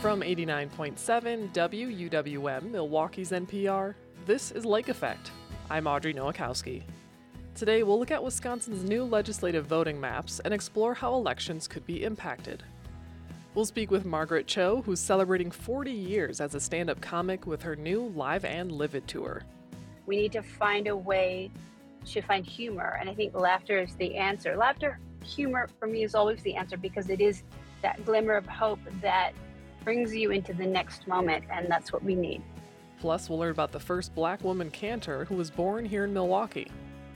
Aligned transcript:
From 0.00 0.20
89.7 0.20 1.54
WUWM, 1.54 2.70
Milwaukee's 2.70 3.30
NPR, 3.30 3.94
this 4.26 4.50
is 4.50 4.66
Lake 4.66 4.90
Effect. 4.90 5.30
I'm 5.70 5.86
Audrey 5.86 6.12
Nowakowski. 6.12 6.82
Today, 7.54 7.82
we'll 7.82 7.98
look 7.98 8.10
at 8.10 8.22
Wisconsin's 8.22 8.84
new 8.84 9.04
legislative 9.04 9.64
voting 9.64 9.98
maps 9.98 10.38
and 10.40 10.52
explore 10.52 10.92
how 10.92 11.14
elections 11.14 11.66
could 11.66 11.86
be 11.86 12.04
impacted. 12.04 12.62
We'll 13.54 13.64
speak 13.64 13.90
with 13.90 14.04
Margaret 14.04 14.46
Cho, 14.46 14.82
who's 14.82 15.00
celebrating 15.00 15.50
40 15.50 15.90
years 15.90 16.42
as 16.42 16.54
a 16.54 16.60
stand 16.60 16.90
up 16.90 17.00
comic 17.00 17.46
with 17.46 17.62
her 17.62 17.74
new 17.74 18.12
Live 18.14 18.44
and 18.44 18.70
Livid 18.70 19.08
tour. 19.08 19.44
We 20.04 20.16
need 20.16 20.32
to 20.32 20.42
find 20.42 20.88
a 20.88 20.96
way 20.96 21.50
to 22.04 22.20
find 22.20 22.44
humor, 22.44 22.98
and 23.00 23.08
I 23.08 23.14
think 23.14 23.34
laughter 23.34 23.78
is 23.78 23.96
the 23.96 24.14
answer. 24.14 24.58
Laughter, 24.58 25.00
humor 25.24 25.68
for 25.80 25.88
me 25.88 26.04
is 26.04 26.14
always 26.14 26.42
the 26.42 26.54
answer 26.54 26.76
because 26.76 27.08
it 27.08 27.22
is 27.22 27.44
that 27.80 28.04
glimmer 28.04 28.34
of 28.34 28.46
hope 28.46 28.80
that 29.00 29.32
brings 29.86 30.12
you 30.12 30.32
into 30.32 30.52
the 30.52 30.66
next 30.66 31.06
moment, 31.06 31.44
and 31.48 31.70
that's 31.70 31.92
what 31.92 32.02
we 32.02 32.16
need. 32.16 32.42
Plus, 32.98 33.30
we'll 33.30 33.38
learn 33.38 33.52
about 33.52 33.70
the 33.70 33.78
first 33.78 34.12
black 34.16 34.42
woman 34.42 34.68
cantor 34.68 35.24
who 35.26 35.36
was 35.36 35.48
born 35.48 35.84
here 35.84 36.02
in 36.02 36.12
Milwaukee. 36.12 36.68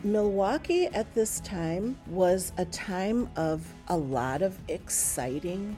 Milwaukee 0.04 0.86
at 0.86 1.12
this 1.12 1.40
time 1.40 1.98
was 2.06 2.52
a 2.58 2.64
time 2.66 3.28
of 3.34 3.66
a 3.88 3.96
lot 3.96 4.40
of 4.40 4.56
exciting 4.68 5.76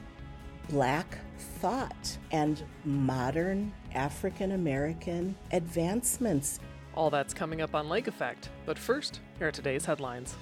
black 0.69 1.17
thought 1.59 2.15
and 2.31 2.63
modern 2.85 3.73
African 3.95 4.51
American 4.51 5.35
advancements. 5.51 6.59
All 6.93 7.09
that's 7.09 7.33
coming 7.33 7.61
up 7.61 7.73
on 7.73 7.89
Lake 7.89 8.07
Effect. 8.07 8.49
But 8.67 8.77
first, 8.77 9.19
here 9.39 9.47
are 9.47 9.51
today's 9.51 9.83
headlines. 9.83 10.35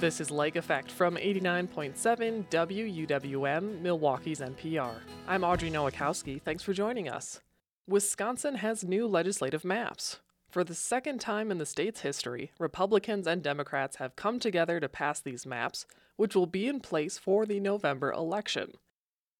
This 0.00 0.18
is 0.18 0.30
Lake 0.30 0.56
Effect 0.56 0.90
from 0.90 1.16
89.7 1.16 2.46
WUWM, 2.48 3.82
Milwaukee's 3.82 4.40
NPR. 4.40 4.94
I'm 5.28 5.44
Audrey 5.44 5.70
Nowakowski. 5.70 6.40
Thanks 6.40 6.62
for 6.62 6.72
joining 6.72 7.06
us. 7.06 7.42
Wisconsin 7.86 8.54
has 8.54 8.82
new 8.82 9.06
legislative 9.06 9.62
maps. 9.62 10.20
For 10.48 10.64
the 10.64 10.74
second 10.74 11.20
time 11.20 11.50
in 11.50 11.58
the 11.58 11.66
state's 11.66 12.00
history, 12.00 12.50
Republicans 12.58 13.26
and 13.26 13.42
Democrats 13.42 13.96
have 13.96 14.16
come 14.16 14.38
together 14.38 14.80
to 14.80 14.88
pass 14.88 15.20
these 15.20 15.44
maps, 15.44 15.84
which 16.16 16.34
will 16.34 16.46
be 16.46 16.66
in 16.66 16.80
place 16.80 17.18
for 17.18 17.44
the 17.44 17.60
November 17.60 18.10
election. 18.10 18.72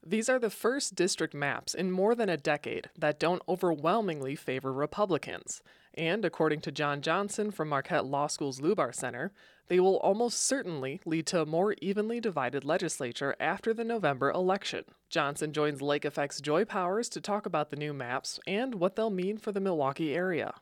These 0.07 0.29
are 0.29 0.39
the 0.39 0.51
first 0.51 0.95
district 0.95 1.33
maps 1.33 1.73
in 1.73 1.91
more 1.91 2.15
than 2.15 2.29
a 2.29 2.37
decade 2.37 2.91
that 2.99 3.19
don't 3.19 3.41
overwhelmingly 3.49 4.37
favor 4.37 4.75
Republicans. 4.75 5.63
And 5.95 6.25
according 6.25 6.61
to 6.63 6.73
John 6.73 7.03
Johnson 7.03 7.51
from 7.51 7.69
Marquette 7.69 8.07
Law 8.07 8.27
School's 8.27 8.61
Lubar 8.61 8.95
Center, 8.95 9.33
they 9.69 9.81
will 9.81 9.99
almost 9.99 10.43
certainly 10.45 11.01
lead 11.05 11.27
to 11.29 11.43
a 11.43 11.47
more 11.47 11.75
evenly 11.81 12.21
divided 12.21 12.65
legislature 12.65 13.37
after 13.39 13.73
the 13.73 13.85
November 13.85 14.31
election. 14.31 14.85
Johnson 15.09 15.53
joins 15.53 15.81
Lake 15.81 16.05
Effect's 16.05 16.41
Joy 16.41 16.65
Powers 16.65 17.09
to 17.11 17.21
talk 17.21 17.47
about 17.47 17.71
the 17.71 17.77
new 17.77 17.93
maps 17.93 18.41
and 18.47 18.77
what 18.77 18.97
they'll 18.97 19.11
mean 19.11 19.39
for 19.39 19.53
the 19.53 19.61
Milwaukee 19.61 20.15
area. 20.15 20.55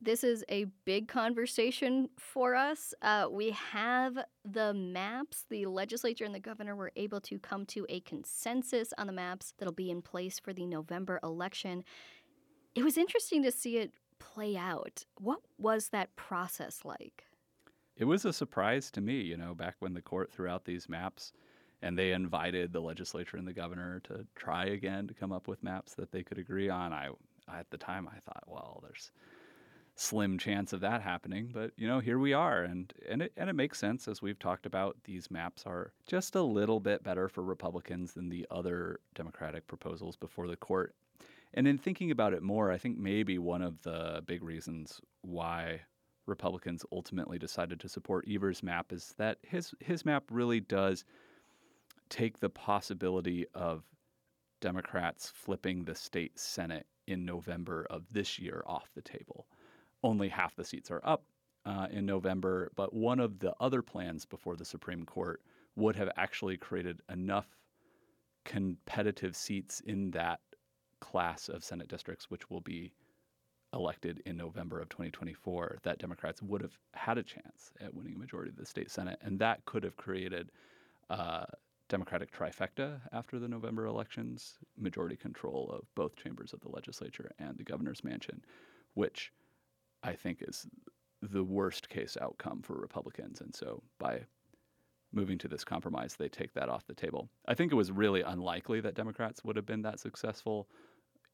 This 0.00 0.22
is 0.22 0.44
a 0.50 0.66
big 0.84 1.08
conversation 1.08 2.10
for 2.18 2.54
us. 2.54 2.92
Uh, 3.00 3.28
we 3.30 3.50
have 3.50 4.18
the 4.44 4.74
maps. 4.74 5.46
The 5.48 5.66
legislature 5.66 6.24
and 6.24 6.34
the 6.34 6.40
governor 6.40 6.76
were 6.76 6.92
able 6.96 7.20
to 7.22 7.38
come 7.38 7.64
to 7.66 7.86
a 7.88 8.00
consensus 8.00 8.92
on 8.98 9.06
the 9.06 9.12
maps 9.12 9.54
that'll 9.58 9.72
be 9.72 9.90
in 9.90 10.02
place 10.02 10.38
for 10.38 10.52
the 10.52 10.66
November 10.66 11.18
election. 11.22 11.82
It 12.74 12.84
was 12.84 12.98
interesting 12.98 13.42
to 13.44 13.50
see 13.50 13.78
it 13.78 13.92
play 14.18 14.56
out. 14.56 15.04
What 15.18 15.40
was 15.58 15.88
that 15.88 16.14
process 16.16 16.84
like? 16.84 17.24
It 17.96 18.04
was 18.04 18.24
a 18.24 18.32
surprise 18.32 18.90
to 18.92 19.00
me, 19.00 19.20
you 19.22 19.36
know, 19.36 19.54
back 19.54 19.76
when 19.78 19.94
the 19.94 20.02
court 20.02 20.30
threw 20.30 20.48
out 20.48 20.64
these 20.64 20.88
maps 20.88 21.32
and 21.82 21.98
they 21.98 22.12
invited 22.12 22.72
the 22.72 22.80
legislature 22.80 23.36
and 23.36 23.46
the 23.46 23.52
governor 23.52 24.00
to 24.00 24.26
try 24.34 24.66
again 24.66 25.06
to 25.06 25.14
come 25.14 25.32
up 25.32 25.48
with 25.48 25.62
maps 25.62 25.94
that 25.94 26.12
they 26.12 26.22
could 26.22 26.38
agree 26.38 26.68
on. 26.68 26.92
I 26.92 27.10
at 27.48 27.70
the 27.70 27.78
time 27.78 28.08
I 28.08 28.18
thought, 28.18 28.44
well, 28.46 28.80
there's 28.82 29.12
slim 29.94 30.36
chance 30.36 30.72
of 30.72 30.80
that 30.80 31.00
happening, 31.00 31.50
but 31.52 31.72
you 31.76 31.86
know, 31.88 32.00
here 32.00 32.18
we 32.18 32.32
are, 32.32 32.64
and 32.64 32.92
and 33.08 33.22
it 33.22 33.32
and 33.36 33.48
it 33.48 33.54
makes 33.54 33.78
sense 33.78 34.08
as 34.08 34.20
we've 34.20 34.38
talked 34.38 34.66
about. 34.66 34.96
These 35.04 35.30
maps 35.30 35.64
are 35.66 35.92
just 36.06 36.34
a 36.34 36.42
little 36.42 36.80
bit 36.80 37.02
better 37.02 37.28
for 37.28 37.42
Republicans 37.42 38.12
than 38.12 38.28
the 38.28 38.46
other 38.50 39.00
Democratic 39.14 39.66
proposals 39.66 40.16
before 40.16 40.48
the 40.48 40.56
court. 40.56 40.94
And 41.54 41.66
in 41.66 41.78
thinking 41.78 42.10
about 42.10 42.34
it 42.34 42.42
more, 42.42 42.70
I 42.70 42.78
think 42.78 42.98
maybe 42.98 43.38
one 43.38 43.62
of 43.62 43.82
the 43.82 44.22
big 44.26 44.42
reasons 44.42 45.00
why 45.22 45.82
Republicans 46.26 46.84
ultimately 46.92 47.38
decided 47.38 47.80
to 47.80 47.88
support 47.88 48.26
Evers' 48.28 48.62
map 48.62 48.92
is 48.92 49.14
that 49.16 49.38
his 49.42 49.74
his 49.80 50.04
map 50.04 50.24
really 50.30 50.60
does 50.60 51.04
take 52.08 52.40
the 52.40 52.50
possibility 52.50 53.46
of 53.54 53.84
Democrats 54.60 55.32
flipping 55.34 55.84
the 55.84 55.94
state 55.94 56.38
Senate 56.38 56.86
in 57.06 57.24
November 57.24 57.86
of 57.90 58.04
this 58.12 58.38
year 58.38 58.62
off 58.66 58.90
the 58.94 59.02
table 59.02 59.46
only 60.02 60.28
half 60.28 60.54
the 60.56 60.64
seats 60.64 60.90
are 60.90 61.00
up 61.04 61.24
uh, 61.64 61.88
in 61.90 62.06
November. 62.06 62.70
But 62.76 62.94
one 62.94 63.20
of 63.20 63.38
the 63.38 63.54
other 63.60 63.82
plans 63.82 64.24
before 64.24 64.56
the 64.56 64.64
Supreme 64.64 65.04
Court 65.04 65.42
would 65.74 65.96
have 65.96 66.10
actually 66.16 66.56
created 66.56 67.00
enough 67.10 67.46
competitive 68.44 69.36
seats 69.36 69.80
in 69.80 70.12
that 70.12 70.40
class 71.10 71.48
of 71.48 71.64
Senate 71.64 71.88
districts, 71.88 72.30
which 72.30 72.50
will 72.50 72.60
be 72.60 72.92
elected 73.72 74.22
in 74.26 74.36
November 74.36 74.80
of 74.80 74.88
2024, 74.88 75.78
that 75.82 75.98
Democrats 75.98 76.40
would 76.42 76.62
have 76.62 76.78
had 76.94 77.18
a 77.18 77.22
chance 77.22 77.72
at 77.80 77.92
winning 77.94 78.14
a 78.14 78.18
majority 78.18 78.50
of 78.50 78.56
the 78.56 78.64
state 78.64 78.90
Senate. 78.90 79.18
And 79.22 79.38
that 79.38 79.64
could 79.64 79.84
have 79.84 79.96
created 79.96 80.50
a 81.10 81.46
Democratic 81.88 82.32
trifecta 82.32 83.00
after 83.12 83.38
the 83.38 83.48
November 83.48 83.86
elections, 83.86 84.54
majority 84.78 85.16
control 85.16 85.70
of 85.72 85.86
both 85.94 86.16
chambers 86.16 86.52
of 86.52 86.60
the 86.60 86.70
legislature 86.70 87.30
and 87.38 87.56
the 87.56 87.64
governor's 87.64 88.02
mansion, 88.02 88.42
which 88.94 89.32
I 90.02 90.12
think 90.12 90.38
is 90.40 90.66
the 91.22 91.44
worst 91.44 91.88
case 91.88 92.16
outcome 92.20 92.62
for 92.62 92.74
Republicans. 92.74 93.40
And 93.40 93.54
so 93.54 93.82
by 93.98 94.20
moving 95.12 95.38
to 95.38 95.48
this 95.48 95.64
compromise, 95.64 96.14
they 96.14 96.28
take 96.28 96.52
that 96.54 96.68
off 96.68 96.86
the 96.86 96.94
table. 96.94 97.28
I 97.46 97.54
think 97.54 97.72
it 97.72 97.76
was 97.76 97.90
really 97.92 98.22
unlikely 98.22 98.80
that 98.80 98.94
Democrats 98.94 99.44
would 99.44 99.56
have 99.56 99.66
been 99.66 99.82
that 99.82 100.00
successful, 100.00 100.68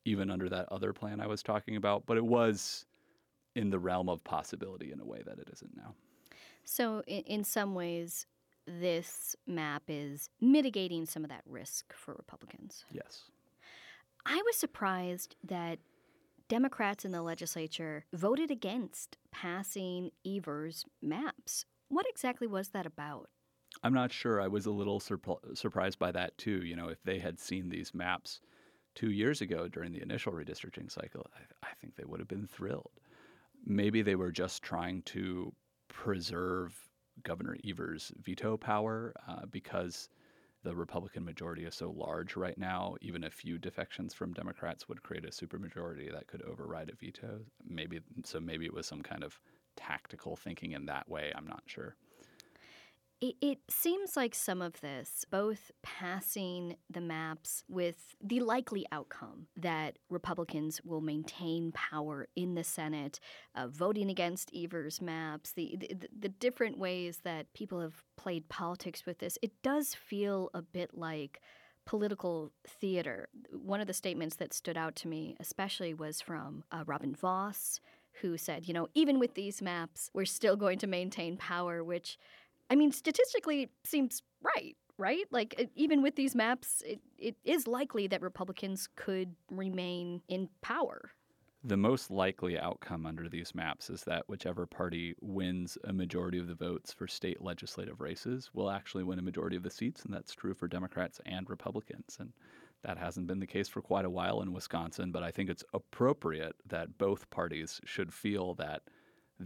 even 0.04 0.30
under 0.30 0.48
that 0.48 0.66
other 0.70 0.92
plan 0.92 1.20
I 1.20 1.26
was 1.26 1.42
talking 1.42 1.76
about, 1.76 2.06
but 2.06 2.16
it 2.16 2.24
was 2.24 2.86
in 3.54 3.70
the 3.70 3.78
realm 3.78 4.08
of 4.08 4.22
possibility 4.24 4.92
in 4.92 5.00
a 5.00 5.04
way 5.04 5.22
that 5.24 5.38
it 5.38 5.48
isn't 5.52 5.76
now. 5.76 5.94
So, 6.64 7.02
in, 7.06 7.22
in 7.24 7.44
some 7.44 7.74
ways, 7.74 8.26
this 8.66 9.34
map 9.46 9.82
is 9.88 10.28
mitigating 10.40 11.06
some 11.06 11.24
of 11.24 11.30
that 11.30 11.42
risk 11.46 11.92
for 11.92 12.14
Republicans. 12.14 12.84
Yes. 12.90 13.24
I 14.24 14.40
was 14.46 14.56
surprised 14.56 15.34
that 15.44 15.80
Democrats 16.48 17.04
in 17.04 17.12
the 17.12 17.22
legislature 17.22 18.04
voted 18.12 18.50
against 18.50 19.16
passing 19.32 20.10
Evers' 20.26 20.84
maps. 21.00 21.64
What 21.88 22.06
exactly 22.08 22.46
was 22.46 22.68
that 22.68 22.86
about? 22.86 23.28
I'm 23.82 23.94
not 23.94 24.12
sure. 24.12 24.40
I 24.40 24.48
was 24.48 24.66
a 24.66 24.70
little 24.70 25.00
surp- 25.00 25.56
surprised 25.56 25.98
by 25.98 26.12
that 26.12 26.36
too. 26.38 26.62
You 26.64 26.76
know, 26.76 26.88
if 26.88 27.02
they 27.02 27.18
had 27.18 27.40
seen 27.40 27.68
these 27.68 27.94
maps 27.94 28.40
two 28.94 29.10
years 29.10 29.40
ago 29.40 29.68
during 29.68 29.92
the 29.92 30.02
initial 30.02 30.32
redistricting 30.32 30.90
cycle, 30.90 31.26
I, 31.34 31.66
I 31.66 31.74
think 31.80 31.96
they 31.96 32.04
would 32.04 32.20
have 32.20 32.28
been 32.28 32.46
thrilled. 32.46 32.90
Maybe 33.64 34.02
they 34.02 34.16
were 34.16 34.32
just 34.32 34.62
trying 34.62 35.02
to 35.02 35.52
preserve 35.88 36.88
Governor 37.22 37.56
Evers' 37.66 38.12
veto 38.22 38.56
power 38.56 39.12
uh, 39.28 39.46
because 39.50 40.08
the 40.64 40.74
Republican 40.74 41.24
majority 41.24 41.64
is 41.64 41.74
so 41.74 41.90
large 41.90 42.36
right 42.36 42.56
now, 42.56 42.94
even 43.00 43.24
a 43.24 43.30
few 43.30 43.58
defections 43.58 44.14
from 44.14 44.32
Democrats 44.32 44.88
would 44.88 45.02
create 45.02 45.24
a 45.24 45.28
supermajority 45.28 46.12
that 46.12 46.28
could 46.28 46.42
override 46.42 46.90
a 46.90 46.94
veto. 46.94 47.40
Maybe 47.68 48.00
so. 48.24 48.38
Maybe 48.40 48.64
it 48.66 48.72
was 48.72 48.86
some 48.86 49.02
kind 49.02 49.24
of 49.24 49.40
tactical 49.76 50.36
thinking 50.36 50.72
in 50.72 50.86
that 50.86 51.08
way. 51.08 51.32
I'm 51.34 51.46
not 51.46 51.62
sure. 51.66 51.96
It, 53.22 53.36
it, 53.40 53.58
seems 53.70 54.16
like 54.16 54.34
some 54.34 54.60
of 54.60 54.80
this, 54.80 55.24
both 55.30 55.70
passing 55.80 56.74
the 56.90 57.00
maps 57.00 57.62
with 57.68 58.16
the 58.20 58.40
likely 58.40 58.84
outcome 58.90 59.46
that 59.56 59.96
Republicans 60.10 60.80
will 60.82 61.00
maintain 61.00 61.70
power 61.70 62.26
in 62.34 62.56
the 62.56 62.64
Senate, 62.64 63.20
uh, 63.54 63.68
voting 63.68 64.10
against 64.10 64.50
Evers' 64.52 65.00
maps, 65.00 65.52
the, 65.52 65.76
the, 65.78 66.08
the 66.18 66.28
different 66.28 66.78
ways 66.78 67.20
that 67.22 67.52
people 67.54 67.78
have 67.80 68.02
played 68.16 68.48
politics 68.48 69.06
with 69.06 69.20
this, 69.20 69.38
it 69.40 69.52
does 69.62 69.94
feel 69.94 70.50
a 70.52 70.60
bit 70.60 70.90
like 70.92 71.40
political 71.86 72.50
theater. 72.66 73.28
One 73.52 73.80
of 73.80 73.86
the 73.86 73.94
statements 73.94 74.34
that 74.36 74.52
stood 74.52 74.76
out 74.76 74.96
to 74.96 75.08
me, 75.08 75.36
especially, 75.38 75.94
was 75.94 76.20
from 76.20 76.64
uh, 76.72 76.82
Robin 76.86 77.14
Vos, 77.14 77.78
who 78.20 78.36
said, 78.36 78.68
you 78.68 78.74
know, 78.74 78.88
even 78.94 79.18
with 79.18 79.34
these 79.34 79.62
maps, 79.62 80.10
we're 80.12 80.24
still 80.24 80.56
going 80.56 80.78
to 80.78 80.86
maintain 80.86 81.36
power, 81.36 81.82
which 81.82 82.18
I 82.70 82.74
mean, 82.76 82.92
statistically 82.92 83.70
seems 83.84 84.22
right, 84.42 84.76
right? 84.98 85.26
Like, 85.30 85.70
even 85.74 86.02
with 86.02 86.16
these 86.16 86.34
maps, 86.34 86.82
it, 86.86 87.00
it 87.18 87.36
is 87.44 87.66
likely 87.66 88.06
that 88.08 88.22
Republicans 88.22 88.88
could 88.96 89.34
remain 89.50 90.22
in 90.28 90.48
power. 90.62 91.10
the 91.64 91.76
most 91.76 92.10
likely 92.10 92.58
outcome 92.58 93.06
under 93.06 93.28
these 93.28 93.54
maps 93.54 93.88
is 93.88 94.02
that 94.02 94.28
whichever 94.28 94.66
party 94.66 95.14
wins 95.20 95.78
a 95.84 95.92
majority 95.92 96.38
of 96.38 96.48
the 96.48 96.54
votes 96.54 96.92
for 96.92 97.06
state 97.06 97.40
legislative 97.40 98.00
races 98.00 98.50
will 98.52 98.68
actually 98.70 99.04
win 99.04 99.18
a 99.18 99.22
majority 99.22 99.56
of 99.56 99.62
the 99.62 99.70
seats, 99.70 100.02
and 100.04 100.12
that's 100.12 100.34
true 100.34 100.54
for 100.54 100.66
Democrats 100.66 101.20
and 101.24 101.48
Republicans. 101.48 102.16
And 102.18 102.32
that 102.82 102.98
hasn't 102.98 103.28
been 103.28 103.38
the 103.38 103.46
case 103.46 103.68
for 103.68 103.80
quite 103.80 104.04
a 104.04 104.10
while 104.10 104.42
in 104.42 104.52
Wisconsin, 104.52 105.12
but 105.12 105.22
I 105.22 105.30
think 105.30 105.48
it's 105.48 105.62
appropriate 105.72 106.56
that 106.66 106.98
both 106.98 107.30
parties 107.30 107.80
should 107.84 108.12
feel 108.12 108.54
that 108.54 108.82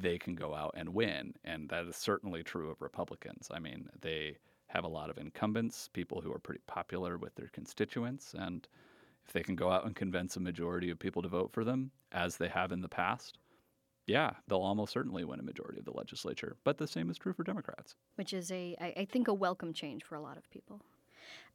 they 0.01 0.19
can 0.19 0.35
go 0.35 0.55
out 0.55 0.75
and 0.77 0.91
win. 0.91 1.35
And 1.45 1.69
that 1.69 1.87
is 1.87 1.97
certainly 1.97 2.43
true 2.43 2.71
of 2.71 2.81
Republicans. 2.81 3.49
I 3.51 3.59
mean, 3.59 3.89
they 4.01 4.37
have 4.69 4.85
a 4.85 4.89
lot 4.89 5.11
of 5.11 5.19
incumbents, 5.19 5.89
people 5.93 6.21
who 6.21 6.33
are 6.33 6.39
pretty 6.39 6.63
popular 6.67 7.19
with 7.19 7.35
their 7.35 7.49
constituents, 7.49 8.35
and 8.37 8.67
if 9.27 9.33
they 9.33 9.43
can 9.43 9.57
go 9.57 9.71
out 9.71 9.85
and 9.85 9.95
convince 9.95 10.37
a 10.37 10.41
majority 10.41 10.91
of 10.91 10.99
people 10.99 11.23
to 11.23 11.29
vote 11.29 11.53
for 11.53 11.65
them, 11.65 11.91
as 12.13 12.37
they 12.37 12.49
have 12.49 12.73
in 12.73 12.81
the 12.81 12.89
past, 12.89 13.39
yeah, 14.07 14.31
they'll 14.47 14.59
almost 14.59 14.93
certainly 14.93 15.25
win 15.25 15.41
a 15.41 15.45
majority 15.45 15.79
of 15.79 15.85
the 15.85 15.97
legislature. 15.97 16.57
But 16.63 16.79
the 16.79 16.87
same 16.87 17.11
is 17.11 17.19
true 17.19 17.33
for 17.33 17.43
Democrats. 17.43 17.97
Which 18.15 18.33
is 18.33 18.53
a, 18.53 18.77
I 18.81 19.07
think, 19.11 19.27
a 19.29 19.35
welcome 19.35 19.73
change 19.73 20.05
for 20.05 20.15
a 20.15 20.21
lot 20.21 20.37
of 20.37 20.49
people. 20.51 20.81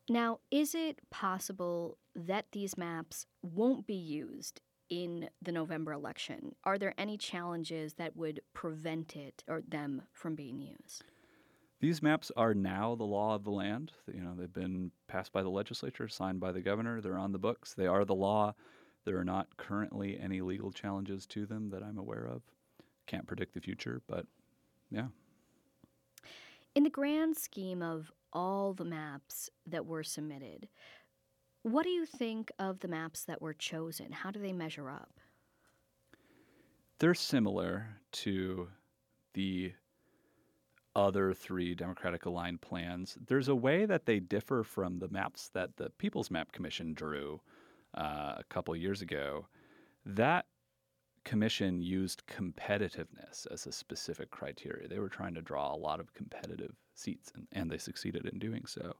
Now, 0.09 0.39
is 0.49 0.75
it 0.75 0.99
possible 1.09 1.97
that 2.15 2.45
these 2.51 2.77
maps 2.77 3.25
won't 3.41 3.87
be 3.87 3.95
used 3.95 4.61
in 4.91 5.29
the 5.41 5.53
November 5.53 5.93
election? 5.93 6.53
Are 6.65 6.77
there 6.77 6.93
any 6.97 7.17
challenges 7.17 7.93
that 7.93 8.15
would 8.15 8.41
prevent 8.53 9.15
it 9.15 9.43
or 9.47 9.61
them 9.67 10.03
from 10.11 10.35
being 10.35 10.59
used? 10.59 11.05
These 11.79 12.03
maps 12.03 12.31
are 12.37 12.53
now 12.53 12.93
the 12.93 13.05
law 13.05 13.33
of 13.33 13.43
the 13.43 13.51
land. 13.51 13.93
You 14.13 14.21
know, 14.21 14.35
they've 14.37 14.53
been 14.53 14.91
passed 15.07 15.31
by 15.31 15.41
the 15.41 15.49
legislature, 15.49 16.07
signed 16.07 16.39
by 16.39 16.51
the 16.51 16.61
governor. 16.61 17.01
They're 17.01 17.17
on 17.17 17.31
the 17.31 17.39
books. 17.39 17.73
They 17.73 17.87
are 17.87 18.05
the 18.05 18.13
law. 18.13 18.53
There 19.05 19.17
are 19.17 19.25
not 19.25 19.57
currently 19.57 20.19
any 20.19 20.41
legal 20.41 20.71
challenges 20.71 21.25
to 21.27 21.47
them 21.47 21.69
that 21.71 21.81
I'm 21.81 21.97
aware 21.97 22.27
of. 22.27 22.43
Can't 23.07 23.25
predict 23.25 23.55
the 23.55 23.61
future, 23.61 24.01
but 24.07 24.27
yeah. 24.91 25.07
In 26.75 26.83
the 26.83 26.89
grand 26.89 27.35
scheme 27.37 27.81
of 27.81 28.11
all 28.33 28.73
the 28.73 28.85
maps 28.85 29.49
that 29.65 29.85
were 29.85 30.03
submitted, 30.03 30.67
what 31.63 31.83
do 31.83 31.89
you 31.89 32.05
think 32.05 32.51
of 32.59 32.79
the 32.79 32.87
maps 32.87 33.23
that 33.25 33.41
were 33.41 33.53
chosen? 33.53 34.11
How 34.11 34.31
do 34.31 34.39
they 34.39 34.53
measure 34.53 34.89
up? 34.89 35.19
They're 36.99 37.13
similar 37.13 37.87
to 38.11 38.67
the 39.33 39.73
other 40.95 41.33
three 41.33 41.73
Democratic 41.73 42.25
aligned 42.25 42.61
plans, 42.61 43.17
there's 43.27 43.47
a 43.47 43.55
way 43.55 43.85
that 43.85 44.05
they 44.05 44.19
differ 44.19 44.63
from 44.63 44.99
the 44.99 45.07
maps 45.09 45.49
that 45.53 45.77
the 45.77 45.89
People's 45.91 46.31
Map 46.31 46.51
Commission 46.51 46.93
drew 46.93 47.39
uh, 47.95 48.35
a 48.37 48.43
couple 48.49 48.75
years 48.75 49.01
ago. 49.01 49.47
That 50.05 50.45
commission 51.23 51.81
used 51.81 52.23
competitiveness 52.27 53.47
as 53.51 53.67
a 53.67 53.71
specific 53.71 54.31
criteria. 54.31 54.87
They 54.87 54.99
were 54.99 55.09
trying 55.09 55.35
to 55.35 55.41
draw 55.41 55.73
a 55.73 55.77
lot 55.77 55.99
of 55.99 56.13
competitive 56.13 56.75
seats, 56.95 57.31
and, 57.35 57.47
and 57.51 57.69
they 57.69 57.77
succeeded 57.77 58.25
in 58.25 58.39
doing 58.39 58.65
so. 58.65 58.95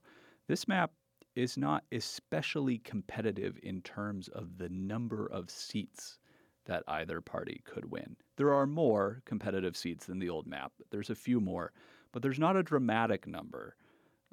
This 0.48 0.66
map 0.68 0.92
is 1.34 1.56
not 1.56 1.84
especially 1.92 2.78
competitive 2.78 3.58
in 3.62 3.80
terms 3.82 4.28
of 4.28 4.58
the 4.58 4.68
number 4.68 5.26
of 5.26 5.50
seats 5.50 6.18
that 6.66 6.84
either 6.86 7.20
party 7.20 7.60
could 7.64 7.90
win. 7.90 8.16
There 8.36 8.52
are 8.52 8.66
more 8.66 9.22
competitive 9.24 9.76
seats 9.76 10.06
than 10.06 10.18
the 10.18 10.28
old 10.28 10.46
map. 10.46 10.72
There's 10.90 11.10
a 11.10 11.14
few 11.14 11.40
more, 11.40 11.72
but 12.12 12.22
there's 12.22 12.38
not 12.38 12.56
a 12.56 12.62
dramatic 12.62 13.26
number. 13.26 13.76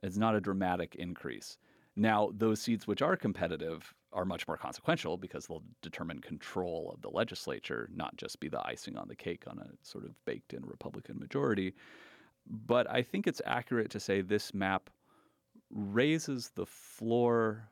It's 0.03 0.17
not 0.17 0.35
a 0.35 0.41
dramatic 0.41 0.95
increase. 0.95 1.57
Now, 1.95 2.31
those 2.37 2.61
seats 2.61 2.87
which 2.87 3.01
are 3.01 3.17
competitive 3.17 3.93
are 4.13 4.25
much 4.25 4.47
more 4.47 4.57
consequential 4.57 5.17
because 5.17 5.47
they'll 5.47 5.63
determine 5.81 6.19
control 6.19 6.91
of 6.93 7.01
the 7.01 7.09
legislature, 7.09 7.89
not 7.93 8.15
just 8.15 8.39
be 8.39 8.47
the 8.47 8.65
icing 8.65 8.97
on 8.97 9.07
the 9.07 9.15
cake 9.15 9.43
on 9.47 9.59
a 9.59 9.67
sort 9.85 10.05
of 10.05 10.13
baked 10.25 10.53
in 10.53 10.65
Republican 10.65 11.19
majority. 11.19 11.73
But 12.47 12.89
I 12.89 13.01
think 13.01 13.27
it's 13.27 13.41
accurate 13.45 13.91
to 13.91 13.99
say 13.99 14.21
this 14.21 14.53
map 14.53 14.89
raises 15.71 16.51
the 16.55 16.65
floor 16.65 17.69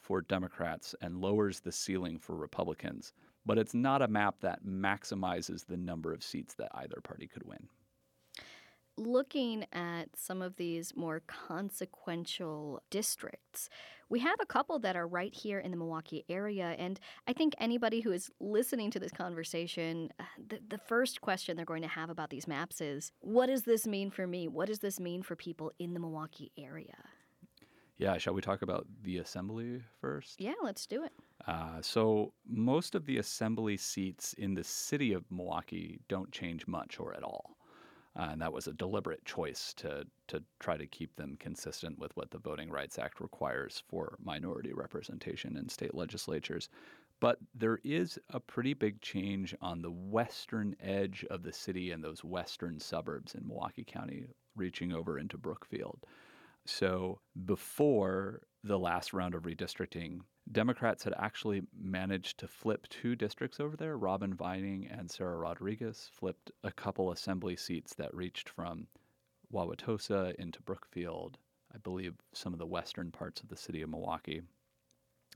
for 0.00 0.20
Democrats 0.22 0.94
and 1.00 1.20
lowers 1.20 1.60
the 1.60 1.72
ceiling 1.72 2.18
for 2.18 2.34
Republicans 2.34 3.12
but 3.46 3.58
it's 3.58 3.74
not 3.74 4.02
a 4.02 4.08
map 4.08 4.36
that 4.40 4.64
maximizes 4.64 5.66
the 5.66 5.76
number 5.76 6.12
of 6.12 6.22
seats 6.22 6.54
that 6.54 6.70
either 6.74 7.00
party 7.02 7.26
could 7.26 7.44
win. 7.44 7.68
Looking 8.96 9.64
at 9.72 10.08
some 10.14 10.42
of 10.42 10.56
these 10.56 10.94
more 10.94 11.22
consequential 11.26 12.82
districts, 12.90 13.70
we 14.10 14.18
have 14.20 14.36
a 14.40 14.46
couple 14.46 14.78
that 14.80 14.96
are 14.96 15.06
right 15.06 15.32
here 15.32 15.58
in 15.58 15.70
the 15.70 15.76
Milwaukee 15.76 16.24
area. 16.28 16.74
And 16.78 17.00
I 17.26 17.32
think 17.32 17.54
anybody 17.58 18.00
who 18.00 18.12
is 18.12 18.30
listening 18.40 18.90
to 18.90 18.98
this 18.98 19.12
conversation, 19.12 20.12
uh, 20.18 20.24
the, 20.48 20.58
the 20.68 20.78
first 20.78 21.22
question 21.22 21.56
they're 21.56 21.64
going 21.64 21.82
to 21.82 21.88
have 21.88 22.10
about 22.10 22.28
these 22.28 22.48
maps 22.48 22.80
is 22.80 23.12
what 23.20 23.46
does 23.46 23.62
this 23.62 23.86
mean 23.86 24.10
for 24.10 24.26
me? 24.26 24.48
What 24.48 24.68
does 24.68 24.80
this 24.80 25.00
mean 25.00 25.22
for 25.22 25.34
people 25.34 25.72
in 25.78 25.94
the 25.94 26.00
Milwaukee 26.00 26.52
area? 26.58 26.96
Yeah, 28.00 28.16
shall 28.16 28.32
we 28.32 28.40
talk 28.40 28.62
about 28.62 28.86
the 29.02 29.18
assembly 29.18 29.82
first? 30.00 30.40
Yeah, 30.40 30.54
let's 30.62 30.86
do 30.86 31.04
it. 31.04 31.12
Uh, 31.46 31.82
so, 31.82 32.32
most 32.48 32.94
of 32.94 33.04
the 33.04 33.18
assembly 33.18 33.76
seats 33.76 34.32
in 34.32 34.54
the 34.54 34.64
city 34.64 35.12
of 35.12 35.30
Milwaukee 35.30 36.00
don't 36.08 36.32
change 36.32 36.66
much 36.66 36.98
or 36.98 37.14
at 37.14 37.22
all. 37.22 37.58
Uh, 38.18 38.28
and 38.32 38.40
that 38.40 38.54
was 38.54 38.66
a 38.66 38.72
deliberate 38.72 39.22
choice 39.26 39.74
to, 39.74 40.06
to 40.28 40.42
try 40.60 40.78
to 40.78 40.86
keep 40.86 41.14
them 41.16 41.36
consistent 41.38 41.98
with 41.98 42.16
what 42.16 42.30
the 42.30 42.38
Voting 42.38 42.70
Rights 42.70 42.98
Act 42.98 43.20
requires 43.20 43.82
for 43.86 44.16
minority 44.24 44.72
representation 44.72 45.58
in 45.58 45.68
state 45.68 45.94
legislatures. 45.94 46.70
But 47.20 47.36
there 47.54 47.80
is 47.84 48.18
a 48.30 48.40
pretty 48.40 48.72
big 48.72 49.02
change 49.02 49.54
on 49.60 49.82
the 49.82 49.90
western 49.90 50.74
edge 50.80 51.26
of 51.28 51.42
the 51.42 51.52
city 51.52 51.90
and 51.90 52.02
those 52.02 52.24
western 52.24 52.80
suburbs 52.80 53.34
in 53.34 53.46
Milwaukee 53.46 53.84
County, 53.84 54.24
reaching 54.56 54.90
over 54.90 55.18
into 55.18 55.36
Brookfield. 55.36 55.98
So 56.70 57.20
before 57.46 58.42
the 58.62 58.78
last 58.78 59.12
round 59.12 59.34
of 59.34 59.42
redistricting, 59.42 60.20
Democrats 60.52 61.02
had 61.02 61.14
actually 61.18 61.62
managed 61.76 62.38
to 62.38 62.48
flip 62.48 62.86
two 62.88 63.16
districts 63.16 63.58
over 63.58 63.76
there. 63.76 63.98
Robin 63.98 64.34
Vining 64.34 64.86
and 64.86 65.10
Sara 65.10 65.36
Rodriguez 65.36 66.10
flipped 66.12 66.52
a 66.62 66.70
couple 66.70 67.10
assembly 67.10 67.56
seats 67.56 67.94
that 67.94 68.14
reached 68.14 68.48
from 68.48 68.86
Wauwatosa 69.52 70.34
into 70.36 70.62
Brookfield, 70.62 71.38
I 71.74 71.78
believe 71.78 72.14
some 72.32 72.52
of 72.52 72.60
the 72.60 72.66
western 72.66 73.10
parts 73.10 73.42
of 73.42 73.48
the 73.48 73.56
city 73.56 73.82
of 73.82 73.90
Milwaukee. 73.90 74.42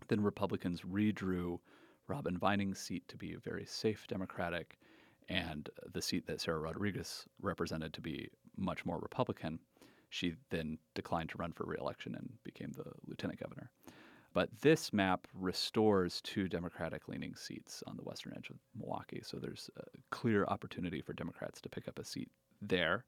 Then 0.07 0.23
Republicans 0.23 0.83
redrew 0.83 1.59
Robin 2.07 2.39
Vining's 2.39 2.79
seat 2.79 3.09
to 3.09 3.17
be 3.17 3.35
very 3.35 3.65
safe 3.67 4.07
Democratic 4.07 4.79
and 5.29 5.69
the 5.93 6.03
seat 6.03 6.27
that 6.29 6.41
Sara 6.41 6.61
Rodriguez 6.61 7.27
represented 7.43 7.93
to 7.95 8.01
be 8.01 8.31
much 8.57 8.87
more 8.87 8.99
Republican. 8.99 9.59
She 10.15 10.37
then 10.51 10.79
declined 10.95 11.31
to 11.31 11.39
run 11.39 11.51
for 11.51 11.65
reelection 11.65 12.15
and 12.15 12.31
became 12.45 12.71
the 12.71 12.85
lieutenant 13.09 13.41
governor. 13.41 13.73
But 14.33 14.49
this 14.61 14.93
map 14.93 15.27
restores 15.35 16.21
two 16.21 16.49
Democratic 16.49 17.09
leaning 17.09 17.35
seats 17.35 17.83
on 17.89 17.97
the 17.97 18.05
western 18.05 18.33
edge 18.37 18.49
of 18.49 18.57
Milwaukee. 18.79 19.23
So 19.25 19.39
there's 19.39 19.71
a 19.77 19.83
clear 20.11 20.45
opportunity 20.45 21.03
for 21.03 21.15
Democrats 21.15 21.61
to 21.63 21.69
pick 21.69 21.89
up 21.89 21.99
a 21.99 22.05
seat 22.05 22.31
there. 22.63 23.05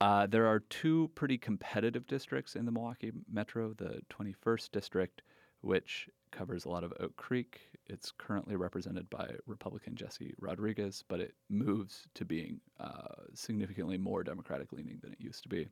Uh, 0.00 0.26
there 0.26 0.46
are 0.46 0.60
two 0.60 1.10
pretty 1.14 1.36
competitive 1.36 2.06
districts 2.06 2.56
in 2.56 2.64
the 2.64 2.72
Milwaukee 2.72 3.12
Metro 3.30 3.74
the 3.74 4.00
21st 4.08 4.70
District, 4.70 5.20
which 5.60 6.08
covers 6.32 6.64
a 6.64 6.68
lot 6.68 6.82
of 6.84 6.92
Oak 6.98 7.14
Creek. 7.16 7.60
It's 7.86 8.12
currently 8.16 8.56
represented 8.56 9.08
by 9.10 9.30
Republican 9.46 9.94
Jesse 9.94 10.34
Rodriguez, 10.40 11.04
but 11.06 11.20
it 11.20 11.34
moves 11.48 12.06
to 12.14 12.24
being 12.24 12.60
uh, 12.80 13.14
significantly 13.34 13.98
more 13.98 14.24
Democratic 14.24 14.72
leaning 14.72 14.98
than 15.02 15.12
it 15.12 15.20
used 15.20 15.42
to 15.44 15.48
be. 15.48 15.68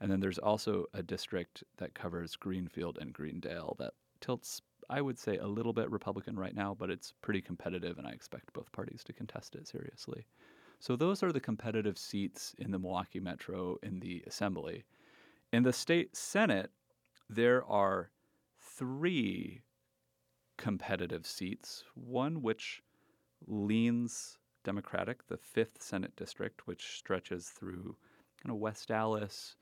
And 0.00 0.10
then 0.10 0.20
there's 0.20 0.38
also 0.38 0.86
a 0.94 1.02
district 1.02 1.62
that 1.78 1.94
covers 1.94 2.36
Greenfield 2.36 2.98
and 3.00 3.12
Greendale 3.12 3.76
that 3.78 3.94
tilts, 4.20 4.60
I 4.90 5.00
would 5.00 5.18
say, 5.18 5.36
a 5.38 5.46
little 5.46 5.72
bit 5.72 5.90
Republican 5.90 6.36
right 6.36 6.54
now, 6.54 6.76
but 6.78 6.90
it's 6.90 7.14
pretty 7.22 7.40
competitive, 7.40 7.98
and 7.98 8.06
I 8.06 8.10
expect 8.10 8.52
both 8.52 8.72
parties 8.72 9.04
to 9.04 9.12
contest 9.12 9.54
it 9.54 9.68
seriously. 9.68 10.26
So 10.80 10.96
those 10.96 11.22
are 11.22 11.30
the 11.30 11.40
competitive 11.40 11.96
seats 11.96 12.56
in 12.58 12.72
the 12.72 12.78
Milwaukee 12.78 13.20
Metro 13.20 13.78
in 13.84 14.00
the 14.00 14.24
Assembly. 14.26 14.84
In 15.52 15.62
the 15.62 15.72
state 15.72 16.16
Senate, 16.16 16.72
there 17.30 17.64
are 17.66 18.10
three 18.58 19.62
competitive 20.62 21.26
seats, 21.26 21.82
one 21.94 22.40
which 22.40 22.84
leans 23.48 24.38
Democratic, 24.62 25.26
the 25.26 25.36
5th 25.36 25.80
Senate 25.80 26.14
District, 26.14 26.68
which 26.68 26.96
stretches 26.96 27.48
through 27.48 27.96
kind 28.40 28.54
of 28.54 28.58
West 28.58 28.92
Allis, 28.92 29.56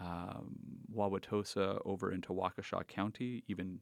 um, 0.00 0.56
Wauwatosa 0.90 1.82
over 1.84 2.12
into 2.12 2.32
Waukesha 2.32 2.86
County, 2.86 3.44
even 3.46 3.78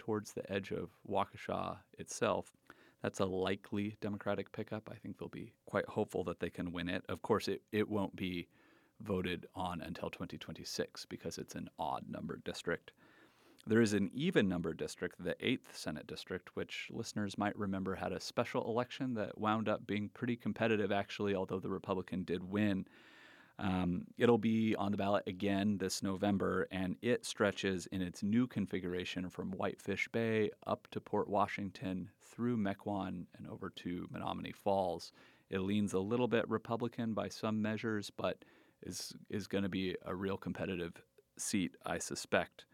towards 0.00 0.32
the 0.32 0.52
edge 0.52 0.72
of 0.72 0.90
Waukesha 1.08 1.76
itself. 1.96 2.50
That's 3.04 3.20
a 3.20 3.24
likely 3.24 3.96
Democratic 4.00 4.50
pickup. 4.50 4.90
I 4.90 4.96
think 4.96 5.16
they'll 5.16 5.28
be 5.28 5.52
quite 5.64 5.86
hopeful 5.86 6.24
that 6.24 6.40
they 6.40 6.50
can 6.50 6.72
win 6.72 6.88
it. 6.88 7.04
Of 7.08 7.22
course, 7.22 7.46
it, 7.46 7.62
it 7.70 7.88
won't 7.88 8.16
be 8.16 8.48
voted 9.00 9.46
on 9.54 9.80
until 9.80 10.10
2026 10.10 11.06
because 11.06 11.38
it's 11.38 11.54
an 11.54 11.70
odd 11.78 12.06
numbered 12.08 12.42
district. 12.42 12.90
There 13.66 13.82
is 13.82 13.92
an 13.92 14.10
even 14.14 14.48
number 14.48 14.72
district, 14.72 15.22
the 15.22 15.36
8th 15.42 15.74
Senate 15.74 16.06
District, 16.06 16.56
which 16.56 16.88
listeners 16.90 17.36
might 17.36 17.56
remember 17.58 17.94
had 17.94 18.12
a 18.12 18.20
special 18.20 18.64
election 18.66 19.14
that 19.14 19.38
wound 19.38 19.68
up 19.68 19.86
being 19.86 20.08
pretty 20.08 20.36
competitive, 20.36 20.90
actually, 20.90 21.34
although 21.34 21.60
the 21.60 21.68
Republican 21.68 22.24
did 22.24 22.42
win. 22.42 22.86
Um, 23.58 24.06
it'll 24.16 24.38
be 24.38 24.74
on 24.76 24.90
the 24.90 24.96
ballot 24.96 25.24
again 25.26 25.76
this 25.76 26.02
November, 26.02 26.66
and 26.70 26.96
it 27.02 27.26
stretches 27.26 27.86
in 27.88 28.00
its 28.00 28.22
new 28.22 28.46
configuration 28.46 29.28
from 29.28 29.52
Whitefish 29.52 30.08
Bay 30.08 30.50
up 30.66 30.88
to 30.92 31.00
Port 31.00 31.28
Washington, 31.28 32.10
through 32.22 32.56
Mequon, 32.56 33.26
and 33.36 33.46
over 33.50 33.68
to 33.68 34.08
Menomonee 34.10 34.54
Falls. 34.54 35.12
It 35.50 35.58
leans 35.58 35.92
a 35.92 35.98
little 35.98 36.28
bit 36.28 36.48
Republican 36.48 37.12
by 37.12 37.28
some 37.28 37.60
measures, 37.60 38.10
but 38.10 38.44
is 38.82 39.12
is 39.28 39.46
going 39.46 39.64
to 39.64 39.68
be 39.68 39.94
a 40.06 40.14
real 40.14 40.38
competitive 40.38 41.02
seat, 41.36 41.76
I 41.84 41.98
suspect. 41.98 42.64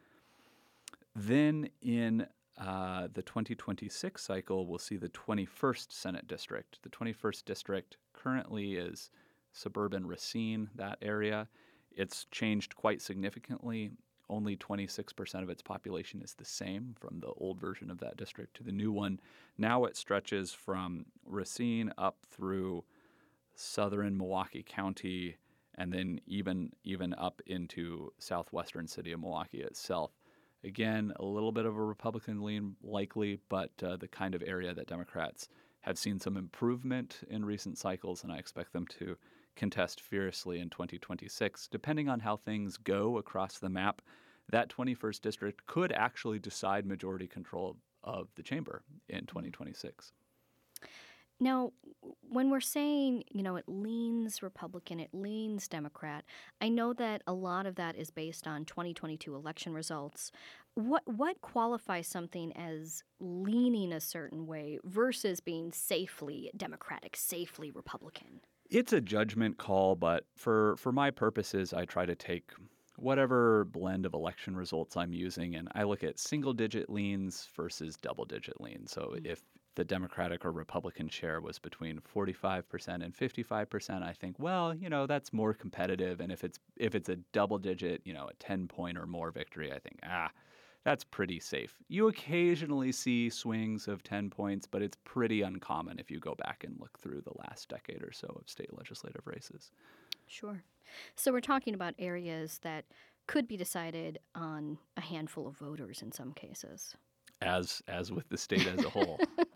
Then 1.16 1.70
in 1.80 2.26
uh, 2.58 3.08
the 3.12 3.22
2026 3.22 4.22
cycle, 4.22 4.66
we'll 4.66 4.78
see 4.78 4.98
the 4.98 5.08
21st 5.08 5.90
Senate 5.90 6.28
District. 6.28 6.78
The 6.82 6.90
21st 6.90 7.44
District 7.46 7.96
currently 8.12 8.74
is 8.74 9.10
suburban 9.50 10.06
Racine, 10.06 10.68
that 10.74 10.98
area. 11.00 11.48
It's 11.90 12.26
changed 12.30 12.76
quite 12.76 13.00
significantly. 13.00 13.92
Only 14.28 14.58
26% 14.58 15.42
of 15.42 15.48
its 15.48 15.62
population 15.62 16.20
is 16.20 16.34
the 16.34 16.44
same 16.44 16.94
from 17.00 17.20
the 17.20 17.32
old 17.38 17.58
version 17.58 17.90
of 17.90 17.98
that 18.00 18.18
district 18.18 18.54
to 18.58 18.62
the 18.62 18.72
new 18.72 18.92
one. 18.92 19.18
Now 19.56 19.84
it 19.84 19.96
stretches 19.96 20.52
from 20.52 21.06
Racine 21.24 21.92
up 21.96 22.18
through 22.30 22.84
southern 23.54 24.18
Milwaukee 24.18 24.64
County 24.68 25.36
and 25.76 25.92
then 25.92 26.20
even 26.26 26.72
even 26.84 27.14
up 27.14 27.40
into 27.46 28.12
southwestern 28.18 28.86
city 28.86 29.12
of 29.12 29.20
Milwaukee 29.20 29.60
itself. 29.60 30.10
Again, 30.66 31.12
a 31.20 31.24
little 31.24 31.52
bit 31.52 31.64
of 31.64 31.76
a 31.76 31.84
Republican 31.84 32.42
lean 32.42 32.74
likely, 32.82 33.38
but 33.48 33.70
uh, 33.84 33.96
the 33.96 34.08
kind 34.08 34.34
of 34.34 34.42
area 34.44 34.74
that 34.74 34.88
Democrats 34.88 35.48
have 35.82 35.96
seen 35.96 36.18
some 36.18 36.36
improvement 36.36 37.20
in 37.30 37.44
recent 37.44 37.78
cycles, 37.78 38.24
and 38.24 38.32
I 38.32 38.38
expect 38.38 38.72
them 38.72 38.84
to 38.98 39.16
contest 39.54 40.00
fiercely 40.00 40.58
in 40.58 40.68
2026. 40.68 41.68
Depending 41.68 42.08
on 42.08 42.18
how 42.18 42.36
things 42.36 42.76
go 42.78 43.16
across 43.18 43.58
the 43.58 43.68
map, 43.68 44.02
that 44.50 44.68
21st 44.68 45.20
district 45.20 45.66
could 45.66 45.92
actually 45.92 46.40
decide 46.40 46.84
majority 46.84 47.28
control 47.28 47.76
of 48.02 48.28
the 48.34 48.42
chamber 48.42 48.82
in 49.08 49.24
2026. 49.26 50.12
Now, 51.38 51.72
when 52.28 52.50
we're 52.50 52.60
saying, 52.60 53.24
you 53.30 53.42
know, 53.42 53.56
it 53.56 53.64
leans 53.66 54.42
Republican, 54.42 55.00
it 55.00 55.10
leans 55.12 55.68
Democrat, 55.68 56.24
I 56.60 56.68
know 56.68 56.92
that 56.94 57.22
a 57.26 57.32
lot 57.32 57.66
of 57.66 57.74
that 57.76 57.96
is 57.96 58.10
based 58.10 58.46
on 58.46 58.64
2022 58.64 59.34
election 59.34 59.72
results. 59.72 60.32
What 60.74 61.02
what 61.06 61.40
qualifies 61.40 62.06
something 62.06 62.52
as 62.52 63.02
leaning 63.18 63.92
a 63.92 64.00
certain 64.00 64.46
way 64.46 64.78
versus 64.84 65.40
being 65.40 65.72
safely 65.72 66.50
Democratic, 66.56 67.16
safely 67.16 67.70
Republican? 67.70 68.40
It's 68.68 68.92
a 68.92 69.00
judgment 69.00 69.58
call, 69.58 69.96
but 69.96 70.24
for 70.34 70.76
for 70.76 70.92
my 70.92 71.10
purposes, 71.10 71.72
I 71.72 71.84
try 71.86 72.04
to 72.04 72.14
take 72.14 72.50
whatever 72.96 73.64
blend 73.66 74.06
of 74.06 74.14
election 74.14 74.56
results 74.56 74.96
I'm 74.96 75.12
using, 75.12 75.54
and 75.54 75.68
I 75.74 75.84
look 75.84 76.02
at 76.02 76.18
single 76.18 76.52
digit 76.52 76.90
leans 76.90 77.48
versus 77.56 77.96
double 77.96 78.24
digit 78.24 78.60
leans. 78.60 78.90
So 78.90 79.12
mm-hmm. 79.14 79.26
if 79.26 79.42
the 79.76 79.84
Democratic 79.84 80.44
or 80.44 80.50
Republican 80.50 81.08
share 81.08 81.40
was 81.40 81.58
between 81.58 82.00
45% 82.14 83.04
and 83.04 83.14
55%, 83.14 84.02
I 84.02 84.12
think, 84.12 84.36
well, 84.38 84.74
you 84.74 84.88
know, 84.88 85.06
that's 85.06 85.32
more 85.32 85.54
competitive. 85.54 86.20
And 86.20 86.32
if 86.32 86.42
it's 86.42 86.58
if 86.76 86.94
it's 86.94 87.08
a 87.08 87.16
double 87.32 87.58
digit, 87.58 88.02
you 88.04 88.12
know, 88.12 88.26
a 88.28 88.34
10 88.34 88.66
point 88.66 88.98
or 88.98 89.06
more 89.06 89.30
victory, 89.30 89.72
I 89.72 89.78
think, 89.78 90.00
ah, 90.04 90.30
that's 90.82 91.04
pretty 91.04 91.40
safe. 91.40 91.74
You 91.88 92.08
occasionally 92.08 92.92
see 92.92 93.28
swings 93.28 93.86
of 93.86 94.02
10 94.02 94.30
points, 94.30 94.66
but 94.66 94.82
it's 94.82 94.96
pretty 95.04 95.42
uncommon 95.42 95.98
if 95.98 96.10
you 96.10 96.20
go 96.20 96.34
back 96.34 96.64
and 96.64 96.76
look 96.80 96.98
through 96.98 97.22
the 97.22 97.38
last 97.38 97.68
decade 97.68 98.02
or 98.02 98.12
so 98.12 98.28
of 98.40 98.48
state 98.48 98.76
legislative 98.76 99.26
races. 99.26 99.70
Sure. 100.26 100.62
So 101.14 101.32
we're 101.32 101.40
talking 101.40 101.74
about 101.74 101.94
areas 101.98 102.60
that 102.62 102.84
could 103.26 103.48
be 103.48 103.56
decided 103.56 104.20
on 104.34 104.78
a 104.96 105.00
handful 105.00 105.46
of 105.46 105.56
voters 105.56 106.02
in 106.02 106.12
some 106.12 106.32
cases. 106.32 106.94
As 107.42 107.82
as 107.88 108.10
with 108.10 108.28
the 108.30 108.38
state 108.38 108.66
as 108.66 108.84
a 108.84 108.88
whole. 108.88 109.20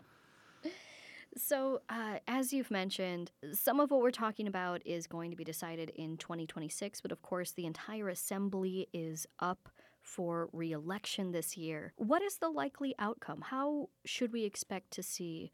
So, 1.37 1.81
uh, 1.89 2.19
as 2.27 2.51
you've 2.51 2.71
mentioned, 2.71 3.31
some 3.53 3.79
of 3.79 3.89
what 3.89 4.01
we're 4.01 4.11
talking 4.11 4.47
about 4.47 4.85
is 4.85 5.07
going 5.07 5.31
to 5.31 5.37
be 5.37 5.43
decided 5.43 5.91
in 5.95 6.17
2026, 6.17 6.99
but 7.01 7.11
of 7.11 7.21
course, 7.21 7.51
the 7.51 7.65
entire 7.65 8.09
assembly 8.09 8.89
is 8.93 9.25
up 9.39 9.69
for 10.01 10.49
reelection 10.51 11.31
this 11.31 11.55
year. 11.55 11.93
What 11.95 12.21
is 12.21 12.37
the 12.37 12.49
likely 12.49 12.95
outcome? 12.99 13.41
How 13.41 13.89
should 14.03 14.33
we 14.33 14.43
expect 14.43 14.91
to 14.91 15.03
see 15.03 15.51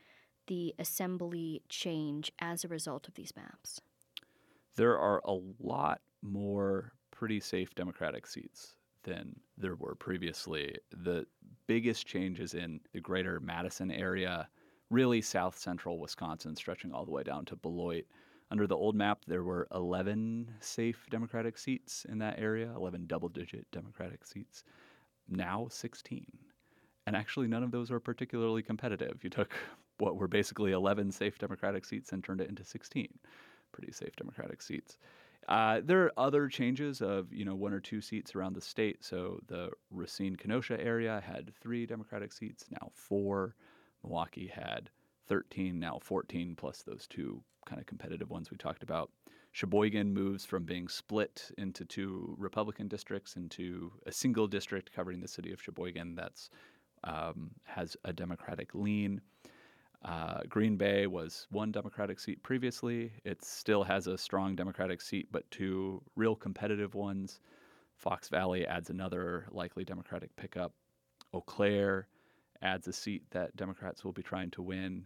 the 0.47 0.73
assembly 0.79 1.61
change 1.69 2.31
as 2.39 2.63
a 2.63 2.67
result 2.67 3.07
of 3.07 3.13
these 3.13 3.33
maps? 3.35 3.81
There 4.75 4.97
are 4.97 5.21
a 5.25 5.37
lot 5.59 6.01
more 6.21 6.93
pretty 7.11 7.39
safe 7.39 7.75
Democratic 7.75 8.25
seats 8.25 8.75
than 9.03 9.35
there 9.57 9.75
were 9.75 9.95
previously. 9.95 10.75
The 10.91 11.25
biggest 11.67 12.07
changes 12.07 12.53
in 12.53 12.79
the 12.93 13.01
greater 13.01 13.39
Madison 13.39 13.91
area 13.91 14.47
really 14.89 15.21
south 15.21 15.57
central 15.57 15.99
Wisconsin, 15.99 16.55
stretching 16.55 16.91
all 16.91 17.05
the 17.05 17.11
way 17.11 17.23
down 17.23 17.45
to 17.45 17.55
Beloit. 17.55 18.05
Under 18.49 18.65
the 18.65 18.77
old 18.77 18.95
map, 18.95 19.19
there 19.27 19.43
were 19.43 19.67
11 19.73 20.53
safe 20.61 21.05
Democratic 21.09 21.57
seats 21.57 22.05
in 22.07 22.17
that 22.19 22.39
area, 22.39 22.71
11 22.75 23.05
double 23.07 23.29
digit 23.29 23.67
Democratic 23.71 24.25
seats. 24.25 24.63
Now 25.27 25.67
16. 25.69 26.25
And 27.05 27.15
actually, 27.15 27.47
none 27.47 27.63
of 27.63 27.71
those 27.71 27.91
are 27.91 27.99
particularly 27.99 28.61
competitive. 28.61 29.23
You 29.23 29.29
took 29.29 29.53
what 29.97 30.15
were 30.15 30.27
basically 30.27 30.71
11 30.71 31.11
safe 31.11 31.37
Democratic 31.39 31.85
seats 31.85 32.11
and 32.13 32.23
turned 32.23 32.41
it 32.41 32.49
into 32.49 32.63
16 32.63 33.07
pretty 33.71 33.91
safe 33.91 34.15
Democratic 34.15 34.61
seats. 34.61 34.97
Uh, 35.47 35.79
there 35.83 36.03
are 36.03 36.11
other 36.17 36.47
changes 36.49 37.01
of 37.01 37.31
you 37.31 37.45
know 37.45 37.55
one 37.55 37.73
or 37.73 37.79
two 37.79 38.01
seats 38.01 38.35
around 38.35 38.53
the 38.53 38.61
state. 38.61 39.03
So 39.03 39.39
the 39.47 39.69
Racine 39.91 40.35
Kenosha 40.35 40.81
area 40.81 41.23
had 41.25 41.53
three 41.61 41.85
Democratic 41.85 42.33
seats, 42.33 42.65
now 42.69 42.89
four. 42.93 43.55
Milwaukee 44.07 44.47
had 44.47 44.89
13, 45.27 45.77
now 45.77 45.99
14, 46.01 46.55
plus 46.55 46.81
those 46.81 47.07
two 47.07 47.43
kind 47.65 47.81
of 47.81 47.85
competitive 47.85 48.29
ones 48.29 48.49
we 48.49 48.57
talked 48.57 48.83
about. 48.83 49.11
Sheboygan 49.51 50.13
moves 50.13 50.45
from 50.45 50.63
being 50.63 50.87
split 50.87 51.51
into 51.57 51.83
two 51.83 52.35
Republican 52.37 52.87
districts 52.87 53.35
into 53.35 53.91
a 54.05 54.11
single 54.11 54.47
district 54.47 54.93
covering 54.93 55.19
the 55.19 55.27
city 55.27 55.51
of 55.51 55.61
Sheboygan 55.61 56.15
that's 56.15 56.49
um, 57.03 57.51
has 57.63 57.97
a 58.05 58.13
Democratic 58.13 58.73
lean. 58.73 59.19
Uh, 60.05 60.41
Green 60.47 60.77
Bay 60.77 61.07
was 61.07 61.47
one 61.49 61.71
Democratic 61.71 62.19
seat 62.19 62.41
previously. 62.43 63.11
It 63.25 63.43
still 63.43 63.83
has 63.83 64.07
a 64.07 64.17
strong 64.17 64.55
Democratic 64.55 65.01
seat, 65.01 65.27
but 65.31 65.49
two 65.51 66.01
real 66.15 66.35
competitive 66.35 66.95
ones. 66.95 67.41
Fox 67.97 68.29
Valley 68.29 68.65
adds 68.65 68.89
another 68.89 69.47
likely 69.51 69.83
Democratic 69.83 70.33
pickup. 70.35 70.73
Eau 71.33 71.41
Claire 71.41 72.07
adds 72.61 72.87
a 72.87 72.93
seat 72.93 73.23
that 73.31 73.55
Democrats 73.55 74.03
will 74.03 74.13
be 74.13 74.23
trying 74.23 74.51
to 74.51 74.61
win. 74.61 75.05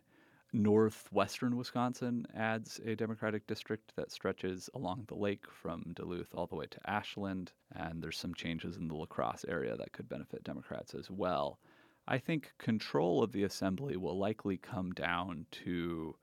Northwestern 0.53 1.55
Wisconsin 1.55 2.25
adds 2.36 2.79
a 2.86 2.96
Democratic 2.96 3.48
district 3.48 3.93
that 3.96 4.12
stretches 4.12 4.70
along 4.74 5.05
the 5.08 5.15
lake 5.15 5.46
from 5.50 5.93
Duluth 5.96 6.36
all 6.36 6.48
the 6.48 6.55
way 6.55 6.65
to 6.65 6.89
Ashland. 6.89 7.53
And 7.74 8.03
there's 8.03 8.17
some 8.17 8.34
changes 8.34 8.75
in 8.75 8.88
the 8.88 8.96
La 8.96 9.05
Crosse 9.05 9.46
area 9.48 9.77
that 9.77 9.93
could 9.93 10.10
benefit 10.10 10.43
Democrats 10.43 10.93
as 10.93 11.10
well. 11.10 11.60
I 12.08 12.17
think 12.17 12.51
control 12.58 13.24
of 13.24 13.31
the 13.31 13.43
assembly 13.43 13.96
will 13.96 14.17
likely 14.17 14.58
come 14.58 14.91
down 14.91 15.46
to 15.63 16.15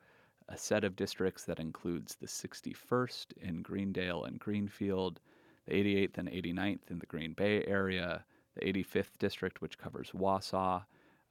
a 0.49 0.59
set 0.59 0.85
of 0.85 0.97
districts 0.97 1.45
that 1.45 1.61
includes 1.61 2.17
the 2.17 2.27
61st 2.27 3.27
in 3.41 3.63
Greendale 3.63 4.25
and 4.25 4.39
Greenfield, 4.39 5.21
the 5.67 5.75
88th 5.75 6.19
and 6.19 6.29
89th 6.29 6.91
in 6.91 6.99
the 6.99 7.07
Green 7.07 7.33
Bay 7.33 7.65
area, 7.67 8.25
the 8.55 8.73
85th 8.73 9.17
district, 9.19 9.61
which 9.61 9.79
covers 9.79 10.11
Wausau, 10.13 10.85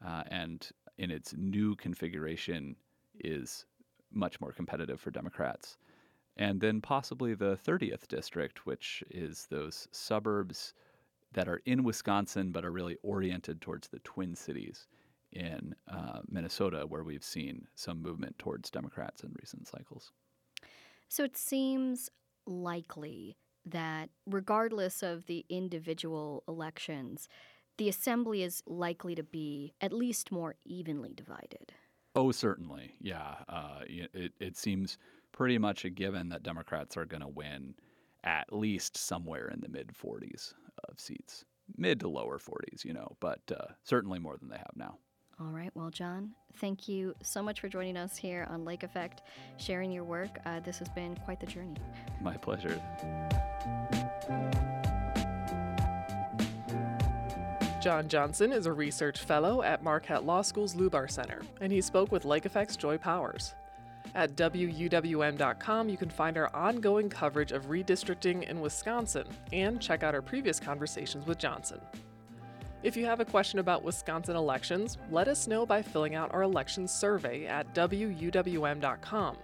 uh, 0.06 0.24
and 0.27 0.70
in 0.98 1.12
its 1.12 1.34
new 1.38 1.75
configuration 1.75 2.75
is 3.20 3.66
much 4.12 4.39
more 4.39 4.51
competitive 4.51 5.00
for 5.00 5.12
Democrats. 5.12 5.77
And 6.38 6.62
then 6.62 6.82
possibly 6.82 7.34
the 7.34 7.58
30th 7.58 8.08
district, 8.08 8.66
which 8.66 9.04
is 9.10 9.48
those 9.50 9.88
suburbs 9.92 10.74
that 11.34 11.48
are 11.48 11.62
in 11.66 11.84
Wisconsin 11.84 12.51
but 12.51 12.63
are 12.63 12.72
really 12.72 12.98
oriented 13.04 13.62
towards 13.62 13.88
the 13.88 14.00
Twin 14.00 14.36
Cities 14.36 14.88
in 15.34 15.75
uh, 15.92 16.20
Minnesota, 16.30 16.86
where 16.88 17.04
we've 17.04 17.24
seen 17.24 17.68
some 17.75 18.01
movement 18.01 18.38
towards 18.39 18.70
Democrats 18.70 19.24
in 19.24 19.34
recent 19.39 19.68
cycles. 19.68 20.12
So 21.10 21.24
it 21.24 21.36
seems 21.36 22.10
likely 22.46 23.38
that 23.66 24.10
regardless 24.25 25.04
of 25.04 25.25
the 25.25 25.46
individual 25.50 26.44
elections, 26.48 27.27
the 27.77 27.89
assembly 27.89 28.43
is 28.43 28.62
likely 28.65 29.15
to 29.15 29.24
be 29.24 29.74
at 29.81 29.93
least 29.93 30.31
more 30.31 30.55
evenly 30.65 31.13
divided. 31.13 31.74
Oh, 32.15 32.31
certainly. 32.31 32.96
Yeah. 33.00 33.36
Uh, 33.48 33.81
it, 33.86 34.34
it 34.39 34.57
seems 34.57 34.98
pretty 35.31 35.57
much 35.57 35.86
a 35.86 35.89
given 35.89 36.29
that 36.29 36.41
Democrats 36.43 36.98
are 36.98 37.05
going 37.05 37.22
to 37.22 37.27
win 37.27 37.75
at 38.24 38.51
least 38.51 38.98
somewhere 38.98 39.48
in 39.50 39.62
the 39.62 39.69
mid 39.69 39.89
40s 39.93 40.53
of 40.89 41.00
seats. 41.00 41.46
mid 41.77 42.00
to 42.00 42.07
lower 42.10 42.39
40s, 42.39 42.84
you 42.84 42.93
know, 42.93 43.15
but 43.19 43.41
uh, 43.51 43.65
certainly 43.84 44.19
more 44.19 44.38
than 44.38 44.50
they 44.50 44.57
have 44.57 44.75
now. 44.75 44.98
All 45.39 45.51
right. 45.51 45.69
Well, 45.75 45.91
John, 45.91 46.31
thank 46.55 46.88
you 46.88 47.13
so 47.22 47.43
much 47.43 47.60
for 47.62 47.69
joining 47.69 47.96
us 47.96 48.17
here 48.17 48.48
on 48.50 48.65
Lake 48.65 48.81
Effect, 48.81 49.22
sharing 49.57 49.91
your 49.91 50.03
work. 50.03 50.39
Uh, 50.48 50.60
this 50.62 50.79
has 50.79 50.89
been 50.89 51.15
quite 51.25 51.39
the 51.39 51.46
journey. 51.46 51.75
My 52.22 52.36
pleasure. 52.38 52.81
John 57.79 58.07
Johnson 58.07 58.51
is 58.51 58.65
a 58.65 58.74
research 58.74 59.19
fellow 59.19 59.62
at 59.62 59.84
Marquette 59.84 60.25
Law 60.25 60.41
School's 60.41 60.74
Lubar 60.74 61.10
Center, 61.10 61.41
and 61.62 61.72
he 61.72 61.79
spoke 61.79 62.12
with 62.12 62.25
Lake 62.25 62.46
Effect's 62.46 62.75
Joy 62.75 62.98
Powers. 62.98 63.53
At 64.15 64.36
WUWM.com, 64.36 65.89
you 65.89 65.98
can 65.98 66.10
find 66.10 66.38
our 66.38 66.53
ongoing 66.55 67.07
coverage 67.07 67.51
of 67.51 67.67
redistricting 67.67 68.50
in 68.50 68.62
Wisconsin 68.62 69.27
and 69.53 69.79
check 69.79 70.01
out 70.01 70.15
our 70.15 70.24
previous 70.24 70.60
conversations 70.60 71.27
with 71.27 71.38
Johnson. 71.38 71.79
If 72.81 72.98
you 72.98 73.05
have 73.05 73.19
a 73.19 73.25
question 73.25 73.60
about 73.60 73.84
Wisconsin 73.84 74.36
elections, 74.36 74.98
let 75.12 75.27
us 75.27 75.48
know 75.48 75.65
by 75.65 75.81
filling 75.81 76.15
out 76.15 76.34
our 76.34 76.43
election 76.43 76.88
survey 76.88 77.46
at 77.46 77.75
WUWM.com. 77.75 79.38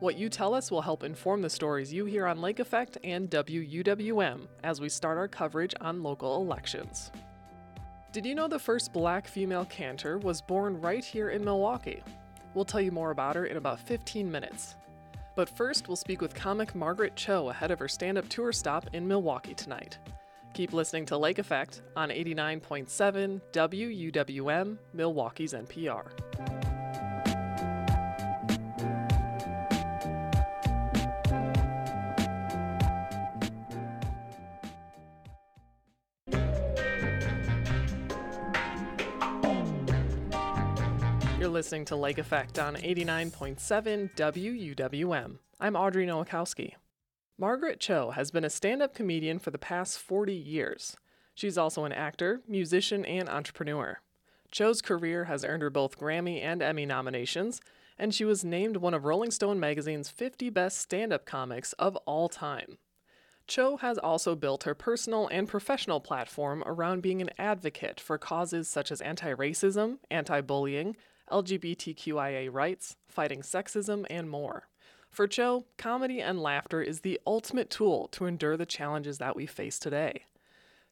What 0.00 0.16
you 0.16 0.28
tell 0.28 0.52
us 0.52 0.70
will 0.70 0.82
help 0.82 1.04
inform 1.04 1.42
the 1.42 1.50
stories 1.50 1.92
you 1.92 2.04
hear 2.06 2.26
on 2.26 2.40
Lake 2.40 2.60
Effect 2.60 2.98
and 3.04 3.30
WUWM 3.30 4.46
as 4.64 4.80
we 4.80 4.88
start 4.88 5.16
our 5.16 5.28
coverage 5.28 5.74
on 5.80 6.02
local 6.02 6.42
elections. 6.42 7.10
Did 8.10 8.24
you 8.24 8.34
know 8.34 8.48
the 8.48 8.58
first 8.58 8.94
black 8.94 9.28
female 9.28 9.66
cantor 9.66 10.16
was 10.16 10.40
born 10.40 10.80
right 10.80 11.04
here 11.04 11.28
in 11.28 11.44
Milwaukee? 11.44 12.02
We'll 12.54 12.64
tell 12.64 12.80
you 12.80 12.90
more 12.90 13.10
about 13.10 13.36
her 13.36 13.44
in 13.44 13.58
about 13.58 13.78
15 13.80 14.30
minutes. 14.30 14.76
But 15.36 15.50
first, 15.50 15.88
we'll 15.88 15.96
speak 15.96 16.22
with 16.22 16.34
comic 16.34 16.74
Margaret 16.74 17.16
Cho 17.16 17.50
ahead 17.50 17.70
of 17.70 17.78
her 17.78 17.86
stand 17.86 18.16
up 18.16 18.26
tour 18.30 18.50
stop 18.50 18.88
in 18.94 19.06
Milwaukee 19.06 19.52
tonight. 19.52 19.98
Keep 20.54 20.72
listening 20.72 21.04
to 21.06 21.18
Lake 21.18 21.38
Effect 21.38 21.82
on 21.96 22.08
89.7 22.08 23.42
WUWM, 23.52 24.78
Milwaukee's 24.94 25.52
NPR. 25.52 26.67
You're 41.48 41.54
listening 41.54 41.86
to 41.86 41.96
Lake 41.96 42.18
Effect 42.18 42.58
on 42.58 42.76
89.7 42.76 44.14
WUWM. 44.14 45.38
I'm 45.58 45.76
Audrey 45.76 46.06
Nowakowski. 46.06 46.74
Margaret 47.38 47.80
Cho 47.80 48.10
has 48.10 48.30
been 48.30 48.44
a 48.44 48.50
stand 48.50 48.82
up 48.82 48.94
comedian 48.94 49.38
for 49.38 49.50
the 49.50 49.56
past 49.56 49.98
40 49.98 50.34
years. 50.34 50.98
She's 51.34 51.56
also 51.56 51.84
an 51.84 51.92
actor, 51.92 52.42
musician, 52.46 53.02
and 53.06 53.30
entrepreneur. 53.30 53.98
Cho's 54.52 54.82
career 54.82 55.24
has 55.24 55.42
earned 55.42 55.62
her 55.62 55.70
both 55.70 55.98
Grammy 55.98 56.42
and 56.42 56.60
Emmy 56.60 56.84
nominations, 56.84 57.62
and 57.98 58.14
she 58.14 58.26
was 58.26 58.44
named 58.44 58.76
one 58.76 58.92
of 58.92 59.06
Rolling 59.06 59.30
Stone 59.30 59.58
magazine's 59.58 60.10
50 60.10 60.50
best 60.50 60.76
stand 60.76 61.14
up 61.14 61.24
comics 61.24 61.72
of 61.78 61.96
all 62.04 62.28
time. 62.28 62.76
Cho 63.46 63.78
has 63.78 63.96
also 63.96 64.36
built 64.36 64.64
her 64.64 64.74
personal 64.74 65.26
and 65.28 65.48
professional 65.48 66.00
platform 66.00 66.62
around 66.66 67.00
being 67.00 67.22
an 67.22 67.30
advocate 67.38 67.98
for 67.98 68.18
causes 68.18 68.68
such 68.68 68.92
as 68.92 69.00
anti 69.00 69.32
racism, 69.32 69.96
anti 70.10 70.42
bullying, 70.42 70.94
LGBTQIA 71.30 72.52
rights, 72.52 72.96
fighting 73.08 73.42
sexism, 73.42 74.04
and 74.10 74.28
more. 74.28 74.68
For 75.10 75.26
Cho, 75.26 75.64
comedy 75.76 76.20
and 76.20 76.40
laughter 76.40 76.82
is 76.82 77.00
the 77.00 77.20
ultimate 77.26 77.70
tool 77.70 78.08
to 78.08 78.26
endure 78.26 78.56
the 78.56 78.66
challenges 78.66 79.18
that 79.18 79.36
we 79.36 79.46
face 79.46 79.78
today. 79.78 80.26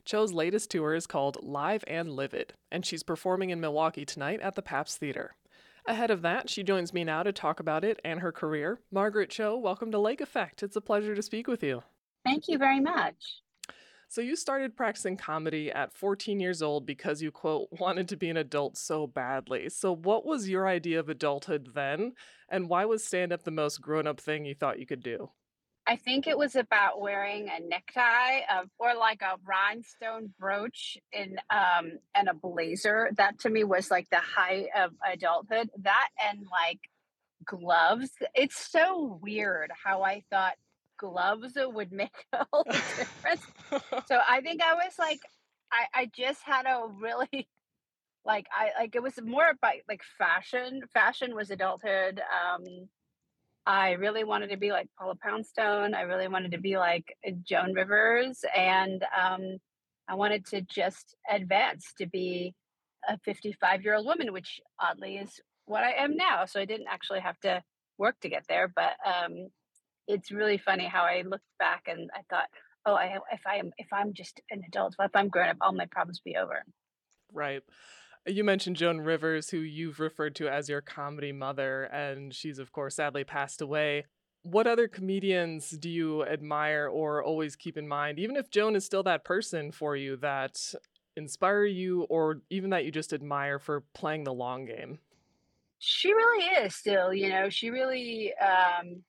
Cho's 0.05 0.33
latest 0.33 0.71
tour 0.71 0.95
is 0.95 1.07
called 1.07 1.39
Live 1.43 1.85
and 1.87 2.11
Livid, 2.11 2.55
and 2.71 2.87
she's 2.87 3.03
performing 3.03 3.51
in 3.51 3.61
Milwaukee 3.61 4.05
tonight 4.05 4.41
at 4.41 4.55
the 4.55 4.63
Pabst 4.63 4.99
Theater. 4.99 5.35
Ahead 5.85 6.11
of 6.11 6.23
that, 6.23 6.49
she 6.49 6.63
joins 6.63 6.93
me 6.93 7.05
now 7.05 7.23
to 7.23 7.33
talk 7.33 7.61
about 7.61 7.85
it 7.85 8.01
and 8.05 8.21
her 8.21 8.33
career. 8.33 8.81
Margaret 8.91 9.31
Cho, 9.31 9.57
welcome 9.57 9.91
to 9.93 9.99
Lake 9.99 10.21
Effect. 10.21 10.63
It's 10.63 10.77
a 10.77 10.81
pleasure 10.81 11.15
to 11.15 11.23
speak 11.23 11.47
with 11.47 11.63
you. 11.63 11.83
Thank 12.25 12.49
you 12.49 12.59
very 12.59 12.81
much. 12.81 13.43
So, 14.09 14.21
you 14.21 14.37
started 14.37 14.77
practicing 14.77 15.17
comedy 15.17 15.71
at 15.71 15.93
14 15.93 16.39
years 16.41 16.63
old 16.63 16.87
because 16.87 17.23
you, 17.23 17.31
quote, 17.31 17.69
wanted 17.81 18.09
to 18.09 18.17
be 18.17 18.31
an 18.31 18.37
adult 18.37 18.77
so 18.77 19.07
badly. 19.07 19.69
So, 19.69 19.95
what 19.95 20.25
was 20.25 20.49
your 20.49 20.67
idea 20.67 21.01
of 21.01 21.09
adulthood 21.09 21.71
then? 21.75 22.13
And 22.49 22.69
why 22.69 22.85
was 22.85 23.05
stand 23.05 23.33
up 23.33 23.43
the 23.43 23.51
most 23.51 23.81
grown 23.81 24.07
up 24.07 24.21
thing 24.21 24.45
you 24.45 24.55
thought 24.55 24.79
you 24.79 24.87
could 24.87 25.03
do? 25.03 25.31
I 25.89 25.97
think 25.97 26.27
it 26.27 26.37
was 26.37 26.57
about 26.57 27.01
wearing 27.01 27.49
a 27.49 27.61
necktie 27.61 28.41
of, 28.53 28.69
or 28.79 28.95
like 28.97 29.23
a 29.23 29.37
rhinestone 29.45 30.33
brooch 30.39 30.99
in 31.13 31.39
um 31.51 31.93
and 32.15 32.29
a 32.29 32.35
blazer. 32.35 33.11
That 33.17 33.39
to 33.41 33.51
me 33.51 33.63
was 33.63 33.91
like 33.91 34.09
the 34.11 34.19
height 34.19 34.67
of 34.77 34.93
adulthood. 35.13 35.71
That 35.83 36.09
and 36.29 36.45
like 36.51 36.81
gloves. 37.45 38.11
It's 38.35 38.57
so 38.71 39.19
weird 39.23 39.71
how 39.85 40.03
I 40.03 40.25
thought 40.31 40.55
gloves 40.99 41.53
would 41.57 41.93
make 41.93 42.15
a 42.33 42.47
whole 42.53 42.65
difference. 42.65 43.43
so 44.07 44.21
I 44.29 44.41
think 44.41 44.63
I 44.63 44.75
was 44.75 44.95
like, 44.99 45.21
I, 45.73 46.03
I 46.03 46.11
just 46.17 46.43
had 46.43 46.67
a 46.67 46.87
really 47.01 47.49
like 48.25 48.47
I 48.53 48.71
like 48.81 48.95
it 48.95 49.03
was 49.03 49.19
more 49.23 49.51
about 49.51 49.75
like 49.89 50.03
fashion. 50.19 50.83
Fashion 50.93 51.35
was 51.35 51.51
adulthood. 51.51 52.21
Um 52.21 52.89
I 53.67 53.93
really 53.93 54.23
wanted 54.23 54.51
to 54.51 54.57
be 54.57 54.71
like 54.71 54.89
Paula 54.99 55.17
Poundstone. 55.17 55.95
I 55.95 56.03
really 56.03 56.29
wanted 56.29 56.53
to 56.53 56.61
be 56.61 56.77
like 56.79 57.17
Joan 57.43 57.73
Rivers. 57.73 58.45
And 58.57 59.05
um 59.17 59.59
I 60.09 60.15
wanted 60.15 60.47
to 60.47 60.61
just 60.63 61.17
advance 61.31 61.93
to 61.99 62.07
be 62.07 62.55
a 63.09 63.19
55 63.25 63.83
year 63.83 63.95
old 63.95 64.07
woman, 64.07 64.33
which 64.33 64.61
oddly 64.81 65.17
is 65.17 65.41
what 65.67 65.85
I 65.85 65.93
am 65.93 66.17
now. 66.17 66.45
So 66.47 66.61
I 66.61 66.65
didn't 66.65 66.89
actually 66.91 67.21
have 67.21 67.39
to 67.41 67.63
work 67.99 68.17
to 68.21 68.29
get 68.29 68.45
there. 68.49 68.69
But 68.75 68.95
um 69.05 69.49
it's 70.07 70.31
really 70.31 70.59
funny 70.59 70.87
how 70.87 71.03
I 71.03 71.23
looked 71.27 71.45
back 71.59 71.85
and 71.87 72.11
I 72.15 72.21
thought, 72.31 72.49
oh, 72.87 72.95
I 72.95 73.19
if 73.33 73.41
I 73.47 73.57
am 73.57 73.73
if 73.79 73.89
I'm 73.93 74.13
just 74.15 74.41
an 74.51 74.63
adult, 74.67 74.95
if 74.99 75.11
I'm 75.15 75.29
grown 75.29 75.49
up, 75.49 75.57
all 75.61 75.73
my 75.73 75.87
problems 75.87 76.21
be 76.25 76.37
over. 76.37 76.63
Right. 77.33 77.63
You 78.27 78.43
mentioned 78.43 78.77
Joan 78.77 79.01
Rivers, 79.01 79.51
who 79.51 79.59
you've 79.59 80.01
referred 80.01 80.35
to 80.37 80.49
as 80.49 80.69
your 80.69 80.81
comedy 80.81 81.33
mother, 81.33 81.85
and 81.85 82.35
she's 82.35 82.59
of 82.59 82.73
course 82.73 82.97
sadly 82.97 83.25
passed 83.25 83.61
away. 83.61 84.07
What 84.43 84.67
other 84.67 84.87
comedians 84.87 85.71
do 85.71 85.91
you 85.91 86.25
admire 86.25 86.89
or 86.89 87.23
always 87.23 87.57
keep 87.57 87.77
in 87.77 87.89
mind, 87.89 88.19
even 88.19 88.37
if 88.37 88.51
Joan 88.51 88.77
is 88.77 88.85
still 88.85 89.03
that 89.03 89.25
person 89.25 89.73
for 89.73 89.97
you 89.97 90.17
that 90.19 90.57
inspire 91.17 91.65
you 91.65 92.03
or 92.05 92.43
even 92.51 92.71
that 92.71 92.85
you 92.85 92.93
just 92.93 93.13
admire 93.13 93.59
for 93.59 93.83
playing 93.95 94.25
the 94.25 94.35
long 94.35 94.67
game? 94.67 94.99
She 95.79 96.13
really 96.13 96.45
is 96.65 96.75
still, 96.75 97.13
you 97.13 97.29
know, 97.29 97.49
she 97.51 97.71
really 97.71 98.33
um 98.39 99.03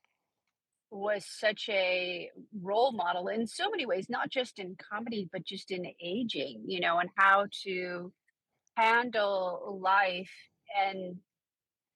was 0.89 1.25
such 1.27 1.67
a 1.69 2.29
role 2.61 2.91
model 2.91 3.27
in 3.27 3.45
so 3.45 3.69
many 3.69 3.85
ways, 3.85 4.07
not 4.09 4.29
just 4.29 4.59
in 4.59 4.75
comedy, 4.77 5.29
but 5.31 5.43
just 5.43 5.71
in 5.71 5.85
aging, 6.01 6.63
you 6.65 6.79
know, 6.79 6.99
and 6.99 7.09
how 7.15 7.45
to 7.63 8.11
handle 8.75 9.79
life 9.81 10.31
and 10.79 11.17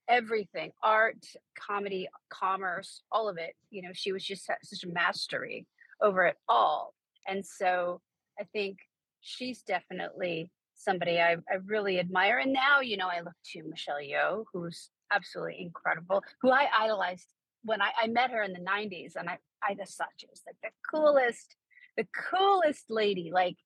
everything 0.10 0.72
art, 0.84 1.26
comedy, 1.58 2.08
commerce, 2.30 3.02
all 3.12 3.30
of 3.30 3.38
it. 3.38 3.54
You 3.70 3.84
know, 3.84 3.92
she 3.94 4.12
was 4.12 4.24
just 4.24 4.46
such 4.46 4.84
a 4.84 4.88
mastery 4.88 5.66
over 6.02 6.26
it 6.26 6.36
all. 6.50 6.94
And 7.28 7.46
so 7.46 8.02
I 8.40 8.44
think 8.52 8.80
she's 9.22 9.62
definitely 9.62 10.50
somebody 10.76 11.20
I, 11.20 11.34
I 11.34 11.58
really 11.66 12.00
admire. 12.00 12.40
And 12.40 12.52
now, 12.52 12.82
you 12.82 12.98
know, 12.98 13.08
I 13.08 13.22
look 13.22 13.36
to 13.54 13.64
Michelle 13.64 13.98
Yeoh, 14.02 14.46
who's 14.52 14.90
absolutely 15.14 15.62
incredible, 15.62 16.24
who 16.42 16.52
I 16.52 16.68
idolized 16.78 17.28
when 17.64 17.82
I, 17.82 17.92
I 18.04 18.08
met 18.08 18.32
her 18.32 18.44
in 18.44 18.54
the 18.54 18.60
90s 18.60 19.16
and 19.16 19.30
I, 19.30 19.38
I 19.64 19.76
just 19.76 19.98
thought 19.98 20.10
she 20.18 20.28
was 20.30 20.42
like 20.46 20.56
the 20.64 20.70
coolest, 20.90 21.56
the 21.98 22.08
coolest 22.30 22.86
lady, 22.90 23.32
like 23.34 23.58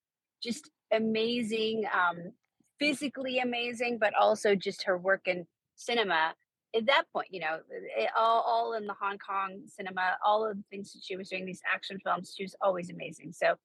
just 0.44 0.70
amazing, 0.92 1.86
um, 1.94 2.32
physically 2.80 3.40
amazing, 3.40 3.98
but 4.00 4.14
also 4.16 4.56
just 4.56 4.84
her 4.84 4.98
work 4.98 5.22
in 5.26 5.46
cinema. 5.76 6.34
At 6.76 6.88
that 6.88 7.04
point, 7.14 7.28
you 7.32 7.40
know, 7.40 7.60
it, 7.70 8.10
all, 8.18 8.42
all 8.42 8.74
in 8.74 8.86
the 8.86 8.96
Hong 9.00 9.18
Kong 9.18 9.62
cinema, 9.68 10.18
all 10.26 10.46
of 10.46 10.58
the 10.58 10.64
things 10.70 10.92
that 10.92 11.02
she 11.04 11.16
was 11.16 11.30
doing, 11.30 11.46
these 11.46 11.62
action 11.74 11.98
films, 12.04 12.34
she 12.36 12.44
was 12.44 12.56
always 12.62 12.90
amazing. 12.90 13.32
So 13.32 13.56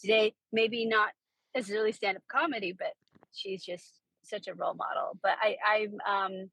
today, 0.00 0.34
maybe 0.52 0.84
not 0.84 1.10
necessarily 1.54 1.92
stand 1.92 2.16
up 2.16 2.24
comedy, 2.30 2.74
but 2.76 2.92
she's 3.32 3.64
just 3.64 4.00
such 4.24 4.48
a 4.48 4.54
role 4.54 4.74
model. 4.74 5.16
But 5.22 5.36
I, 5.40 5.56
I'm, 5.64 5.98
um, 6.08 6.50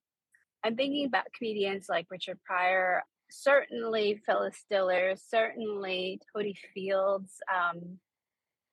I'm 0.64 0.76
thinking 0.76 1.08
about 1.08 1.34
comedians 1.36 1.88
like 1.90 2.06
Richard 2.12 2.40
Pryor 2.46 3.04
certainly 3.34 4.22
Phyllis 4.26 4.66
Diller, 4.70 5.16
certainly 5.16 6.20
Totie 6.34 6.58
Fields. 6.74 7.32
Um, 7.54 8.00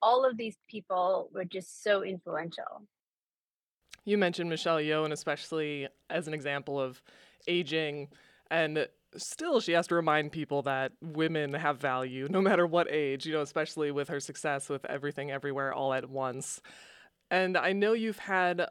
all 0.03 0.25
of 0.25 0.37
these 0.37 0.57
people 0.69 1.31
were 1.33 1.45
just 1.45 1.83
so 1.83 2.03
influential. 2.03 2.87
You 4.05 4.19
mentioned 4.19 4.51
Michelle 4.51 4.79
Yeoh, 4.79 5.05
and 5.05 5.13
especially 5.13 5.89
as 6.09 6.27
an 6.27 6.35
example 6.35 6.81
of 6.81 7.03
aging. 7.47 8.09
And 8.51 8.87
still 9.17 9.61
she 9.61 9.73
has 9.73 9.87
to 9.89 9.95
remind 9.95 10.33
people 10.33 10.63
that 10.63 10.93
women 11.01 11.53
have 11.55 11.79
value 11.79 12.29
no 12.31 12.41
matter 12.41 12.67
what 12.67 12.91
age, 12.91 13.27
you 13.27 13.33
know, 13.33 13.43
especially 13.43 13.91
with 13.91 14.09
her 14.09 14.21
success 14.21 14.69
with 14.69 14.85
everything 14.87 15.31
everywhere 15.31 15.73
all 15.73 15.93
at 15.93 16.09
once. 16.09 16.61
And 17.31 17.57
I 17.57 17.73
know 17.73 17.93
you've 17.93 18.19
had 18.19 18.67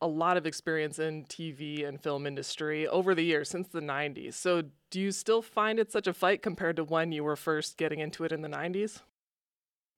a 0.00 0.06
lot 0.06 0.36
of 0.36 0.46
experience 0.46 0.98
in 0.98 1.24
TV 1.24 1.86
and 1.86 2.00
film 2.00 2.26
industry 2.26 2.86
over 2.86 3.14
the 3.14 3.24
years 3.24 3.48
since 3.48 3.68
the 3.68 3.80
90s. 3.80 4.34
So, 4.34 4.64
do 4.94 5.00
you 5.00 5.10
still 5.10 5.42
find 5.42 5.80
it 5.80 5.90
such 5.90 6.06
a 6.06 6.14
fight 6.14 6.40
compared 6.40 6.76
to 6.76 6.84
when 6.84 7.10
you 7.10 7.24
were 7.24 7.34
first 7.34 7.76
getting 7.76 7.98
into 7.98 8.22
it 8.22 8.30
in 8.30 8.42
the 8.42 8.48
90s? 8.48 9.00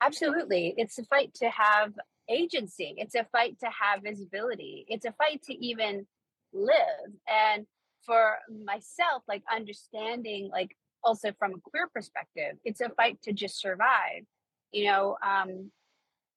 Absolutely. 0.01 0.73
It's 0.79 0.99
a 0.99 1.05
fight 1.05 1.35
to 1.35 1.51
have 1.51 1.93
agency. 2.31 2.95
It's 2.97 3.15
a 3.15 3.27
fight 3.31 3.59
to 3.61 3.67
have 3.67 4.03
visibility. 4.03 4.87
It's 4.89 5.05
a 5.05 5.13
fight 5.13 5.43
to 5.49 5.55
even 5.63 6.07
live. 6.55 7.13
And 7.29 7.67
for 8.07 8.39
myself, 8.65 9.23
like 9.29 9.43
understanding, 9.55 10.49
like 10.51 10.75
also 11.05 11.31
from 11.39 11.53
a 11.53 11.61
queer 11.61 11.91
perspective, 11.93 12.57
it's 12.65 12.81
a 12.81 12.89
fight 12.89 13.21
to 13.25 13.35
just 13.35 13.61
survive. 13.61 14.25
You 14.73 14.87
know, 14.87 15.19
um, 15.23 15.71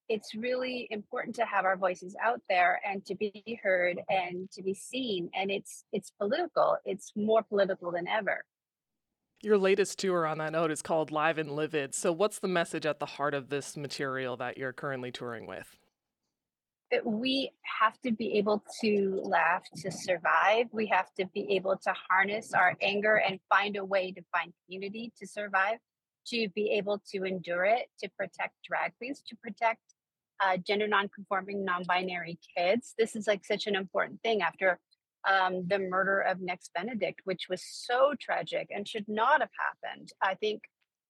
it's 0.09 0.33
really 0.33 0.87
important 0.89 1.35
to 1.35 1.45
have 1.45 1.65
our 1.65 1.77
voices 1.77 2.15
out 2.21 2.41
there 2.49 2.81
and 2.85 3.05
to 3.05 3.15
be 3.15 3.59
heard 3.63 3.97
mm-hmm. 3.97 4.27
and 4.27 4.51
to 4.51 4.63
be 4.63 4.73
seen. 4.73 5.29
And 5.35 5.51
it's 5.51 5.85
it's 5.93 6.11
political. 6.19 6.77
It's 6.83 7.13
more 7.15 7.43
political 7.43 7.91
than 7.91 8.07
ever. 8.07 8.43
Your 9.41 9.57
latest 9.57 9.99
tour 9.99 10.27
on 10.27 10.39
that 10.39 10.51
note 10.51 10.69
is 10.69 10.81
called 10.81 11.11
Live 11.11 11.37
and 11.37 11.51
Livid. 11.51 11.95
So, 11.95 12.11
what's 12.11 12.39
the 12.39 12.49
message 12.49 12.85
at 12.85 12.99
the 12.99 13.05
heart 13.05 13.33
of 13.33 13.49
this 13.49 13.77
material 13.77 14.35
that 14.37 14.57
you're 14.57 14.73
currently 14.73 15.11
touring 15.11 15.47
with? 15.47 15.77
we 17.05 17.51
have 17.61 17.99
to 18.01 18.11
be 18.11 18.33
able 18.33 18.63
to 18.81 19.21
laugh 19.23 19.61
to 19.75 19.91
survive. 19.91 20.65
We 20.71 20.87
have 20.87 21.13
to 21.19 21.25
be 21.33 21.45
able 21.55 21.77
to 21.77 21.93
harness 22.09 22.51
our 22.53 22.75
anger 22.81 23.17
and 23.17 23.39
find 23.47 23.75
a 23.75 23.85
way 23.85 24.11
to 24.11 24.21
find 24.31 24.51
community 24.65 25.13
to 25.19 25.27
survive, 25.27 25.77
to 26.27 26.49
be 26.55 26.71
able 26.71 26.99
to 27.11 27.25
endure 27.25 27.65
it, 27.65 27.89
to 27.99 28.09
protect 28.17 28.55
drag 28.67 28.97
queens, 28.97 29.21
to 29.27 29.35
protect 29.35 29.81
uh, 30.41 30.58
gender 30.58 30.88
nonconforming, 30.88 31.65
non-binary 31.65 32.39
kids. 32.58 32.93
This 32.97 33.15
is 33.15 33.28
like 33.28 33.45
such 33.45 33.67
an 33.67 33.75
important 33.75 34.21
thing 34.21 34.41
after 34.41 34.80
um, 35.28 35.67
the 35.67 35.80
murder 35.80 36.21
of 36.21 36.41
Nex 36.41 36.69
Benedict, 36.73 37.21
which 37.25 37.47
was 37.49 37.62
so 37.63 38.13
tragic 38.19 38.69
and 38.73 38.88
should 38.88 39.06
not 39.08 39.41
have 39.41 39.49
happened. 39.84 40.10
I 40.21 40.36
think 40.36 40.62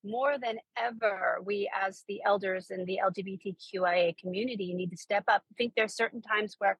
more 0.03 0.37
than 0.41 0.57
ever, 0.77 1.39
we 1.43 1.69
as 1.75 2.03
the 2.07 2.21
elders 2.25 2.67
in 2.71 2.85
the 2.85 2.99
LGBTQIA 3.05 4.17
community 4.17 4.73
need 4.73 4.91
to 4.91 4.97
step 4.97 5.25
up. 5.27 5.43
I 5.51 5.53
think 5.57 5.73
there's 5.75 5.95
certain 5.95 6.21
times 6.21 6.55
where 6.57 6.77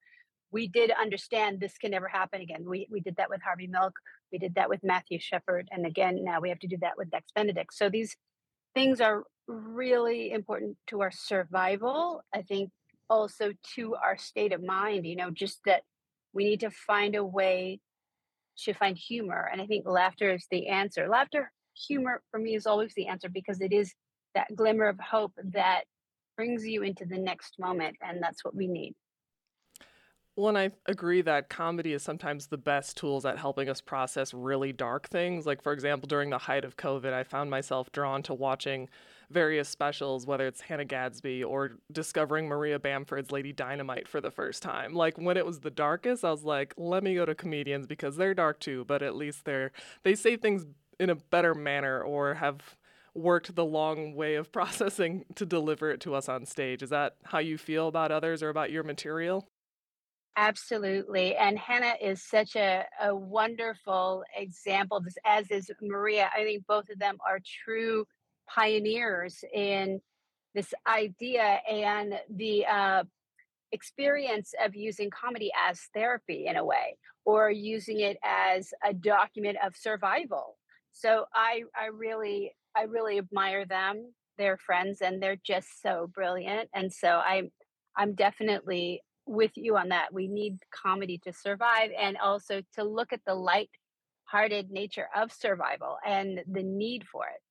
we 0.51 0.67
did 0.67 0.91
understand 0.91 1.59
this 1.59 1.77
can 1.77 1.91
never 1.91 2.07
happen 2.07 2.41
again. 2.41 2.63
We 2.65 2.87
we 2.89 3.01
did 3.01 3.17
that 3.17 3.29
with 3.29 3.41
Harvey 3.41 3.67
Milk, 3.67 3.93
we 4.31 4.39
did 4.39 4.55
that 4.55 4.69
with 4.69 4.83
Matthew 4.83 5.19
Shepard, 5.19 5.67
and 5.71 5.85
again 5.85 6.23
now 6.23 6.39
we 6.39 6.49
have 6.49 6.59
to 6.59 6.67
do 6.67 6.77
that 6.81 6.97
with 6.97 7.11
Nex 7.11 7.31
Benedict. 7.35 7.73
So 7.73 7.89
these 7.89 8.15
things 8.79 9.01
are 9.01 9.23
really 9.47 10.31
important 10.31 10.77
to 10.87 11.01
our 11.01 11.11
survival. 11.11 12.21
I 12.33 12.43
think 12.43 12.69
also 13.09 13.51
to 13.75 13.95
our 13.95 14.17
state 14.17 14.53
of 14.53 14.63
mind. 14.63 15.05
You 15.05 15.17
know, 15.17 15.31
just 15.31 15.59
that 15.65 15.81
we 16.33 16.45
need 16.45 16.61
to 16.61 16.71
find 16.71 17.15
a 17.15 17.25
way 17.25 17.79
to 18.63 18.73
find 18.73 18.97
humor, 18.97 19.49
and 19.51 19.61
I 19.61 19.65
think 19.65 19.85
laughter 19.87 20.33
is 20.33 20.45
the 20.49 20.67
answer. 20.67 21.07
Laughter 21.09 21.51
humor 21.87 22.21
for 22.31 22.39
me 22.39 22.55
is 22.55 22.65
always 22.65 22.93
the 22.95 23.07
answer 23.07 23.29
because 23.29 23.61
it 23.61 23.73
is 23.73 23.93
that 24.35 24.55
glimmer 24.55 24.87
of 24.87 24.99
hope 24.99 25.33
that 25.51 25.83
brings 26.37 26.65
you 26.65 26.83
into 26.83 27.05
the 27.05 27.17
next 27.17 27.55
moment. 27.59 27.95
And 28.01 28.21
that's 28.21 28.45
what 28.45 28.55
we 28.55 28.67
need. 28.67 28.95
Well, 30.39 30.47
and 30.47 30.57
I 30.57 30.71
agree 30.85 31.21
that 31.23 31.49
comedy 31.49 31.91
is 31.91 32.01
sometimes 32.01 32.47
the 32.47 32.57
best 32.57 32.95
tools 32.95 33.25
at 33.25 33.37
helping 33.37 33.67
us 33.67 33.81
process 33.81 34.33
really 34.33 34.71
dark 34.71 35.09
things. 35.09 35.45
Like, 35.45 35.61
for 35.61 35.73
example, 35.73 36.07
during 36.07 36.29
the 36.29 36.37
height 36.37 36.63
of 36.63 36.77
COVID, 36.77 37.11
I 37.11 37.25
found 37.25 37.51
myself 37.51 37.91
drawn 37.91 38.23
to 38.23 38.33
watching 38.33 38.87
various 39.29 39.67
specials, 39.67 40.25
whether 40.25 40.47
it's 40.47 40.61
Hannah 40.61 40.85
Gadsby 40.85 41.43
or 41.43 41.71
discovering 41.91 42.47
Maria 42.47 42.79
Bamford's 42.79 43.33
Lady 43.33 43.51
Dynamite 43.51 44.07
for 44.07 44.21
the 44.21 44.31
first 44.31 44.63
time. 44.63 44.93
Like, 44.93 45.17
when 45.17 45.35
it 45.35 45.45
was 45.45 45.59
the 45.59 45.69
darkest, 45.69 46.23
I 46.23 46.31
was 46.31 46.45
like, 46.45 46.73
let 46.77 47.03
me 47.03 47.15
go 47.15 47.25
to 47.25 47.35
comedians 47.35 47.85
because 47.85 48.15
they're 48.15 48.33
dark 48.33 48.61
too, 48.61 48.85
but 48.85 49.01
at 49.01 49.17
least 49.17 49.43
they're, 49.43 49.73
they 50.03 50.15
say 50.15 50.37
things 50.37 50.65
in 51.01 51.09
a 51.09 51.15
better 51.15 51.53
manner 51.53 52.01
or 52.01 52.35
have 52.35 52.77
worked 53.13 53.55
the 53.55 53.65
long 53.65 54.15
way 54.15 54.35
of 54.35 54.51
processing 54.53 55.25
to 55.35 55.45
deliver 55.45 55.91
it 55.91 55.99
to 55.99 56.15
us 56.15 56.29
on 56.29 56.45
stage. 56.45 56.81
Is 56.81 56.91
that 56.91 57.17
how 57.25 57.39
you 57.39 57.57
feel 57.57 57.89
about 57.89 58.13
others 58.13 58.41
or 58.41 58.47
about 58.47 58.71
your 58.71 58.83
material? 58.83 59.45
Absolutely. 60.37 61.35
And 61.35 61.59
Hannah 61.59 61.95
is 62.01 62.23
such 62.23 62.55
a, 62.55 62.85
a 63.01 63.13
wonderful 63.15 64.23
example, 64.37 65.01
as 65.25 65.51
is 65.51 65.69
Maria. 65.81 66.29
I 66.35 66.43
think 66.43 66.65
both 66.65 66.89
of 66.89 66.99
them 66.99 67.17
are 67.27 67.39
true 67.65 68.05
pioneers 68.47 69.43
in 69.53 69.99
this 70.55 70.73
idea 70.87 71.59
and 71.69 72.13
the 72.35 72.65
uh, 72.65 73.03
experience 73.71 74.53
of 74.63 74.75
using 74.75 75.09
comedy 75.09 75.51
as 75.67 75.81
therapy 75.93 76.47
in 76.47 76.57
a 76.57 76.65
way, 76.65 76.97
or 77.25 77.51
using 77.51 77.99
it 78.01 78.17
as 78.23 78.73
a 78.85 78.93
document 78.93 79.57
of 79.65 79.75
survival 79.75 80.57
so 80.91 81.25
I 81.33 81.63
I 81.79 81.87
really 81.87 82.53
I 82.75 82.83
really 82.83 83.17
admire 83.19 83.65
them. 83.65 84.13
They're 84.37 84.57
friends 84.57 85.01
and 85.01 85.21
they're 85.21 85.37
just 85.45 85.81
so 85.81 86.09
brilliant. 86.13 86.69
And 86.73 86.91
so 86.91 87.09
I'm 87.25 87.51
I'm 87.97 88.15
definitely 88.15 89.01
with 89.29 89.51
you 89.55 89.77
on 89.77 89.89
that. 89.89 90.13
We 90.13 90.27
need 90.27 90.57
comedy 90.71 91.19
to 91.19 91.31
survive 91.31 91.91
and 91.97 92.17
also 92.17 92.61
to 92.75 92.83
look 92.83 93.13
at 93.13 93.21
the 93.25 93.35
light 93.35 93.69
hearted 94.23 94.69
nature 94.69 95.07
of 95.15 95.31
survival 95.31 95.97
and 96.05 96.41
the 96.51 96.63
need 96.63 97.03
for 97.11 97.25
it. 97.25 97.41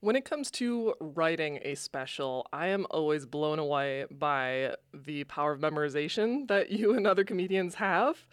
When 0.00 0.14
it 0.14 0.24
comes 0.24 0.50
to 0.52 0.94
writing 1.00 1.58
a 1.62 1.74
special, 1.74 2.46
I 2.52 2.68
am 2.68 2.86
always 2.90 3.26
blown 3.26 3.58
away 3.58 4.04
by 4.10 4.74
the 4.92 5.24
power 5.24 5.52
of 5.52 5.60
memorization 5.60 6.46
that 6.48 6.70
you 6.70 6.94
and 6.94 7.06
other 7.06 7.24
comedians 7.24 7.76
have. 7.76 8.26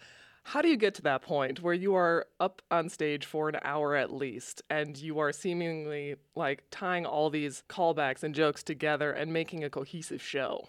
How 0.44 0.60
do 0.60 0.68
you 0.68 0.76
get 0.76 0.94
to 0.96 1.02
that 1.02 1.22
point 1.22 1.62
where 1.62 1.74
you 1.74 1.94
are 1.94 2.26
up 2.38 2.60
on 2.70 2.90
stage 2.90 3.24
for 3.24 3.48
an 3.48 3.58
hour 3.62 3.96
at 3.96 4.12
least 4.12 4.62
and 4.68 4.96
you 4.96 5.18
are 5.18 5.32
seemingly 5.32 6.16
like 6.36 6.64
tying 6.70 7.06
all 7.06 7.30
these 7.30 7.64
callbacks 7.68 8.22
and 8.22 8.34
jokes 8.34 8.62
together 8.62 9.10
and 9.10 9.32
making 9.32 9.64
a 9.64 9.70
cohesive 9.70 10.22
show? 10.22 10.68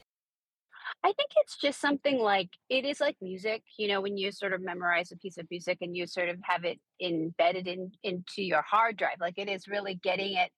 I 1.05 1.13
think 1.13 1.29
it's 1.37 1.55
just 1.55 1.79
something 1.79 2.17
like 2.17 2.49
it 2.67 2.83
is 2.83 2.99
like 2.99 3.15
music, 3.21 3.61
you 3.77 3.87
know, 3.87 4.01
when 4.01 4.17
you 4.17 4.31
sort 4.31 4.53
of 4.53 4.63
memorize 4.63 5.11
a 5.11 5.17
piece 5.17 5.37
of 5.37 5.45
music 5.51 5.77
and 5.81 5.95
you 5.95 6.07
sort 6.07 6.29
of 6.29 6.37
have 6.41 6.65
it 6.65 6.79
embedded 6.99 7.67
in 7.67 7.91
into 8.01 8.41
your 8.41 8.63
hard 8.63 8.97
drive. 8.97 9.17
Like 9.19 9.37
it 9.37 9.47
is 9.47 9.67
really 9.67 9.99
getting 10.01 10.33
it 10.33 10.49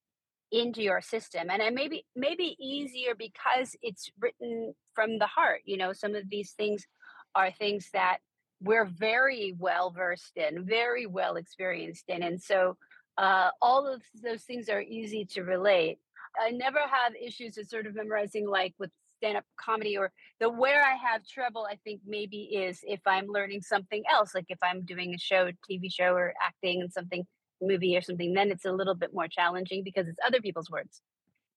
into 0.53 0.81
your 0.81 1.01
system. 1.01 1.49
And 1.49 1.61
it 1.61 1.73
may 1.73 1.89
be 1.89 2.05
maybe 2.15 2.55
easier 2.61 3.13
because 3.13 3.75
it's 3.81 4.09
written 4.21 4.73
from 4.95 5.19
the 5.19 5.25
heart. 5.25 5.63
You 5.65 5.75
know, 5.75 5.91
some 5.91 6.15
of 6.15 6.29
these 6.29 6.53
things 6.53 6.87
are 7.35 7.51
things 7.51 7.89
that 7.91 8.19
we're 8.61 8.85
very 8.85 9.53
well 9.59 9.91
versed 9.91 10.37
in, 10.37 10.63
very 10.63 11.07
well 11.07 11.35
experienced 11.35 12.05
in. 12.07 12.23
And 12.23 12.41
so 12.41 12.77
uh, 13.17 13.49
all 13.61 13.85
of 13.85 14.01
those 14.23 14.43
things 14.43 14.69
are 14.69 14.81
easy 14.81 15.25
to 15.33 15.41
relate. 15.41 15.97
I 16.39 16.51
never 16.51 16.79
have 16.79 17.13
issues 17.21 17.57
with 17.57 17.67
sort 17.67 17.85
of 17.85 17.95
memorizing 17.95 18.47
like 18.47 18.75
with 18.79 18.91
stand-up 19.17 19.43
comedy 19.59 19.97
or 19.97 20.11
the 20.39 20.49
where 20.49 20.83
I 20.83 20.95
have 20.95 21.25
trouble, 21.27 21.67
I 21.69 21.77
think 21.83 22.01
maybe 22.05 22.37
is 22.43 22.79
if 22.83 23.01
I'm 23.05 23.27
learning 23.27 23.61
something 23.61 24.03
else, 24.11 24.33
like 24.33 24.45
if 24.49 24.59
I'm 24.61 24.83
doing 24.85 25.13
a 25.13 25.17
show, 25.17 25.49
TV 25.69 25.91
show 25.91 26.13
or 26.13 26.33
acting 26.45 26.81
and 26.81 26.91
something 26.91 27.25
movie 27.61 27.97
or 27.97 28.01
something, 28.01 28.33
then 28.33 28.51
it's 28.51 28.65
a 28.65 28.71
little 28.71 28.95
bit 28.95 29.13
more 29.13 29.27
challenging 29.27 29.83
because 29.83 30.07
it's 30.07 30.19
other 30.25 30.41
people's 30.41 30.69
words. 30.69 31.01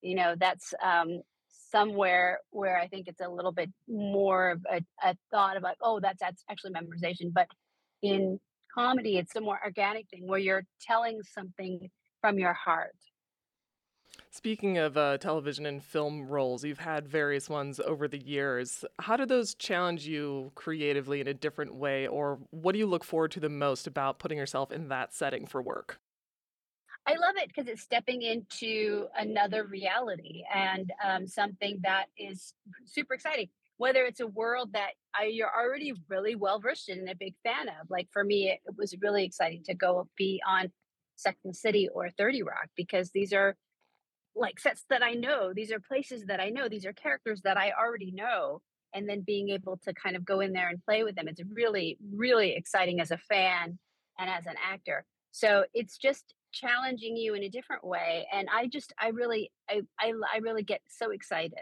You 0.03 0.17
know, 0.17 0.35
that's 0.39 0.73
um 0.83 1.21
somewhere 1.71 2.41
where 2.51 2.79
I 2.79 2.89
think 2.89 3.09
it's 3.09 3.21
a 3.21 3.29
little 3.29 3.53
bit 3.53 3.71
more 3.89 4.51
of 4.51 4.67
a, 4.71 4.83
a 5.03 5.15
thought 5.31 5.57
about, 5.57 5.77
oh, 5.81 6.01
that's, 6.01 6.21
that's 6.21 6.43
actually 6.51 6.73
memorization. 6.73 7.33
But 7.33 7.49
in 8.03 8.41
comedy, 8.75 9.19
it's 9.19 9.37
a 9.37 9.41
more 9.41 9.59
organic 9.65 10.09
thing 10.09 10.27
where 10.27 10.39
you're 10.39 10.65
telling 10.81 11.23
something 11.23 11.91
from 12.21 12.39
your 12.39 12.53
heart. 12.53 12.95
Speaking 14.33 14.79
of 14.79 14.97
uh, 14.97 15.19
television 15.19 15.67
and 15.67 15.83
film 15.83 16.29
roles, 16.29 16.65
you've 16.65 16.79
had 16.79 17.09
various 17.09 17.49
ones 17.49 17.81
over 17.81 18.07
the 18.07 18.23
years. 18.23 18.85
How 19.01 19.17
do 19.17 19.27
those 19.27 19.57
challenge 19.57 20.07
you 20.07 20.53
creatively 20.55 21.21
in 21.21 21.27
a 21.27 21.35
different 21.35 21.75
way, 21.75 22.07
or 22.07 22.39
what 22.51 22.73
do 22.73 22.79
you 22.79 22.87
look 22.87 23.03
forward 23.03 23.33
to 23.33 23.41
the 23.41 23.49
most 23.49 23.89
about 23.89 24.21
putting 24.21 24.39
yourself 24.39 24.71
in 24.71 24.87
that 24.89 25.13
setting 25.13 25.47
for 25.47 25.61
work? 25.61 25.99
I 27.07 27.15
love 27.15 27.35
it 27.39 27.49
because 27.49 27.67
it's 27.67 27.83
stepping 27.83 28.23
into 28.23 29.09
another 29.19 29.65
reality 29.65 30.45
and 30.55 30.93
um, 31.05 31.27
something 31.27 31.81
that 31.83 32.07
is 32.17 32.55
super 32.85 33.15
exciting. 33.15 33.49
Whether 33.79 34.05
it's 34.05 34.21
a 34.21 34.29
world 34.29 34.75
that 34.75 34.91
I, 35.13 35.25
you're 35.25 35.51
already 35.53 35.93
really 36.09 36.37
well 36.37 36.61
versed 36.61 36.89
in 36.89 37.01
and 37.01 37.09
a 37.09 37.17
big 37.17 37.35
fan 37.43 37.69
of. 37.69 37.91
Like 37.91 38.07
for 38.13 38.23
me, 38.23 38.51
it, 38.51 38.61
it 38.65 38.77
was 38.79 38.95
really 39.01 39.25
exciting 39.25 39.65
to 39.65 39.75
go 39.75 40.07
be 40.17 40.41
on 40.47 40.71
Sex 41.17 41.41
and 41.45 41.57
City 41.57 41.89
or 41.93 42.11
30 42.11 42.45
Rock 42.45 42.69
because 42.77 43.11
these 43.11 43.33
are 43.33 43.57
like 44.37 44.61
sets 44.61 44.85
that 44.91 45.03
I 45.03 45.13
know. 45.15 45.53
These 45.55 45.73
are 45.73 45.81
places 45.81 46.25
that 46.27 46.41
I 46.41 46.51
know. 46.51 46.69
These 46.69 46.87
are 46.87 46.93
characters 46.93 47.41
that 47.43 47.57
I 47.57 47.73
already 47.73 48.13
know. 48.13 48.61
And 48.95 49.09
then 49.09 49.23
being 49.23 49.51
able 49.51 49.79
to 49.85 49.95
kind 49.95 50.17
of 50.17 50.25
go 50.25 50.41
in 50.41 50.53
there 50.53 50.69
and 50.69 50.85
play 50.85 51.05
with 51.05 51.15
them. 51.15 51.29
It's 51.29 51.41
really, 51.55 51.97
really 52.13 52.53
exciting 52.57 53.01
as 53.01 53.11
a 53.13 53.19
fan 53.19 53.79
and 54.19 54.31
as 54.31 54.47
an 54.47 54.57
actor 54.73 55.05
So 55.33 55.65
it's 55.75 55.97
just 55.97 56.35
challenging 56.53 57.17
you 57.17 57.35
in 57.35 57.45
a 57.45 57.49
different 57.49 57.85
way. 57.85 58.27
And 58.33 58.49
I 58.53 58.67
just, 58.67 58.93
I 59.01 59.09
really, 59.09 59.53
I, 59.69 59.83
I, 60.01 60.13
I 60.35 60.39
really 60.39 60.65
get 60.65 60.81
so 60.89 61.11
excited. 61.13 61.61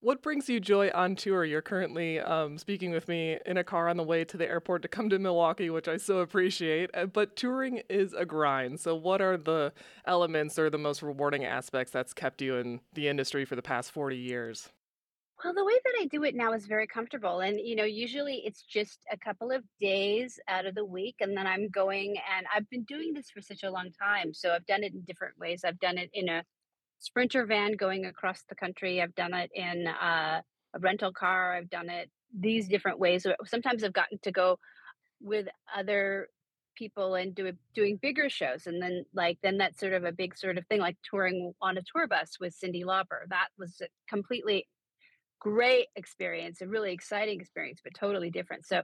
What 0.00 0.22
brings 0.22 0.48
you 0.48 0.60
joy 0.60 0.90
on 0.94 1.16
tour? 1.16 1.44
You're 1.44 1.60
currently 1.60 2.20
um, 2.20 2.56
speaking 2.56 2.92
with 2.92 3.08
me 3.08 3.36
in 3.44 3.56
a 3.56 3.64
car 3.64 3.88
on 3.88 3.96
the 3.96 4.04
way 4.04 4.24
to 4.24 4.36
the 4.36 4.48
airport 4.48 4.82
to 4.82 4.88
come 4.88 5.10
to 5.10 5.18
Milwaukee, 5.18 5.70
which 5.70 5.88
I 5.88 5.96
so 5.96 6.18
appreciate. 6.20 6.90
Uh, 6.94 7.06
but 7.06 7.34
touring 7.34 7.82
is 7.90 8.12
a 8.12 8.24
grind. 8.24 8.78
So, 8.78 8.94
what 8.94 9.20
are 9.20 9.36
the 9.36 9.72
elements 10.06 10.56
or 10.56 10.70
the 10.70 10.78
most 10.78 11.02
rewarding 11.02 11.44
aspects 11.44 11.92
that's 11.92 12.12
kept 12.12 12.40
you 12.40 12.54
in 12.56 12.80
the 12.92 13.08
industry 13.08 13.44
for 13.44 13.56
the 13.56 13.62
past 13.62 13.90
40 13.90 14.16
years? 14.16 14.68
Well, 15.42 15.54
the 15.54 15.64
way 15.64 15.74
that 15.84 15.94
I 16.00 16.06
do 16.06 16.22
it 16.22 16.36
now 16.36 16.52
is 16.52 16.66
very 16.66 16.86
comfortable. 16.86 17.40
And, 17.40 17.58
you 17.60 17.74
know, 17.74 17.84
usually 17.84 18.42
it's 18.44 18.62
just 18.62 19.00
a 19.12 19.16
couple 19.16 19.50
of 19.50 19.64
days 19.80 20.38
out 20.48 20.66
of 20.66 20.76
the 20.76 20.84
week. 20.84 21.16
And 21.20 21.36
then 21.36 21.46
I'm 21.46 21.68
going, 21.70 22.16
and 22.36 22.46
I've 22.54 22.68
been 22.70 22.84
doing 22.84 23.12
this 23.14 23.30
for 23.30 23.40
such 23.40 23.62
a 23.64 23.70
long 23.70 23.90
time. 24.00 24.32
So 24.34 24.52
I've 24.52 24.66
done 24.66 24.82
it 24.82 24.94
in 24.94 25.02
different 25.02 25.38
ways. 25.38 25.62
I've 25.64 25.78
done 25.78 25.98
it 25.98 26.10
in 26.12 26.28
a 26.28 26.44
sprinter 26.98 27.46
van 27.46 27.72
going 27.72 28.06
across 28.06 28.42
the 28.48 28.54
country. 28.54 29.00
I've 29.00 29.14
done 29.14 29.34
it 29.34 29.50
in 29.54 29.86
uh, 29.86 30.40
a 30.74 30.78
rental 30.78 31.12
car. 31.12 31.54
I've 31.54 31.70
done 31.70 31.90
it 31.90 32.10
these 32.38 32.68
different 32.68 32.98
ways. 32.98 33.26
Sometimes 33.46 33.84
I've 33.84 33.92
gotten 33.92 34.18
to 34.22 34.32
go 34.32 34.58
with 35.20 35.46
other 35.76 36.28
people 36.78 37.16
and 37.16 37.34
do 37.34 37.46
it 37.46 37.56
doing 37.74 37.98
bigger 38.00 38.30
shows 38.30 38.66
and 38.66 38.80
then 38.80 39.04
like 39.12 39.36
then 39.42 39.58
that's 39.58 39.80
sort 39.80 39.92
of 39.92 40.04
a 40.04 40.12
big 40.12 40.36
sort 40.36 40.56
of 40.56 40.66
thing 40.68 40.80
like 40.80 40.96
touring 41.02 41.52
on 41.60 41.76
a 41.76 41.82
tour 41.92 42.06
bus 42.06 42.36
with 42.38 42.56
Cyndi 42.56 42.84
Lauper 42.84 43.26
that 43.30 43.48
was 43.58 43.82
a 43.82 43.88
completely 44.08 44.68
great 45.40 45.88
experience 45.96 46.60
a 46.60 46.68
really 46.68 46.92
exciting 46.92 47.40
experience 47.40 47.80
but 47.82 47.94
totally 47.94 48.30
different 48.30 48.64
so 48.64 48.82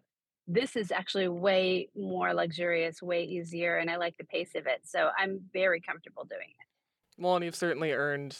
this 0.49 0.77
is 0.77 0.91
actually 0.91 1.29
way 1.29 1.89
more 1.97 2.35
luxurious 2.35 3.01
way 3.01 3.25
easier 3.25 3.79
and 3.79 3.91
i 3.91 3.97
like 3.97 4.17
the 4.19 4.25
pace 4.25 4.51
of 4.55 4.67
it 4.67 4.81
so 4.85 5.09
i'm 5.19 5.41
very 5.53 5.81
comfortable 5.81 6.25
doing 6.25 6.49
it 6.49 6.74
well, 7.19 7.37
and 7.37 7.45
you've 7.45 7.57
certainly 7.57 7.93
earned 7.93 8.37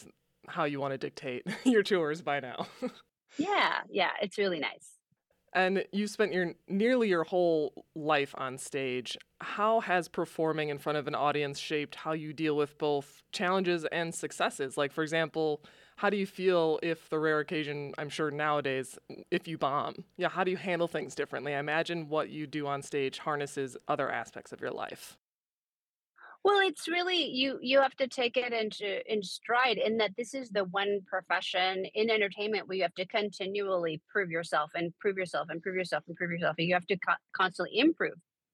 how 0.47 0.65
you 0.65 0.79
want 0.79 0.93
to 0.93 0.97
dictate 0.97 1.45
your 1.63 1.83
tours 1.83 2.21
by 2.21 2.39
now. 2.39 2.67
yeah, 3.37 3.81
yeah, 3.89 4.11
it's 4.21 4.37
really 4.37 4.59
nice. 4.59 4.95
And 5.53 5.85
you 5.93 6.07
spent 6.07 6.33
your 6.33 6.53
nearly 6.67 7.07
your 7.07 7.23
whole 7.23 7.85
life 7.95 8.35
on 8.37 8.57
stage. 8.57 9.17
How 9.39 9.79
has 9.79 10.09
performing 10.09 10.67
in 10.67 10.77
front 10.77 10.97
of 10.97 11.07
an 11.07 11.15
audience 11.15 11.59
shaped 11.59 11.95
how 11.95 12.11
you 12.11 12.33
deal 12.33 12.57
with 12.57 12.77
both 12.77 13.23
challenges 13.31 13.85
and 13.85 14.13
successes? 14.13 14.75
Like, 14.75 14.91
for 14.91 15.01
example, 15.01 15.63
how 15.95 16.09
do 16.09 16.17
you 16.17 16.25
feel 16.25 16.77
if 16.83 17.09
the 17.09 17.19
rare 17.19 17.39
occasion, 17.39 17.93
I'm 17.97 18.09
sure 18.09 18.31
nowadays, 18.31 18.99
if 19.31 19.47
you 19.47 19.57
bomb? 19.57 20.03
Yeah, 20.17 20.27
how 20.27 20.43
do 20.43 20.51
you 20.51 20.57
handle 20.57 20.89
things 20.89 21.15
differently? 21.15 21.55
I 21.55 21.59
imagine 21.59 22.09
what 22.09 22.29
you 22.29 22.47
do 22.47 22.67
on 22.67 22.81
stage 22.81 23.19
harnesses 23.19 23.77
other 23.87 24.11
aspects 24.11 24.51
of 24.51 24.59
your 24.59 24.71
life. 24.71 25.17
Well, 26.45 26.59
it's 26.59 26.87
really 26.87 27.25
you 27.25 27.57
you 27.59 27.81
have 27.81 27.95
to 27.95 28.07
take 28.07 28.37
it 28.37 28.53
into 28.53 29.01
in 29.11 29.23
stride 29.23 29.79
in 29.79 29.97
that 29.97 30.11
this 30.15 30.35
is 30.35 30.51
the 30.51 30.65
one 30.65 30.99
profession 31.07 31.85
in 31.95 32.11
entertainment 32.11 32.67
where 32.67 32.77
you 32.77 32.83
have 32.83 32.93
to 32.93 33.07
continually 33.07 33.99
prove 34.13 34.29
yourself 34.29 34.69
and 34.75 34.93
prove 34.99 35.17
yourself 35.17 35.47
and 35.49 35.59
prove 35.59 35.75
yourself 35.75 36.03
and 36.07 36.15
prove 36.15 36.29
yourself. 36.29 36.53
And 36.59 36.67
you 36.67 36.75
have 36.75 36.85
to 36.85 36.97
co- 36.97 37.15
constantly 37.35 37.79
improve 37.79 38.13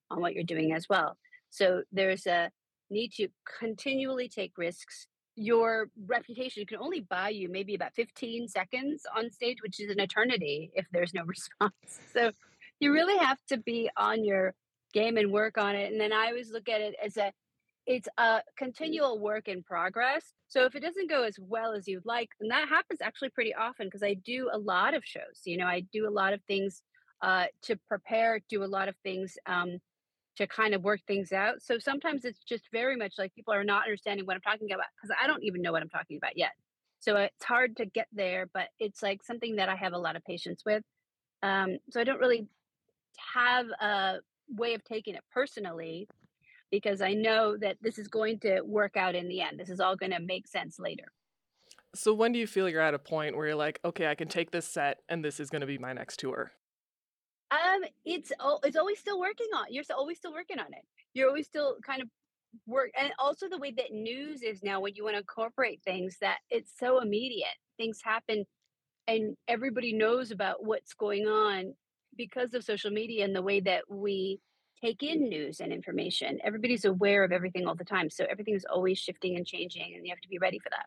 on 0.10 0.22
what 0.22 0.34
you're 0.34 0.46
doing 0.46 0.72
as 0.72 0.88
well. 0.90 1.18
So 1.50 1.84
there's 1.92 2.26
a 2.28 2.50
need 2.90 3.12
to 3.18 3.28
continually 3.60 4.30
take 4.30 4.54
risks. 4.58 5.08
Your 5.36 5.90
reputation 6.08 6.66
can 6.66 6.78
only 6.78 7.02
buy 7.02 7.28
you 7.28 7.50
maybe 7.50 7.76
about 7.76 7.94
15 7.94 8.48
seconds 8.48 9.04
on 9.18 9.30
stage, 9.32 9.58
which 9.62 9.82
is 9.82 9.92
an 9.92 10.00
eternity 10.00 10.72
if 10.76 10.86
there's 10.94 11.14
no 11.14 11.24
response. 11.26 12.00
So 12.14 12.32
you 12.80 12.94
really 12.94 13.18
have 13.18 13.40
to 13.50 13.58
be 13.58 13.90
on 13.98 14.24
your 14.24 14.54
game 14.94 15.18
and 15.18 15.30
work 15.30 15.58
on 15.58 15.76
it. 15.76 15.92
And 15.92 16.00
then 16.00 16.14
I 16.14 16.28
always 16.28 16.52
look 16.52 16.70
at 16.70 16.80
it 16.80 16.96
as 17.04 17.18
a 17.18 17.34
it's 17.92 18.08
a 18.18 18.42
continual 18.58 19.20
work 19.20 19.50
in 19.50 19.64
progress. 19.64 20.32
So 20.48 20.64
if 20.64 20.76
it 20.76 20.80
doesn't 20.80 21.10
go 21.10 21.24
as 21.24 21.36
well 21.38 21.74
as 21.74 21.90
you'd 21.90 22.06
like, 22.06 22.30
and 22.40 22.50
that 22.50 22.70
happens 22.70 23.02
actually 23.02 23.32
pretty 23.32 23.54
often 23.54 23.88
because 23.88 24.02
I 24.02 24.14
do 24.14 24.50
a 24.54 24.58
lot 24.58 24.94
of 24.94 25.04
shows. 25.04 25.42
You 25.44 25.58
know, 25.58 25.66
I 25.66 25.82
do 25.92 26.08
a 26.08 26.10
lot 26.10 26.32
of 26.32 26.40
things 26.48 26.84
uh, 27.22 27.48
to 27.64 27.76
prepare, 27.90 28.40
do 28.48 28.64
a 28.64 28.66
lot 28.66 28.88
of 28.88 28.96
things 29.04 29.38
um, 29.46 29.78
to 30.38 30.48
kind 30.48 30.74
of 30.74 30.84
work 30.84 31.02
things 31.06 31.34
out. 31.34 31.62
So 31.62 31.80
sometimes 31.80 32.24
it's 32.24 32.40
just 32.40 32.64
very 32.72 32.96
much 32.96 33.16
like 33.18 33.36
people 33.36 33.54
are 33.54 33.66
not 33.66 33.84
understanding 33.84 34.26
what 34.26 34.38
I'm 34.38 34.42
talking 34.42 34.72
about 34.72 34.86
because 34.96 35.14
I 35.22 35.28
don't 35.28 35.44
even 35.44 35.62
know 35.62 35.74
what 35.74 35.82
I'm 35.82 35.90
talking 35.90 36.16
about 36.16 36.38
yet. 36.38 36.52
So 37.02 37.18
it's 37.18 37.44
hard 37.44 37.76
to 37.78 37.86
get 37.86 38.08
there, 38.14 38.48
but 38.54 38.70
it's 38.80 39.04
like 39.04 39.22
something 39.22 39.58
that 39.58 39.68
I 39.68 39.76
have 39.76 39.92
a 39.92 39.98
lot 39.98 40.16
of 40.16 40.24
patience 40.24 40.64
with. 40.66 40.84
Um, 41.44 41.78
so 41.90 42.00
I 42.00 42.06
don't 42.06 42.20
really 42.20 42.48
have 43.34 43.66
a 43.82 44.20
way 44.56 44.76
of 44.76 44.84
taking 44.86 45.16
it 45.16 45.24
personally 45.34 46.08
because 46.72 47.02
I 47.02 47.14
know 47.14 47.58
that 47.58 47.78
this 47.82 48.00
is 48.00 48.08
going 48.08 48.40
to 48.40 48.62
work 48.62 48.98
out 48.98 49.16
in 49.16 49.28
the 49.28 49.42
end. 49.42 49.60
This 49.60 49.70
is 49.70 49.80
all 49.80 49.96
going 49.96 50.12
to 50.12 50.20
make 50.20 50.48
sense 50.48 50.80
later. 50.80 51.06
So 51.94 52.14
when 52.14 52.32
do 52.32 52.40
you 52.40 52.48
feel 52.48 52.70
you're 52.70 52.82
at 52.82 52.94
a 52.94 53.00
point 53.00 53.36
where 53.36 53.48
you're 53.48 53.56
like, 53.56 53.80
okay, 53.84 54.08
I 54.08 54.16
can 54.16 54.30
take 54.30 54.52
this 54.52 54.66
set 54.66 55.00
and 55.10 55.24
this 55.24 55.40
is 55.40 55.50
going 55.50 55.62
to 55.62 55.68
be 55.68 55.78
my 55.78 55.92
next 55.92 56.20
tour? 56.20 56.54
Um, 57.52 57.82
it's 58.06 58.32
it's 58.64 58.78
always 58.78 58.98
still 58.98 59.20
working 59.20 59.48
on. 59.54 59.66
You're 59.70 59.84
always 59.98 60.18
still 60.18 60.32
working 60.32 60.58
on 60.58 60.68
it. 60.68 60.86
You're 61.14 61.28
always 61.28 61.48
still 61.48 61.76
kind 61.86 62.02
of 62.02 62.08
work, 62.66 62.92
and 62.98 63.12
also 63.20 63.50
the 63.50 63.58
way 63.58 63.74
that 63.76 63.92
news 63.92 64.42
is 64.42 64.64
now. 64.64 64.80
When 64.80 64.96
you 64.96 65.04
want 65.04 65.16
to 65.16 65.20
incorporate 65.20 65.82
things, 65.84 66.16
that 66.22 66.38
it's 66.50 66.72
so 66.80 67.02
immediate. 67.02 67.58
Things 67.76 68.00
happen, 68.02 68.46
and 69.06 69.36
everybody 69.50 69.92
knows 69.92 70.32
about 70.32 70.64
what's 70.64 70.94
going 70.94 71.28
on 71.28 71.74
because 72.16 72.54
of 72.54 72.64
social 72.64 72.92
media 72.92 73.26
and 73.26 73.36
the 73.36 73.42
way 73.42 73.60
that 73.60 73.84
we 73.90 74.40
take 74.82 75.04
in 75.04 75.30
news 75.30 75.60
and 75.60 75.72
information. 75.72 76.40
Everybody's 76.44 76.86
aware 76.86 77.24
of 77.24 77.32
everything 77.32 77.68
all 77.68 77.76
the 77.76 77.86
time. 77.86 78.10
So 78.10 78.26
everything 78.30 78.56
is 78.56 78.66
always 78.66 78.98
shifting 78.98 79.36
and 79.36 79.46
changing, 79.46 79.94
and 79.96 80.06
you 80.06 80.12
have 80.12 80.22
to 80.22 80.28
be 80.28 80.40
ready 80.40 80.60
for 80.60 80.70
that. 80.70 80.86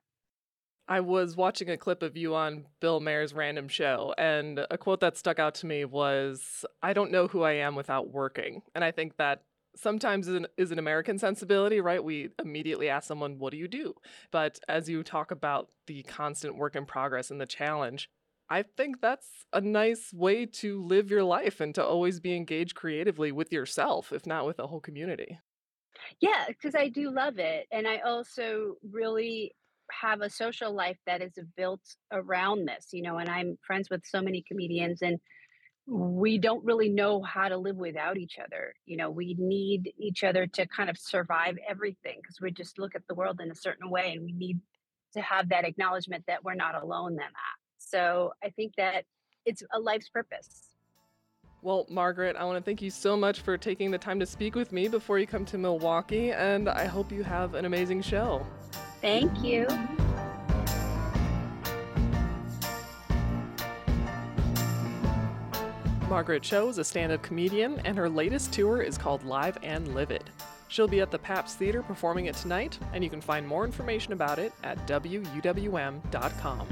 I 0.86 1.00
was 1.00 1.34
watching 1.34 1.70
a 1.70 1.78
clip 1.78 2.02
of 2.02 2.16
you 2.16 2.34
on 2.34 2.66
Bill 2.80 3.00
Maher's 3.00 3.32
random 3.32 3.68
show, 3.68 4.14
and 4.18 4.66
a 4.70 4.76
quote 4.76 5.00
that 5.00 5.16
stuck 5.16 5.38
out 5.38 5.54
to 5.56 5.66
me 5.66 5.84
was, 5.84 6.64
I 6.82 6.92
don't 6.92 7.10
know 7.10 7.26
who 7.26 7.42
I 7.42 7.52
am 7.52 7.74
without 7.74 8.10
working. 8.10 8.62
And 8.74 8.84
I 8.84 8.90
think 8.90 9.16
that 9.16 9.42
sometimes 9.76 10.28
is 10.28 10.34
an, 10.34 10.46
is 10.58 10.72
an 10.72 10.78
American 10.78 11.18
sensibility, 11.18 11.80
right? 11.80 12.04
We 12.04 12.30
immediately 12.42 12.90
ask 12.90 13.08
someone, 13.08 13.38
What 13.38 13.52
do 13.52 13.56
you 13.56 13.68
do? 13.68 13.94
But 14.30 14.58
as 14.68 14.88
you 14.88 15.02
talk 15.02 15.30
about 15.30 15.68
the 15.86 16.02
constant 16.02 16.56
work 16.56 16.76
in 16.76 16.84
progress 16.84 17.30
and 17.30 17.40
the 17.40 17.46
challenge, 17.46 18.10
I 18.50 18.62
think 18.62 19.00
that's 19.00 19.28
a 19.52 19.60
nice 19.60 20.12
way 20.12 20.46
to 20.46 20.82
live 20.84 21.10
your 21.10 21.24
life 21.24 21.60
and 21.60 21.74
to 21.74 21.84
always 21.84 22.20
be 22.20 22.36
engaged 22.36 22.74
creatively 22.74 23.32
with 23.32 23.52
yourself, 23.52 24.12
if 24.12 24.26
not 24.26 24.46
with 24.46 24.58
the 24.58 24.66
whole 24.66 24.80
community. 24.80 25.38
Yeah, 26.20 26.44
because 26.48 26.74
I 26.74 26.88
do 26.88 27.10
love 27.10 27.38
it. 27.38 27.66
And 27.72 27.88
I 27.88 27.98
also 27.98 28.74
really 28.90 29.54
have 29.90 30.20
a 30.20 30.30
social 30.30 30.74
life 30.74 30.98
that 31.06 31.22
is 31.22 31.38
built 31.56 31.82
around 32.12 32.66
this, 32.66 32.88
you 32.92 33.02
know, 33.02 33.18
and 33.18 33.28
I'm 33.28 33.58
friends 33.66 33.88
with 33.90 34.02
so 34.04 34.20
many 34.20 34.44
comedians 34.46 35.02
and 35.02 35.18
we 35.86 36.38
don't 36.38 36.64
really 36.64 36.88
know 36.88 37.22
how 37.22 37.48
to 37.48 37.58
live 37.58 37.76
without 37.76 38.16
each 38.16 38.38
other. 38.42 38.74
You 38.86 38.96
know, 38.96 39.10
we 39.10 39.36
need 39.38 39.92
each 39.98 40.24
other 40.24 40.46
to 40.46 40.66
kind 40.66 40.88
of 40.88 40.98
survive 40.98 41.56
everything 41.68 42.18
because 42.22 42.40
we 42.40 42.50
just 42.50 42.78
look 42.78 42.94
at 42.94 43.02
the 43.08 43.14
world 43.14 43.40
in 43.40 43.50
a 43.50 43.54
certain 43.54 43.90
way 43.90 44.12
and 44.12 44.24
we 44.24 44.32
need 44.32 44.60
to 45.12 45.20
have 45.20 45.50
that 45.50 45.64
acknowledgement 45.64 46.24
that 46.26 46.42
we're 46.42 46.54
not 46.54 46.80
alone 46.80 47.12
in 47.12 47.16
that. 47.18 47.63
So 47.94 48.32
I 48.42 48.50
think 48.50 48.72
that 48.76 49.04
it's 49.46 49.62
a 49.72 49.78
life's 49.78 50.08
purpose. 50.08 50.62
Well, 51.62 51.86
Margaret, 51.88 52.34
I 52.36 52.42
want 52.44 52.58
to 52.58 52.62
thank 52.62 52.82
you 52.82 52.90
so 52.90 53.16
much 53.16 53.40
for 53.42 53.56
taking 53.56 53.92
the 53.92 53.98
time 53.98 54.18
to 54.18 54.26
speak 54.26 54.56
with 54.56 54.72
me 54.72 54.88
before 54.88 55.20
you 55.20 55.28
come 55.28 55.44
to 55.44 55.58
Milwaukee, 55.58 56.32
and 56.32 56.68
I 56.68 56.86
hope 56.86 57.12
you 57.12 57.22
have 57.22 57.54
an 57.54 57.66
amazing 57.66 58.02
show. 58.02 58.44
Thank 59.00 59.44
you. 59.44 59.68
Margaret 66.08 66.42
Cho 66.42 66.68
is 66.68 66.78
a 66.78 66.84
stand 66.84 67.12
up 67.12 67.22
comedian, 67.22 67.80
and 67.84 67.96
her 67.96 68.08
latest 68.08 68.52
tour 68.52 68.82
is 68.82 68.98
called 68.98 69.22
Live 69.24 69.56
and 69.62 69.94
Livid. 69.94 70.24
She'll 70.66 70.88
be 70.88 71.00
at 71.00 71.12
the 71.12 71.18
Pabst 71.18 71.58
Theater 71.58 71.82
performing 71.82 72.26
it 72.26 72.34
tonight, 72.34 72.76
and 72.92 73.04
you 73.04 73.10
can 73.10 73.20
find 73.20 73.46
more 73.46 73.64
information 73.64 74.12
about 74.12 74.40
it 74.40 74.52
at 74.64 74.84
WUWM.com. 74.88 76.66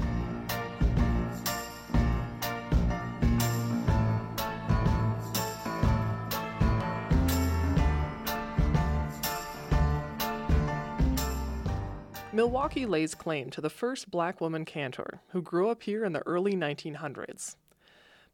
Milwaukee 12.43 12.85
lays 12.85 13.15
claim 13.15 13.49
to 13.51 13.61
the 13.61 13.69
first 13.69 14.11
black 14.11 14.41
woman 14.41 14.65
cantor 14.65 15.21
who 15.29 15.41
grew 15.41 15.69
up 15.69 15.83
here 15.83 16.03
in 16.03 16.11
the 16.11 16.27
early 16.27 16.57
1900s. 16.57 17.55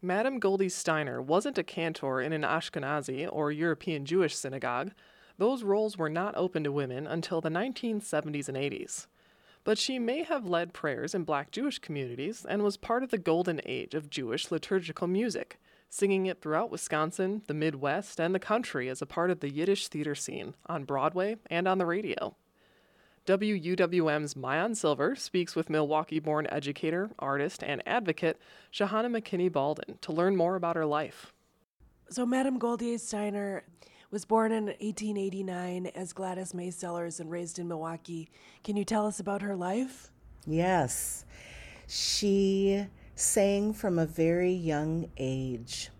Madame 0.02 0.40
Goldie 0.40 0.68
Steiner 0.68 1.22
wasn't 1.22 1.60
a 1.60 1.64
cantor 1.64 2.20
in 2.20 2.34
an 2.34 2.42
Ashkenazi 2.42 3.30
or 3.32 3.52
European 3.52 4.06
Jewish 4.06 4.36
synagogue. 4.36 4.94
Those 5.38 5.62
roles 5.62 5.96
were 5.96 6.10
not 6.10 6.36
open 6.36 6.64
to 6.64 6.72
women 6.72 7.06
until 7.06 7.40
the 7.40 7.52
1970s 7.52 8.50
and 8.50 8.58
80s. 8.58 9.06
But 9.64 9.78
she 9.78 10.00
may 10.00 10.24
have 10.24 10.48
led 10.48 10.74
prayers 10.74 11.14
in 11.14 11.24
black 11.24 11.52
Jewish 11.52 11.78
communities 11.78 12.48
and 12.50 12.64
was 12.64 12.78
part 12.78 13.04
of 13.04 13.12
the 13.12 13.20
golden 13.20 13.62
age 13.64 13.94
of 13.94 14.10
Jewish 14.10 14.50
liturgical 14.50 15.06
music, 15.06 15.60
singing 15.88 16.26
it 16.26 16.42
throughout 16.42 16.72
Wisconsin, 16.72 17.44
the 17.46 17.54
Midwest, 17.54 18.20
and 18.20 18.34
the 18.34 18.40
country 18.40 18.90
as 18.90 19.04
a 19.04 19.06
part 19.06 19.30
of 19.30 19.40
the 19.40 19.52
Yiddish 19.52 19.88
theater 19.88 20.16
scene 20.16 20.56
on 20.66 20.84
Broadway 20.84 21.36
and 21.52 21.68
on 21.68 21.78
the 21.78 21.86
radio. 21.86 22.36
WUWM's 23.30 24.34
Maayan 24.34 24.76
Silver 24.76 25.16
speaks 25.16 25.56
with 25.56 25.70
Milwaukee 25.70 26.18
born 26.20 26.48
educator, 26.50 27.12
artist, 27.20 27.64
and 27.64 27.84
advocate 27.86 28.40
Shahana 28.74 29.06
McKinney 29.06 29.52
Baldwin 29.52 30.00
to 30.02 30.12
learn 30.12 30.36
more 30.36 30.56
about 30.56 30.76
her 30.76 30.86
life. 30.88 31.32
So, 32.10 32.26
Madame 32.26 32.58
Goldie 32.58 32.98
Steiner 32.98 33.66
was 34.10 34.26
born 34.26 34.52
in 34.52 34.66
1889 34.66 35.92
as 35.94 36.12
Gladys 36.12 36.56
May 36.56 36.72
Sellers 36.72 37.20
and 37.20 37.30
raised 37.30 37.60
in 37.60 37.68
Milwaukee. 37.68 38.32
Can 38.64 38.76
you 38.76 38.84
tell 38.84 39.06
us 39.06 39.20
about 39.20 39.44
her 39.44 39.56
life? 39.56 40.10
Yes. 40.48 41.24
She 41.88 42.84
sang 43.14 43.74
from 43.74 44.00
a 44.00 44.08
very 44.08 44.54
young 44.54 45.08
age, 45.18 45.92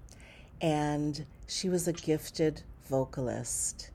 and 0.62 1.28
she 1.48 1.70
was 1.70 1.88
a 1.88 1.94
gifted 1.94 2.64
vocalist. 2.88 3.92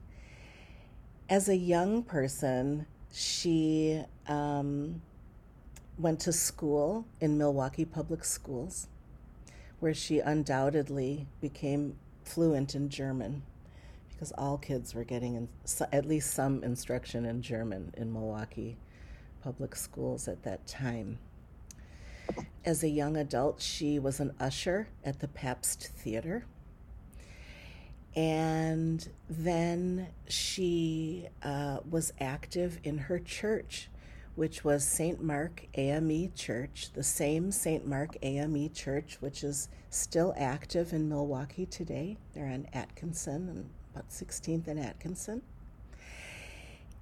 As 1.29 1.49
a 1.49 1.57
young 1.57 2.01
person, 2.01 2.85
she 3.15 4.03
um, 4.27 5.01
went 5.97 6.19
to 6.19 6.33
school 6.33 7.05
in 7.21 7.37
Milwaukee 7.37 7.85
Public 7.85 8.25
Schools, 8.25 8.87
where 9.79 9.93
she 9.93 10.19
undoubtedly 10.19 11.25
became 11.39 11.95
fluent 12.25 12.75
in 12.75 12.89
German 12.89 13.43
because 14.09 14.33
all 14.37 14.57
kids 14.57 14.93
were 14.93 15.05
getting 15.05 15.35
in, 15.35 15.47
at 15.93 16.05
least 16.05 16.33
some 16.33 16.61
instruction 16.61 17.23
in 17.23 17.41
German 17.41 17.93
in 17.95 18.11
Milwaukee 18.11 18.75
Public 19.41 19.77
Schools 19.77 20.27
at 20.27 20.43
that 20.43 20.67
time. 20.67 21.17
As 22.65 22.83
a 22.83 22.89
young 22.89 23.15
adult, 23.15 23.61
she 23.61 23.97
was 23.97 24.19
an 24.19 24.33
usher 24.41 24.89
at 25.05 25.21
the 25.21 25.29
Pabst 25.29 25.83
Theater 25.83 26.45
and 28.15 29.09
then 29.29 30.07
she 30.29 31.27
uh, 31.43 31.79
was 31.89 32.13
active 32.19 32.79
in 32.83 32.97
her 32.97 33.19
church, 33.19 33.89
which 34.35 34.63
was 34.63 34.85
St. 34.85 35.21
Mark 35.21 35.65
AME 35.75 36.31
Church, 36.33 36.91
the 36.93 37.03
same 37.03 37.51
St. 37.51 37.85
Mark 37.85 38.15
AME 38.21 38.71
Church, 38.71 39.17
which 39.19 39.43
is 39.43 39.67
still 39.89 40.33
active 40.37 40.93
in 40.93 41.09
Milwaukee 41.09 41.65
today. 41.65 42.17
They're 42.33 42.47
on 42.47 42.67
Atkinson 42.73 43.49
and 43.49 43.69
about 43.93 44.09
16th 44.09 44.67
and 44.67 44.79
Atkinson. 44.79 45.41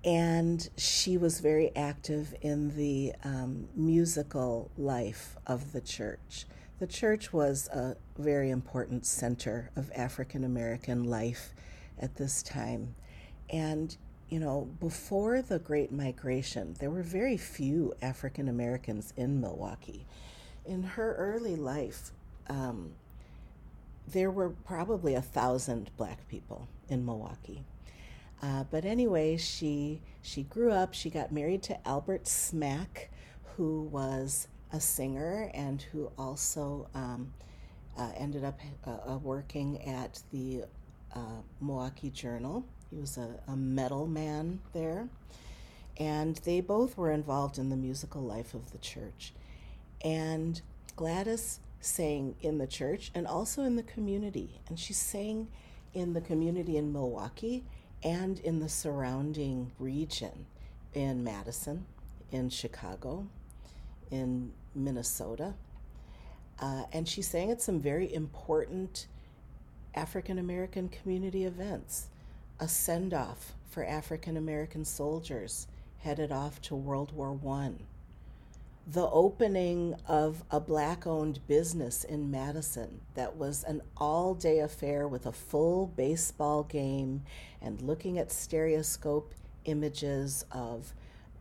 And 0.03 0.67
she 0.77 1.17
was 1.17 1.39
very 1.39 1.73
active 1.75 2.35
in 2.41 2.75
the 2.75 3.13
um, 3.23 3.69
musical 3.75 4.69
life 4.77 5.37
of 5.47 5.71
the 5.71 5.81
church. 5.81 6.45
The 6.79 6.87
church 6.87 7.31
was 7.31 7.67
a 7.67 7.95
very 8.17 8.49
important 8.49 9.05
center 9.05 9.69
of 9.75 9.91
African 9.95 10.43
American 10.43 11.03
life 11.03 11.53
at 11.99 12.15
this 12.15 12.41
time. 12.41 12.95
And, 13.49 13.95
you 14.29 14.39
know, 14.39 14.67
before 14.79 15.41
the 15.41 15.59
Great 15.59 15.91
Migration, 15.91 16.75
there 16.79 16.89
were 16.89 17.03
very 17.03 17.37
few 17.37 17.93
African 18.01 18.49
Americans 18.49 19.13
in 19.15 19.39
Milwaukee. 19.39 20.05
In 20.65 20.83
her 20.83 21.15
early 21.15 21.55
life, 21.55 22.11
um, 22.49 22.93
there 24.07 24.31
were 24.31 24.49
probably 24.49 25.13
a 25.13 25.21
thousand 25.21 25.91
black 25.95 26.27
people 26.27 26.67
in 26.89 27.05
Milwaukee. 27.05 27.63
Uh, 28.41 28.65
but 28.69 28.83
anyway, 28.83 29.37
she 29.37 30.01
she 30.21 30.43
grew 30.43 30.71
up. 30.71 30.93
She 30.93 31.09
got 31.09 31.31
married 31.31 31.63
to 31.63 31.87
Albert 31.87 32.27
Smack, 32.27 33.09
who 33.55 33.83
was 33.83 34.47
a 34.73 34.79
singer 34.79 35.51
and 35.53 35.81
who 35.81 36.11
also 36.17 36.89
um, 36.95 37.31
uh, 37.97 38.11
ended 38.17 38.43
up 38.43 38.59
uh, 38.85 38.89
uh, 39.13 39.17
working 39.19 39.81
at 39.87 40.19
the 40.31 40.63
uh, 41.15 41.41
Milwaukee 41.61 42.09
Journal. 42.09 42.65
He 42.89 42.97
was 42.97 43.17
a, 43.17 43.39
a, 43.47 43.55
metal 43.55 44.07
man 44.07 44.59
there. 44.73 45.07
And 45.97 46.35
they 46.37 46.59
both 46.59 46.97
were 46.97 47.11
involved 47.11 47.59
in 47.59 47.69
the 47.69 47.75
musical 47.75 48.21
life 48.21 48.55
of 48.55 48.71
the 48.71 48.79
church. 48.79 49.33
And 50.03 50.59
Gladys 50.95 51.59
sang 51.81 52.35
in 52.41 52.57
the 52.57 52.65
church 52.65 53.11
and 53.13 53.27
also 53.27 53.61
in 53.63 53.75
the 53.75 53.83
community. 53.83 54.59
And 54.67 54.79
she 54.79 54.93
sang 54.93 55.49
in 55.93 56.13
the 56.13 56.21
community 56.21 56.77
in 56.77 56.91
Milwaukee 56.91 57.63
and 58.03 58.39
in 58.39 58.59
the 58.59 58.69
surrounding 58.69 59.71
region 59.77 60.47
in 60.93 61.23
Madison, 61.23 61.85
in 62.31 62.49
Chicago, 62.49 63.27
in 64.11 64.51
Minnesota. 64.75 65.53
Uh, 66.59 66.83
and 66.91 67.07
she 67.07 67.21
sang 67.21 67.51
at 67.51 67.61
some 67.61 67.79
very 67.79 68.13
important 68.13 69.07
African 69.95 70.37
American 70.39 70.89
community 70.89 71.45
events. 71.45 72.07
A 72.59 72.67
send 72.67 73.13
off 73.13 73.53
for 73.69 73.83
African 73.85 74.37
American 74.37 74.85
soldiers 74.85 75.67
headed 75.99 76.31
off 76.31 76.61
to 76.61 76.75
World 76.75 77.11
War 77.13 77.39
I. 77.47 77.71
The 78.85 79.09
opening 79.09 79.95
of 80.07 80.43
a 80.51 80.59
black 80.59 81.07
owned 81.07 81.39
business 81.47 82.03
in 82.03 82.29
Madison 82.29 82.99
that 83.15 83.37
was 83.37 83.63
an 83.63 83.81
all 83.95 84.35
day 84.35 84.59
affair 84.59 85.07
with 85.07 85.25
a 85.25 85.31
full 85.31 85.87
baseball 85.87 86.63
game 86.63 87.23
and 87.61 87.81
looking 87.81 88.19
at 88.19 88.31
stereoscope 88.31 89.33
images 89.63 90.45
of 90.51 90.93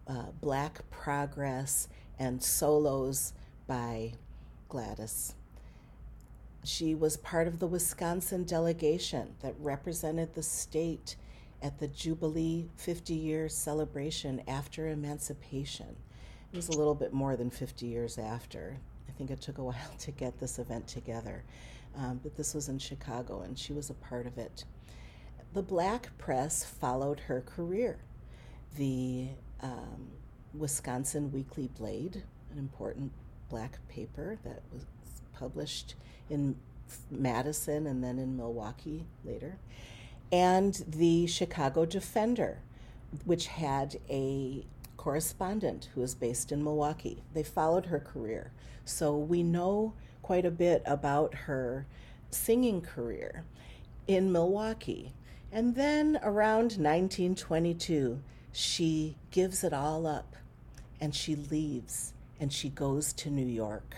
uh, 0.07 0.27
black 0.41 0.89
progress 0.91 1.89
and 2.23 2.41
solos 2.41 3.33
by 3.67 4.13
Gladys. 4.69 5.35
She 6.63 6.95
was 6.95 7.17
part 7.17 7.49
of 7.49 7.59
the 7.59 7.67
Wisconsin 7.67 8.45
delegation 8.45 9.35
that 9.43 9.57
represented 9.59 10.33
the 10.33 10.43
state 10.45 11.17
at 11.61 11.81
the 11.81 11.89
Jubilee 11.89 12.69
50 12.77 13.13
year 13.13 13.49
celebration 13.49 14.41
after 14.47 14.89
emancipation. 14.89 15.97
It 16.53 16.57
was 16.57 16.69
a 16.69 16.79
little 16.79 16.95
bit 16.95 17.13
more 17.13 17.35
than 17.35 17.51
50 17.51 17.87
years 17.87 18.19
after. 18.19 18.77
I 19.09 19.13
think 19.13 19.33
it 19.33 19.41
took 19.41 19.59
a 19.59 19.65
while 19.71 19.95
to 19.99 20.13
get 20.13 20.39
this 20.39 20.61
event 20.61 20.87
together, 20.87 21.43
um, 21.97 22.21
but 22.23 22.37
this 22.37 22.55
was 22.55 22.69
in 22.69 22.79
Chicago 22.79 23.41
and 23.41 23.59
she 23.59 23.73
was 23.73 23.91
a 23.91 23.95
part 23.95 24.29
of 24.29 24.39
it. 24.39 24.65
The 25.55 25.63
black 25.63 26.17
press 26.19 26.65
followed 26.65 27.19
her 27.19 27.41
career. 27.41 27.99
The 28.77 29.27
um, 29.61 30.13
Wisconsin 30.55 31.33
Weekly 31.33 31.69
Blade, 31.79 32.23
an 32.53 32.59
important 32.59 33.13
black 33.49 33.79
paper 33.89 34.39
that 34.45 34.63
was 34.73 34.85
published 35.33 35.95
in 36.31 36.57
Madison 37.11 37.87
and 37.87 38.03
then 38.03 38.19
in 38.19 38.37
Milwaukee 38.37 39.07
later, 39.25 39.59
and 40.31 40.85
the 40.87 41.27
Chicago 41.27 41.85
Defender, 41.85 42.59
which 43.25 43.47
had 43.47 43.97
a 44.09 44.65
correspondent 44.97 45.89
who 45.95 46.01
was 46.01 46.15
based 46.15 46.53
in 46.53 46.63
Milwaukee. 46.63 47.23
They 47.35 47.43
followed 47.43 47.87
her 47.87 47.99
career. 47.99 48.53
So 48.85 49.17
we 49.17 49.43
know 49.43 49.95
quite 50.23 50.47
a 50.47 50.51
bit 50.51 50.83
about 50.87 51.35
her 51.35 51.87
singing 52.31 52.81
career 52.81 53.45
in 54.07 54.33
Milwaukee. 54.33 55.13
And 55.51 55.75
then 55.75 56.19
around 56.23 56.77
1922, 56.79 58.23
she 58.53 59.17
gives 59.31 59.65
it 59.65 59.73
all 59.73 60.07
up 60.07 60.37
and 61.03 61.13
she 61.13 61.35
leaves 61.35 62.13
and 62.39 62.53
she 62.53 62.69
goes 62.69 63.13
to 63.13 63.29
New 63.29 63.45
York. 63.45 63.97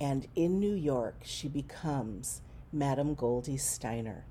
And 0.00 0.26
in 0.34 0.58
New 0.58 0.74
York, 0.74 1.20
she 1.22 1.48
becomes 1.48 2.40
Madame 2.72 3.14
Goldie 3.14 3.58
Steiner. 3.58 4.24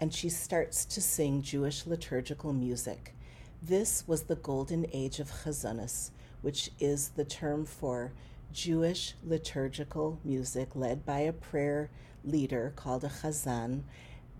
And 0.00 0.12
she 0.12 0.30
starts 0.30 0.84
to 0.86 1.00
sing 1.00 1.40
Jewish 1.42 1.86
liturgical 1.86 2.52
music. 2.52 3.14
This 3.62 4.02
was 4.06 4.22
the 4.22 4.34
golden 4.34 4.84
age 4.92 5.20
of 5.20 5.30
chazanas, 5.30 6.10
which 6.42 6.70
is 6.80 7.10
the 7.10 7.24
term 7.24 7.64
for 7.64 8.12
Jewish 8.52 9.14
liturgical 9.24 10.18
music 10.24 10.74
led 10.74 11.06
by 11.06 11.20
a 11.20 11.32
prayer 11.32 11.88
leader 12.24 12.72
called 12.74 13.04
a 13.04 13.08
chazan. 13.08 13.82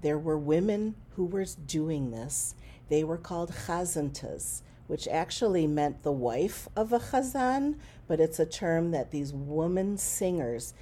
There 0.02 0.18
were 0.18 0.38
women 0.38 0.96
who 1.14 1.26
were 1.26 1.46
doing 1.66 2.10
this. 2.10 2.56
They 2.88 3.04
were 3.04 3.18
called 3.18 3.52
chazantas, 3.52 4.62
which 4.88 5.06
actually 5.06 5.66
meant 5.66 6.02
the 6.02 6.12
wife 6.12 6.68
of 6.74 6.92
a 6.92 6.98
chazan, 6.98 7.76
but 8.08 8.18
it's 8.18 8.40
a 8.40 8.46
term 8.46 8.90
that 8.90 9.12
these 9.12 9.32
woman 9.32 9.96
singers 9.96 10.74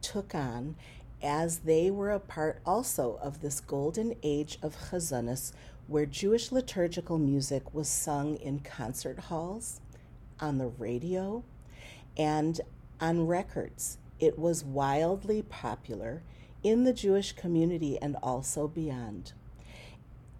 took 0.00 0.34
on 0.34 0.74
as 1.22 1.60
they 1.60 1.90
were 1.90 2.10
a 2.10 2.18
part 2.18 2.60
also 2.66 3.18
of 3.22 3.40
this 3.40 3.60
golden 3.60 4.14
age 4.22 4.58
of 4.62 4.90
chazanas, 4.90 5.52
where 5.86 6.06
Jewish 6.06 6.50
liturgical 6.50 7.18
music 7.18 7.72
was 7.72 7.88
sung 7.88 8.36
in 8.36 8.58
concert 8.58 9.18
halls, 9.18 9.80
on 10.40 10.58
the 10.58 10.66
radio, 10.66 11.44
and 12.16 12.60
on 13.00 13.26
records. 13.26 13.98
It 14.18 14.38
was 14.38 14.64
wildly 14.64 15.42
popular 15.42 16.22
in 16.62 16.84
the 16.84 16.92
Jewish 16.92 17.32
community 17.32 17.98
and 18.00 18.16
also 18.22 18.66
beyond. 18.66 19.32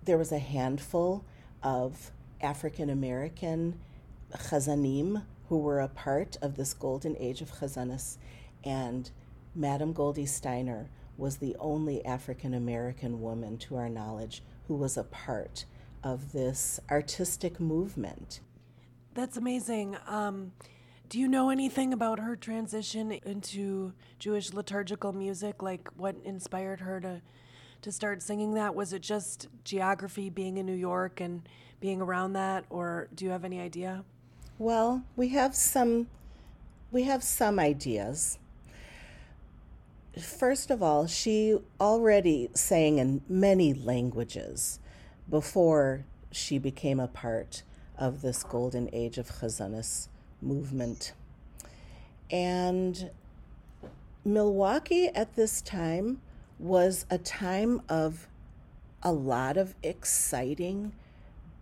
There 0.05 0.19
was 0.19 0.33
a 0.33 0.39
handful 0.39 1.25
of 1.63 2.11
African 2.43 2.91
American 2.91 3.79
chazanim 4.35 5.23
who 5.49 5.59
were 5.59 5.81
a 5.81 5.89
part 5.89 6.37
of 6.41 6.57
this 6.57 6.73
golden 6.73 7.17
age 7.19 7.43
of 7.43 7.53
chazanas, 7.53 8.17
and 8.65 9.11
Madame 9.55 9.93
Goldie 9.93 10.27
Steiner 10.27 10.89
was 11.19 11.37
the 11.37 11.55
only 11.59 12.05
African 12.05 12.55
American 12.55 13.21
woman, 13.21 13.59
to 13.59 13.77
our 13.77 13.89
knowledge, 13.89 14.43
who 14.67 14.75
was 14.75 14.97
a 14.97 15.05
part 15.05 15.67
of 16.03 16.33
this 16.33 16.81
artistic 16.91 17.61
movement. 17.61 18.41
That's 19.15 19.37
amazing. 19.37 19.97
Um, 20.07 20.53
do 21.11 21.19
you 21.19 21.29
know 21.29 21.51
anything 21.51 21.93
about 21.93 22.19
her 22.19 22.35
transition 22.35 23.13
into 23.13 23.93
Jewish 24.19 24.55
liturgical 24.55 25.13
music? 25.13 25.63
Like 25.63 25.89
what 25.97 26.17
inspired 26.25 26.81
her 26.81 26.99
to 27.01 27.21
to 27.83 27.93
start 27.93 28.23
singing 28.23 28.55
that? 28.55 28.75
Was 28.75 28.93
it 28.93 29.03
just 29.03 29.49
geography, 29.65 30.31
being 30.31 30.57
in 30.57 30.65
New 30.65 30.73
York 30.73 31.21
and 31.21 31.47
being 31.83 32.01
around 32.01 32.33
that, 32.35 32.65
or 32.71 33.09
do 33.13 33.25
you 33.25 33.33
have 33.33 33.45
any 33.45 33.61
idea? 33.61 34.05
Well, 34.57 35.03
we 35.17 35.31
have 35.31 35.55
some 35.55 36.07
we 36.93 37.03
have 37.03 37.23
some 37.25 37.59
ideas. 37.59 38.39
First 40.21 40.71
of 40.71 40.83
all, 40.83 41.07
she 41.07 41.59
already 41.81 42.51
sang 42.55 42.99
in 42.99 43.23
many 43.29 43.75
languages 43.75 44.79
before 45.29 46.05
she 46.31 46.59
became 46.59 47.01
a 47.01 47.09
part 47.09 47.63
of 47.99 48.23
this 48.23 48.45
golden 48.45 48.89
age 48.93 49.19
of 49.19 49.29
Chazanis 49.29 50.09
movement. 50.41 51.15
And 52.31 53.11
Milwaukee 54.25 55.09
at 55.09 55.35
this 55.35 55.63
time 55.63 56.21
was 56.59 57.07
a 57.11 57.19
time 57.19 57.83
of 57.89 58.29
a 59.03 59.13
lot 59.13 59.57
of 59.57 59.75
exciting 59.83 60.93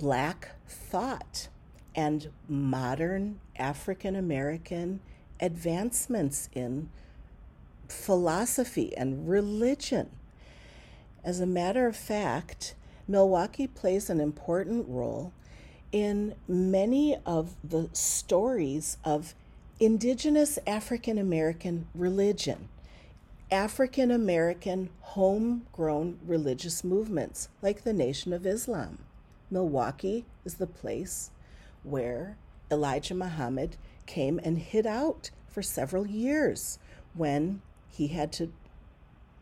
black 0.01 0.53
thought 0.67 1.49
and 1.95 2.31
modern 2.49 3.39
African 3.57 4.17
American 4.17 4.99
advancements 5.39 6.49
in 6.55 6.89
philosophy 7.87 8.97
and 8.97 9.29
religion. 9.29 10.09
As 11.23 11.39
a 11.39 11.47
matter 11.47 11.87
of 11.87 11.97
fact, 11.97 12.75
Milwaukee 13.07 13.67
plays 13.67 14.09
an 14.09 14.21
important 14.21 14.87
role 14.89 15.35
in 15.93 16.35
many 16.49 17.19
of 17.27 17.55
the 17.63 17.91
stories 17.93 18.97
of 19.05 19.35
indigenous 19.79 20.59
African 20.67 21.19
American 21.19 21.89
religion, 21.95 22.69
African 23.51 24.11
American 24.11 24.89
homegrown 25.01 26.21
religious 26.27 26.83
movements 26.85 27.51
like 27.61 27.85
the 27.85 27.93
Nation 27.93 28.33
of 28.33 28.47
Islam. 28.47 28.99
Milwaukee 29.51 30.25
is 30.45 30.55
the 30.55 30.67
place 30.67 31.31
where 31.83 32.37
Elijah 32.71 33.15
Muhammad 33.15 33.77
came 34.07 34.41
and 34.43 34.59
hid 34.59 34.87
out 34.87 35.31
for 35.49 35.63
several 35.63 36.07
years 36.07 36.79
when 37.15 37.63
he 37.89 38.09
had 38.09 38.33
to 38.33 38.53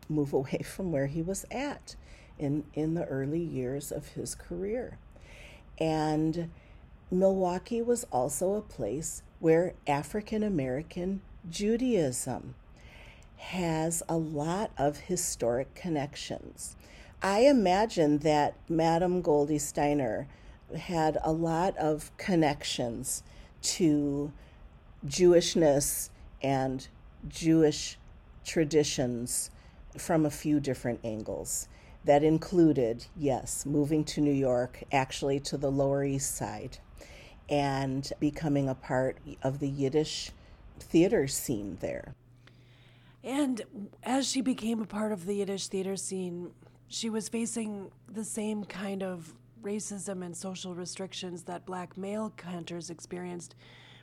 move 0.07 0.33
away 0.33 0.61
from 0.65 0.91
where 0.91 1.07
he 1.07 1.21
was 1.21 1.45
at 1.51 1.95
in, 2.37 2.63
in 2.73 2.95
the 2.95 3.05
early 3.05 3.41
years 3.41 3.91
of 3.91 4.09
his 4.09 4.35
career. 4.35 4.97
And 5.77 6.49
Milwaukee 7.11 7.81
was 7.81 8.05
also 8.11 8.53
a 8.53 8.61
place 8.61 9.23
where 9.39 9.73
African 9.87 10.43
American 10.43 11.21
Judaism 11.49 12.55
has 13.37 14.03
a 14.09 14.17
lot 14.17 14.71
of 14.77 14.97
historic 14.97 15.73
connections. 15.73 16.75
I 17.21 17.39
imagine 17.39 18.19
that 18.19 18.55
Madame 18.69 19.21
Goldie 19.21 19.59
Steiner 19.59 20.27
had 20.77 21.17
a 21.21 21.33
lot 21.33 21.75
of 21.75 22.15
connections 22.17 23.23
to 23.61 24.31
Jewishness 25.05 26.11
and 26.41 26.87
Jewish 27.27 27.97
traditions 28.45 29.51
from 29.97 30.25
a 30.25 30.31
few 30.31 30.61
different 30.61 31.01
angles. 31.03 31.67
That 32.05 32.23
included, 32.23 33.07
yes, 33.17 33.65
moving 33.65 34.05
to 34.05 34.21
New 34.21 34.31
York, 34.31 34.83
actually 34.89 35.41
to 35.41 35.57
the 35.57 35.69
Lower 35.69 36.05
East 36.05 36.37
Side, 36.37 36.77
and 37.49 38.09
becoming 38.21 38.69
a 38.69 38.75
part 38.75 39.17
of 39.43 39.59
the 39.59 39.67
Yiddish 39.67 40.31
theater 40.79 41.27
scene 41.27 41.77
there. 41.81 42.15
And 43.21 43.61
as 44.01 44.29
she 44.29 44.39
became 44.39 44.81
a 44.81 44.85
part 44.85 45.11
of 45.11 45.25
the 45.25 45.35
Yiddish 45.35 45.67
theater 45.67 45.97
scene, 45.97 46.51
she 46.89 47.09
was 47.09 47.29
facing 47.29 47.91
the 48.11 48.23
same 48.23 48.65
kind 48.65 49.03
of 49.03 49.35
racism 49.61 50.25
and 50.25 50.35
social 50.35 50.73
restrictions 50.73 51.43
that 51.43 51.65
black 51.65 51.95
male 51.97 52.33
cantors 52.35 52.89
experienced, 52.89 53.55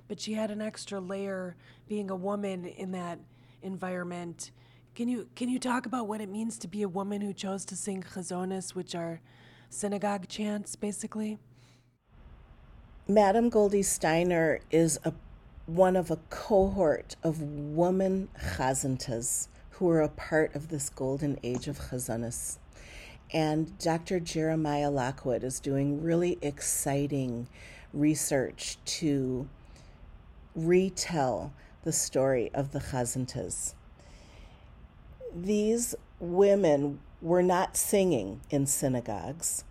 but 0.07 0.21
she 0.21 0.35
had 0.35 0.53
an 0.53 0.63
extra 0.63 1.01
layer 1.01 1.57
being 1.89 2.11
a 2.11 2.17
woman 2.17 2.65
in 2.65 2.93
that 2.93 3.19
environment. 3.63 4.53
Can 4.95 5.09
you 5.09 5.29
can 5.35 5.49
you 5.49 5.59
talk 5.59 5.85
about 5.85 6.07
what 6.07 6.21
it 6.21 6.29
means 6.29 6.59
to 6.59 6.69
be 6.69 6.83
a 6.83 6.89
woman 6.89 7.21
who 7.21 7.33
chose 7.33 7.65
to 7.67 7.77
sing 7.77 8.03
chazonis, 8.03 8.75
which 8.75 8.95
are 8.95 9.21
synagogue 9.69 10.29
chants, 10.29 10.77
basically? 10.77 11.39
Madame 13.09 13.49
Goldie 13.49 13.83
Steiner 13.83 14.61
is 14.71 14.99
a 15.05 15.13
one 15.67 15.97
of 15.97 16.13
a 16.13 16.17
cohort 16.31 17.17
of 17.25 17.43
woman 17.43 18.29
chazantas 18.41 19.49
who 19.71 19.91
are 19.91 20.03
a 20.03 20.09
part 20.09 20.55
of 20.55 20.69
this 20.69 20.89
golden 20.89 21.37
age 21.43 21.67
of 21.67 21.79
chazanis. 21.79 22.59
And 23.33 23.77
Dr. 23.79 24.21
Jeremiah 24.21 24.91
Lockwood 24.91 25.43
is 25.43 25.59
doing 25.59 26.03
really 26.03 26.39
exciting 26.41 27.49
research 27.93 28.79
to 28.85 29.49
retell 30.55 31.53
the 31.83 31.93
story 31.93 32.51
of 32.55 32.73
the 32.73 32.79
Chazantas. 32.79 33.75
These 35.35 35.95
women 36.21 37.01
were 37.21 37.43
not 37.43 37.77
singing 37.77 38.41
in 38.51 38.67
synagogues, 38.67 39.65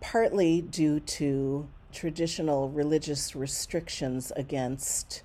partly 0.00 0.60
due 0.60 1.00
to 1.00 1.68
traditional 1.92 2.68
religious 2.68 3.34
restrictions 3.34 4.32
against 4.36 5.22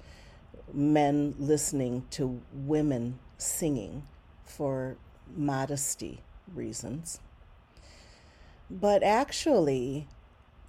men 0.73 1.35
listening 1.39 2.05
to 2.11 2.41
women 2.53 3.19
singing 3.37 4.03
for 4.43 4.97
modesty 5.35 6.21
reasons. 6.53 7.19
But 8.69 9.03
actually, 9.03 10.07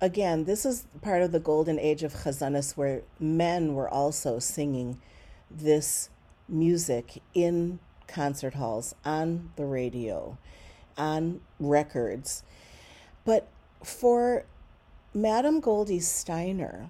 again, 0.01 0.45
this 0.45 0.67
is 0.67 0.87
part 1.01 1.23
of 1.23 1.33
the 1.33 1.41
golden 1.41 1.79
age 1.79 2.03
of 2.03 2.13
Chazanis 2.13 2.77
where 2.77 3.03
men 3.19 3.75
were 3.75 3.89
also 3.89 4.39
singing 4.39 5.01
this 5.51 6.11
music 6.49 7.23
in 7.35 7.79
concert 8.07 8.55
halls, 8.55 8.95
on 9.05 9.51
the 9.57 9.65
radio, 9.65 10.39
on 10.97 11.41
records. 11.59 12.43
But 13.25 13.49
for 13.83 14.45
Madame 15.13 15.61
Goldie 15.61 16.01
Steiner, 16.01 16.89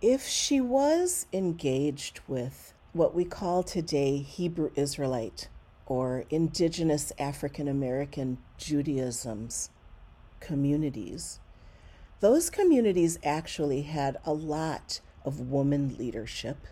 if 0.00 0.26
she 0.26 0.60
was 0.60 1.26
engaged 1.32 2.20
with 2.26 2.72
what 2.92 3.14
we 3.14 3.24
call 3.24 3.62
today 3.62 4.18
Hebrew 4.18 4.70
Israelite 4.74 5.48
or 5.86 6.24
indigenous 6.30 7.12
African 7.18 7.68
American 7.68 8.38
Judaisms 8.58 9.70
communities, 10.40 11.40
those 12.20 12.50
communities 12.50 13.18
actually 13.22 13.82
had 13.82 14.16
a 14.24 14.32
lot 14.32 15.00
of 15.24 15.40
woman 15.40 15.96
leadership. 15.96 16.66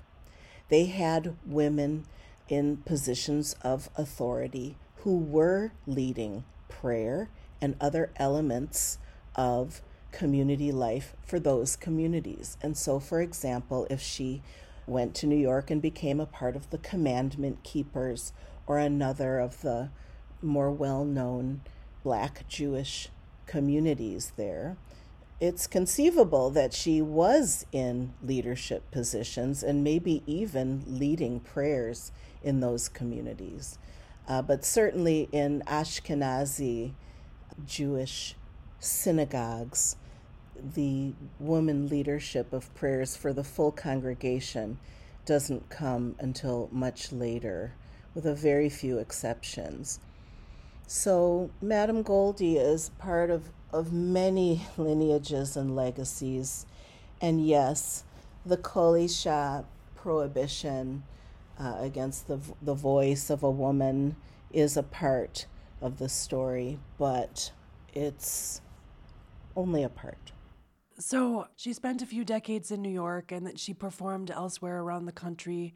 They 0.69 0.87
had 0.87 1.37
women 1.45 2.07
in 2.49 2.79
positions 2.79 3.55
of 3.63 3.89
authority 3.97 4.77
who 4.99 5.19
were 5.19 5.73
leading 5.87 6.45
prayer 6.69 7.31
and 7.61 7.77
other 7.81 8.11
elements 8.17 8.99
of 9.35 9.83
community 10.13 10.73
life 10.73 11.15
for 11.25 11.39
those 11.39 11.77
communities. 11.77 12.57
And 12.63 12.77
so, 12.77 12.99
for 12.99 13.21
example, 13.21 13.87
if 13.91 14.01
she 14.01 14.43
went 14.87 15.15
to 15.17 15.27
New 15.27 15.37
York 15.37 15.71
and 15.71 15.83
became 15.83 16.21
a 16.21 16.27
part 16.27 16.57
of 16.57 16.71
the 16.71 16.79
Commandment 16.79 17.63
Keepers 17.63 18.33
or 18.67 18.79
another 18.79 19.39
of 19.39 19.61
the 19.63 19.91
more 20.43 20.71
well 20.71 21.05
known 21.05 21.61
Black 22.03 22.47
Jewish 22.49 23.09
communities 23.47 24.33
there, 24.37 24.77
it's 25.41 25.67
conceivable 25.67 26.51
that 26.51 26.73
she 26.73 27.03
was 27.03 27.67
in 27.71 28.15
leadership 28.23 28.91
positions 28.91 29.63
and 29.63 29.85
maybe 29.85 30.23
even 30.27 30.83
leading 30.87 31.41
prayers 31.41 32.11
in 32.43 32.61
those 32.61 32.89
communities. 32.89 33.79
Uh, 34.27 34.43
but 34.43 34.65
certainly 34.65 35.29
in 35.33 35.63
Ashkenazi 35.67 36.95
Jewish 37.67 38.35
synagogues, 38.81 39.97
the 40.75 41.13
woman 41.39 41.89
leadership 41.89 42.53
of 42.53 42.75
prayers 42.75 43.17
for 43.17 43.33
the 43.33 43.45
full 43.45 43.73
congregation 43.73 44.79
doesn't 45.27 45.69
come 45.69 46.15
until 46.19 46.69
much 46.73 47.13
later, 47.13 47.75
with 48.15 48.25
a 48.25 48.35
very 48.35 48.71
few 48.71 48.99
exceptions. 48.99 50.01
So, 50.89 51.51
Madame 51.61 52.03
Goldie 52.03 52.59
is 52.59 52.91
part 52.91 53.29
of, 53.29 53.51
of 53.73 53.93
many 53.93 54.63
lineages 54.77 55.57
and 55.57 55.75
legacies. 55.75 56.65
And 57.21 57.45
yes, 57.45 58.05
the 58.45 58.57
Kol 58.57 58.95
Isha 58.95 59.65
prohibition 59.97 61.03
uh, 61.59 61.75
against 61.81 62.29
the, 62.29 62.39
the 62.63 62.75
voice 62.75 63.31
of 63.31 63.43
a 63.43 63.51
woman 63.51 64.15
is 64.53 64.77
a 64.77 64.83
part 64.85 65.47
of 65.81 65.99
the 65.99 66.09
story, 66.09 66.79
but 66.99 67.51
it's 67.93 68.61
only 69.57 69.83
a 69.83 69.89
part. 69.89 70.31
So 70.99 71.49
she 71.57 71.73
spent 71.73 72.01
a 72.01 72.07
few 72.07 72.25
decades 72.25 72.71
in 72.71 72.81
New 72.81 72.91
York 72.91 73.33
and 73.33 73.45
that 73.47 73.59
she 73.59 73.75
performed 73.75 74.31
elsewhere 74.31 74.81
around 74.81 75.07
the 75.07 75.13
country. 75.13 75.75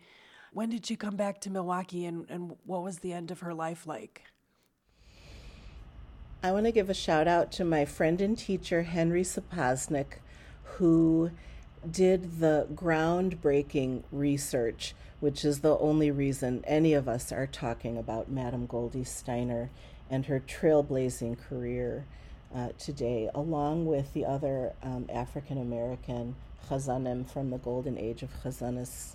When 0.53 0.71
did 0.71 0.87
she 0.87 0.95
come 0.95 1.17
back 1.17 1.41
to 1.43 1.51
Milwaukee 1.51 2.07
and, 2.07 2.31
and 2.31 2.53
what 2.65 2.85
was 2.85 3.01
the 3.01 3.13
end 3.13 3.31
of 3.31 3.41
her 3.41 3.53
life 3.53 3.87
like? 3.87 4.23
I 6.43 6.53
want 6.53 6.65
to 6.65 6.73
give 6.73 6.89
a 6.89 6.95
shout 6.95 7.29
out 7.29 7.53
to 7.53 7.67
my 7.67 7.85
friend 7.85 8.19
and 8.23 8.37
teacher, 8.37 8.85
Henry 8.85 9.23
Sapoznik, 9.23 10.21
who 10.63 11.33
did 11.89 12.41
the 12.41 12.67
groundbreaking 12.75 14.05
research, 14.11 14.95
which 15.21 15.45
is 15.45 15.61
the 15.61 15.77
only 15.77 16.11
reason 16.11 16.65
any 16.67 16.95
of 16.95 17.09
us 17.09 17.31
are 17.31 17.47
talking 17.47 17.99
about 17.99 18.31
Madame 18.31 18.65
Goldie 18.65 19.05
Steiner 19.05 19.69
and 20.09 20.25
her 20.27 20.41
trailblazing 20.41 21.39
career 21.39 22.07
uh, 22.55 22.71
today, 22.79 23.29
along 23.35 23.85
with 23.85 24.15
the 24.15 24.25
other 24.25 24.73
um, 24.83 25.11
African 25.13 25.59
American 25.59 26.37
chazanim 26.71 27.29
from 27.29 27.51
the 27.51 27.59
golden 27.59 27.99
age 27.99 28.23
of 28.23 28.31
chazanis. 28.43 29.15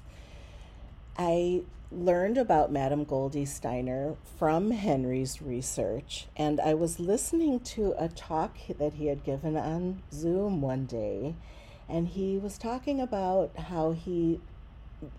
I 1.17 1.61
learned 1.91 2.37
about 2.37 2.73
Madame 2.73 3.05
Goldie 3.05 3.45
Steiner 3.45 4.15
from 4.37 4.71
Henry's 4.71 5.41
research, 5.41 6.27
and 6.35 6.59
I 6.59 6.73
was 6.73 6.99
listening 6.99 7.61
to 7.61 7.95
a 7.97 8.09
talk 8.09 8.57
that 8.77 8.95
he 8.95 9.07
had 9.07 9.23
given 9.23 9.55
on 9.55 10.03
Zoom 10.11 10.61
one 10.61 10.85
day, 10.85 11.35
and 11.87 12.09
he 12.09 12.37
was 12.37 12.57
talking 12.57 12.99
about 12.99 13.55
how 13.57 13.93
he, 13.93 14.41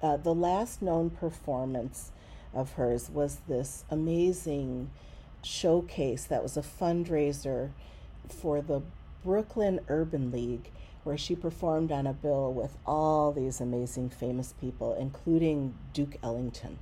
uh, 0.03 0.19
the 0.19 0.35
last 0.35 0.83
known 0.83 1.09
performance 1.09 2.13
of 2.53 2.73
hers 2.73 3.09
was 3.09 3.39
this 3.49 3.85
amazing 3.91 4.91
showcase 5.43 6.25
that 6.25 6.43
was 6.43 6.59
a 6.59 6.63
fundraiser 6.63 7.71
for 8.29 8.61
the 8.61 8.83
Brooklyn 9.25 9.81
Urban 9.89 10.31
League, 10.31 10.71
where 11.07 11.17
she 11.17 11.37
performed 11.37 11.93
on 11.93 12.05
a 12.05 12.13
bill 12.13 12.53
with 12.53 12.77
all 12.85 13.31
these 13.31 13.61
amazing 13.61 14.11
famous 14.11 14.53
people, 14.61 14.95
including 14.95 15.73
Duke 15.93 16.17
Ellington. 16.21 16.79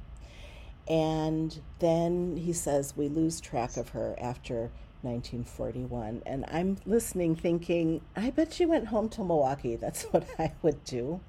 And 0.88 1.60
then 1.78 2.38
he 2.38 2.54
says 2.54 2.96
we 2.96 3.08
lose 3.08 3.38
track 3.38 3.76
of 3.76 3.90
her 3.90 4.16
after 4.18 4.70
1941. 5.02 6.22
And 6.24 6.46
I'm 6.48 6.78
listening 6.86 7.36
thinking, 7.36 8.00
I 8.16 8.30
bet 8.30 8.54
she 8.54 8.64
went 8.64 8.88
home 8.88 9.10
to 9.10 9.22
Milwaukee. 9.22 9.76
That's 9.76 10.04
what 10.10 10.26
I 10.38 10.52
would 10.62 10.82
do. 10.84 11.20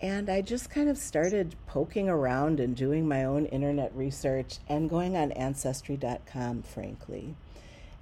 And 0.00 0.28
I 0.28 0.42
just 0.42 0.68
kind 0.68 0.90
of 0.90 0.98
started 0.98 1.56
poking 1.66 2.08
around 2.08 2.60
and 2.60 2.76
doing 2.76 3.08
my 3.08 3.24
own 3.24 3.46
internet 3.46 3.94
research 3.96 4.58
and 4.68 4.90
going 4.90 5.16
on 5.16 5.32
Ancestry.com, 5.32 6.62
frankly 6.62 7.34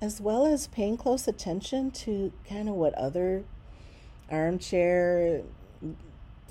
as 0.00 0.20
well 0.20 0.46
as 0.46 0.66
paying 0.68 0.96
close 0.96 1.28
attention 1.28 1.90
to 1.90 2.32
kind 2.48 2.68
of 2.68 2.74
what 2.74 2.94
other 2.94 3.44
armchair 4.30 5.42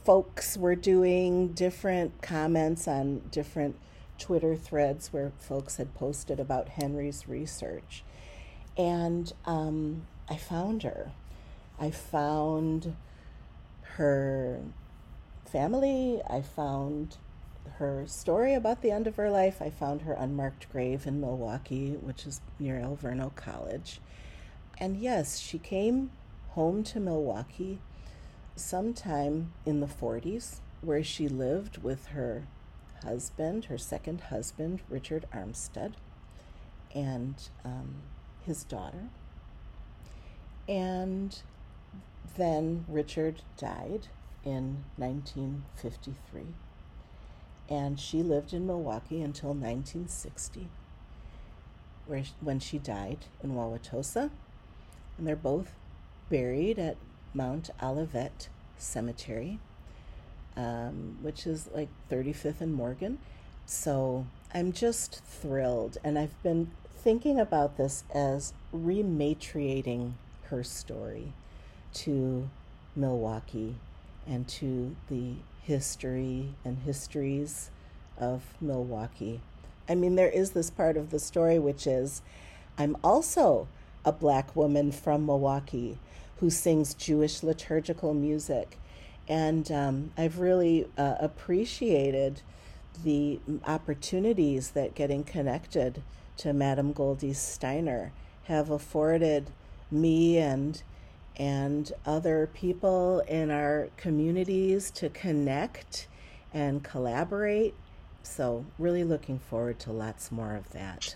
folks 0.04 0.58
were 0.58 0.76
doing, 0.76 1.50
different 1.50 2.22
comments 2.22 2.88
on 2.88 3.20
different 3.32 3.76
Twitter 4.18 4.56
threads 4.56 5.14
where 5.14 5.32
folks 5.38 5.78
had 5.78 5.94
posted 5.94 6.40
about 6.40 6.70
Henry's 6.70 7.28
research. 7.28 8.04
And 8.78 9.32
um, 9.46 10.08
I 10.30 10.36
found 10.36 10.84
her. 10.84 11.12
I 11.80 11.92
found 11.92 12.96
her 13.98 14.62
family. 15.46 16.22
I 16.30 16.42
found 16.42 17.18
her 17.78 18.06
story 18.08 18.54
about 18.54 18.82
the 18.82 18.92
end 18.92 19.08
of 19.08 19.16
her 19.16 19.30
life. 19.30 19.62
I 19.62 19.70
found 19.70 20.02
her 20.02 20.14
unmarked 20.14 20.72
grave 20.72 21.08
in 21.08 21.22
Milwaukee, 21.22 21.92
which 22.02 22.26
is 22.26 22.42
near 22.60 22.80
Alverno 22.80 23.36
College. 23.36 24.00
And 24.80 24.98
yes, 24.98 25.40
she 25.40 25.58
came 25.58 26.12
home 26.52 26.84
to 26.84 27.00
Milwaukee 27.00 27.80
sometime 28.56 29.54
in 29.66 29.80
the 29.80 29.88
40s, 29.88 30.60
where 30.82 31.04
she 31.04 31.28
lived 31.28 31.84
with 31.84 32.08
her 32.08 32.48
husband, 33.04 33.66
her 33.66 33.78
second 33.78 34.22
husband, 34.22 34.82
Richard 34.90 35.26
Armstead, 35.34 35.94
and 36.94 37.36
um, 37.64 37.96
his 38.46 38.64
daughter. 38.64 39.10
And 40.68 41.38
then 42.38 42.86
Richard 42.88 43.42
died 43.58 44.08
in 44.44 44.84
1953 44.98 46.48
and 47.70 48.00
she 48.00 48.24
lived 48.24 48.52
in 48.52 48.66
Milwaukee 48.66 49.22
until 49.22 49.50
1960, 49.50 50.68
where 52.08 52.24
when 52.42 52.60
she 52.60 52.80
died 52.80 53.28
in 53.44 53.52
Wauwatosa, 53.52 54.32
and 55.18 55.28
they're 55.28 55.36
both 55.36 55.76
buried 56.30 56.80
at 56.80 56.98
Mount 57.34 57.70
Olivet 57.82 58.50
Cemetery, 58.78 59.60
um, 60.56 61.18
which 61.22 61.46
is 61.46 61.70
like 61.74 61.90
35th 62.10 62.62
and 62.62 62.74
Morgan. 62.74 63.20
So 63.66 64.26
I'm 64.54 64.72
just 64.72 65.24
thrilled, 65.24 65.98
and 66.04 66.18
I've 66.18 66.42
been 66.42 66.72
thinking 66.96 67.40
about 67.40 67.78
this 67.78 68.04
as 68.14 68.54
rematriating 68.74 70.14
her 70.46 70.64
story 70.64 71.34
to 71.94 72.50
Milwaukee 72.96 73.76
and 74.28 74.48
to 74.48 74.96
the 75.10 75.34
history 75.62 76.56
and 76.66 76.80
histories 76.80 77.70
of 78.18 78.44
Milwaukee. 78.60 79.40
I 79.88 79.96
mean, 79.96 80.16
there 80.16 80.30
is 80.30 80.52
this 80.52 80.70
part 80.70 80.98
of 80.98 81.10
the 81.12 81.20
story 81.20 81.58
which 81.58 81.88
is 81.88 82.22
I'm 82.78 82.98
also 83.04 83.68
a 84.06 84.12
black 84.12 84.56
woman 84.56 84.92
from 84.92 85.26
Milwaukee 85.26 86.00
who 86.40 86.50
sings 86.50 86.94
Jewish 86.94 87.44
liturgical 87.44 88.14
music. 88.14 88.78
And 89.28 89.72
um, 89.72 90.12
I've 90.18 90.40
really 90.40 90.88
uh, 90.98 91.16
appreciated 91.20 92.42
the 93.04 93.40
opportunities 93.66 94.72
that 94.72 94.96
getting 94.96 95.24
connected 95.24 96.02
to 96.38 96.54
Madame 96.54 96.94
Goldie 96.94 97.34
Steiner 97.34 98.12
have 98.46 98.70
afforded 98.70 99.52
me 99.92 100.38
and 100.38 100.82
and 101.36 101.94
other 102.06 102.50
people 102.54 103.22
in 103.22 103.50
our 103.50 103.88
communities 103.96 104.92
to 104.92 105.10
connect 105.10 106.08
and 106.54 106.84
collaborate. 106.84 107.74
So, 108.24 108.66
really 108.78 109.06
looking 109.06 109.40
forward 109.40 109.80
to 109.80 109.94
lots 109.94 110.34
more 110.34 110.56
of 110.56 110.70
that. 110.72 111.16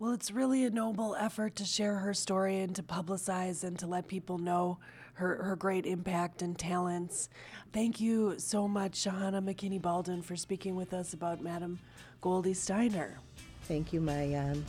Well, 0.00 0.12
it's 0.12 0.30
really 0.30 0.64
a 0.64 0.70
noble 0.70 1.14
effort 1.14 1.56
to 1.56 1.66
share 1.66 1.96
her 1.96 2.14
story 2.14 2.60
and 2.60 2.74
to 2.74 2.82
publicize 2.82 3.64
and 3.64 3.78
to 3.80 3.86
let 3.86 4.08
people 4.08 4.38
know 4.38 4.78
her, 5.12 5.42
her 5.42 5.56
great 5.56 5.84
impact 5.84 6.40
and 6.40 6.58
talents. 6.58 7.28
Thank 7.74 8.00
you 8.00 8.38
so 8.38 8.66
much, 8.66 8.92
Shahana 8.92 9.44
McKinney 9.44 9.78
Baldwin, 9.78 10.22
for 10.22 10.36
speaking 10.36 10.74
with 10.74 10.94
us 10.94 11.12
about 11.12 11.42
Madame 11.42 11.78
Goldie 12.22 12.54
Steiner. 12.54 13.18
Thank 13.64 13.92
you, 13.92 14.00
Maayan. 14.00 14.62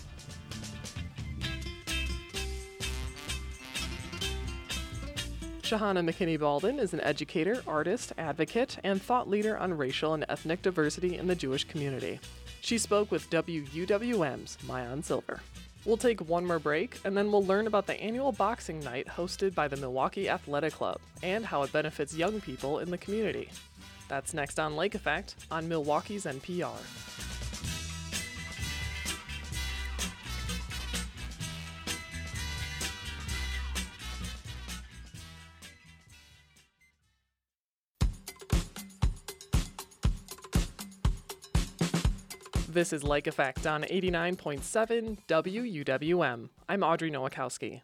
Shahana 5.62 6.04
McKinney 6.04 6.38
Baldwin 6.38 6.78
is 6.78 6.94
an 6.94 7.00
educator, 7.00 7.64
artist, 7.66 8.12
advocate, 8.18 8.80
and 8.84 9.02
thought 9.02 9.30
leader 9.30 9.58
on 9.58 9.78
racial 9.78 10.14
and 10.14 10.26
ethnic 10.28 10.62
diversity 10.62 11.18
in 11.18 11.28
the 11.28 11.36
Jewish 11.36 11.64
community. 11.64 12.20
She 12.72 12.78
spoke 12.78 13.12
with 13.12 13.30
WUWM's 13.30 14.58
Maayan 14.66 15.04
Silver. 15.04 15.42
We'll 15.84 15.98
take 15.98 16.22
one 16.22 16.46
more 16.46 16.58
break, 16.58 16.98
and 17.04 17.18
then 17.18 17.30
we'll 17.30 17.44
learn 17.44 17.68
about 17.68 17.86
the 17.86 18.02
annual 18.02 18.32
boxing 18.32 18.80
night 18.80 19.08
hosted 19.08 19.54
by 19.54 19.68
the 19.68 19.76
Milwaukee 19.76 20.30
Athletic 20.30 20.72
Club 20.72 21.02
and 21.22 21.46
how 21.46 21.64
it 21.64 21.74
benefits 21.74 22.16
young 22.16 22.40
people 22.40 22.80
in 22.80 22.90
the 22.90 22.98
community. 22.98 23.50
That's 24.08 24.34
next 24.34 24.58
on 24.58 24.78
Lake 24.78 24.96
Effect 24.96 25.36
on 25.52 25.68
Milwaukee's 25.68 26.24
NPR. 26.24 27.31
This 42.74 42.94
is 42.94 43.04
Lake 43.04 43.28
Effect 43.28 43.68
on 43.68 43.84
89.7 43.84 45.18
WUWM. 45.28 46.50
I'm 46.70 46.84
Audrey 46.84 47.12
Nowakowski. 47.12 47.82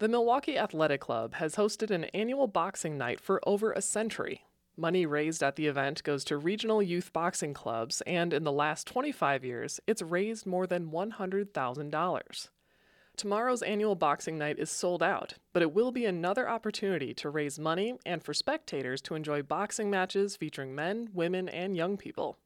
The 0.00 0.08
Milwaukee 0.08 0.58
Athletic 0.58 1.00
Club 1.00 1.32
has 1.36 1.54
hosted 1.54 1.90
an 1.90 2.04
annual 2.12 2.46
boxing 2.46 2.98
night 2.98 3.20
for 3.20 3.40
over 3.48 3.72
a 3.72 3.80
century. 3.80 4.44
Money 4.76 5.06
raised 5.06 5.42
at 5.42 5.56
the 5.56 5.66
event 5.66 6.02
goes 6.02 6.26
to 6.26 6.36
regional 6.36 6.82
youth 6.82 7.10
boxing 7.14 7.54
clubs, 7.54 8.02
and 8.02 8.34
in 8.34 8.44
the 8.44 8.52
last 8.52 8.86
25 8.86 9.46
years, 9.46 9.80
it's 9.86 10.02
raised 10.02 10.44
more 10.44 10.66
than 10.66 10.90
$100,000. 10.90 12.48
Tomorrow's 13.16 13.62
annual 13.62 13.94
boxing 13.94 14.36
night 14.36 14.58
is 14.58 14.68
sold 14.68 15.02
out, 15.02 15.36
but 15.54 15.62
it 15.62 15.72
will 15.72 15.90
be 15.90 16.04
another 16.04 16.46
opportunity 16.46 17.14
to 17.14 17.30
raise 17.30 17.58
money 17.58 17.94
and 18.04 18.22
for 18.22 18.34
spectators 18.34 19.00
to 19.00 19.14
enjoy 19.14 19.40
boxing 19.40 19.88
matches 19.88 20.36
featuring 20.36 20.74
men, 20.74 21.08
women, 21.14 21.48
and 21.48 21.74
young 21.74 21.96
people. 21.96 22.36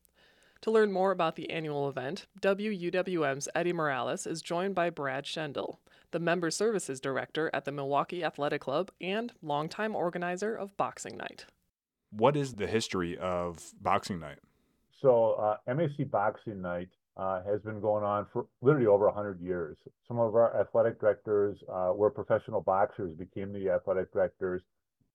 To 0.62 0.70
learn 0.70 0.92
more 0.92 1.10
about 1.10 1.36
the 1.36 1.48
annual 1.50 1.88
event, 1.88 2.26
WUWM's 2.42 3.48
Eddie 3.54 3.72
Morales 3.72 4.26
is 4.26 4.42
joined 4.42 4.74
by 4.74 4.90
Brad 4.90 5.24
Schendel, 5.24 5.78
the 6.10 6.18
Member 6.18 6.50
Services 6.50 7.00
Director 7.00 7.50
at 7.54 7.64
the 7.64 7.72
Milwaukee 7.72 8.22
Athletic 8.22 8.60
Club 8.60 8.90
and 9.00 9.32
longtime 9.40 9.96
organizer 9.96 10.54
of 10.54 10.76
Boxing 10.76 11.16
Night. 11.16 11.46
What 12.10 12.36
is 12.36 12.54
the 12.54 12.66
history 12.66 13.16
of 13.16 13.72
Boxing 13.80 14.20
Night? 14.20 14.40
So, 15.00 15.32
uh, 15.32 15.56
MAC 15.74 16.10
Boxing 16.10 16.60
Night 16.60 16.90
uh, 17.16 17.42
has 17.44 17.62
been 17.62 17.80
going 17.80 18.04
on 18.04 18.26
for 18.30 18.44
literally 18.60 18.86
over 18.86 19.06
100 19.06 19.40
years. 19.40 19.78
Some 20.06 20.18
of 20.18 20.34
our 20.34 20.60
athletic 20.60 21.00
directors 21.00 21.56
uh, 21.72 21.92
were 21.94 22.10
professional 22.10 22.60
boxers, 22.60 23.14
became 23.14 23.54
the 23.54 23.70
athletic 23.70 24.12
directors. 24.12 24.60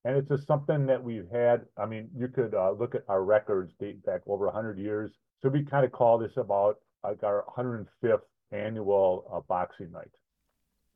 And 0.05 0.15
it's 0.15 0.29
just 0.29 0.47
something 0.47 0.85
that 0.85 1.03
we've 1.03 1.27
had. 1.31 1.65
I 1.77 1.85
mean, 1.85 2.09
you 2.15 2.29
could 2.29 2.53
uh, 2.53 2.71
look 2.71 2.95
at 2.95 3.03
our 3.09 3.23
records 3.23 3.73
date 3.79 4.05
back 4.05 4.21
over 4.27 4.45
100 4.45 4.77
years. 4.77 5.11
So 5.41 5.49
we 5.49 5.65
kind 5.65 5.83
of 5.83 5.91
call 5.91 6.17
this 6.17 6.31
about 6.37 6.77
like 7.03 7.23
our 7.23 7.43
105th 7.57 8.21
annual 8.51 9.29
uh, 9.33 9.41
boxing 9.49 9.91
night. 9.91 10.11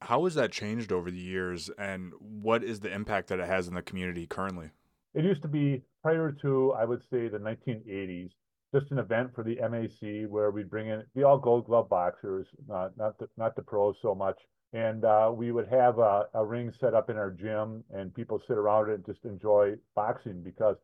How 0.02 0.24
has 0.24 0.36
that 0.36 0.52
changed 0.52 0.94
over 0.94 1.12
the 1.12 1.20
years, 1.20 1.70
and 1.78 2.14
what 2.20 2.64
is 2.64 2.80
the 2.80 2.94
impact 2.94 3.28
that 3.28 3.40
it 3.40 3.48
has 3.48 3.68
in 3.68 3.74
the 3.74 3.82
community 3.82 4.26
currently? 4.26 4.70
It 5.14 5.26
used 5.26 5.42
to 5.42 5.50
be 5.50 5.82
prior 6.02 6.32
to, 6.42 6.72
I 6.72 6.86
would 6.86 7.02
say, 7.12 7.28
the 7.28 7.38
1980s 7.38 8.30
just 8.74 8.92
an 8.92 9.00
event 9.00 9.32
for 9.34 9.44
the 9.44 9.58
MAC 9.62 10.30
where 10.30 10.52
we'd 10.52 10.70
bring 10.70 10.90
in 10.90 11.04
the 11.16 11.24
all 11.24 11.38
gold 11.38 11.66
glove 11.66 11.90
boxers, 11.90 12.46
uh, 12.72 12.90
not 12.98 13.18
the, 13.18 13.28
not 13.38 13.56
the 13.56 13.62
pros 13.62 13.96
so 14.02 14.14
much. 14.14 14.38
And 14.74 15.04
uh, 15.04 15.32
we 15.34 15.52
would 15.52 15.68
have 15.68 15.98
a, 15.98 16.28
a, 16.34 16.46
ring 16.46 16.72
set 16.80 16.94
up 16.94 17.10
in 17.10 17.18
our 17.18 17.32
gym 17.32 17.84
and 17.92 18.14
people 18.14 18.40
sit 18.48 18.56
around 18.58 18.90
it 18.90 18.96
and 18.96 19.06
just 19.06 19.26
enjoy 19.26 19.74
boxing 19.96 20.44
because 20.44 20.78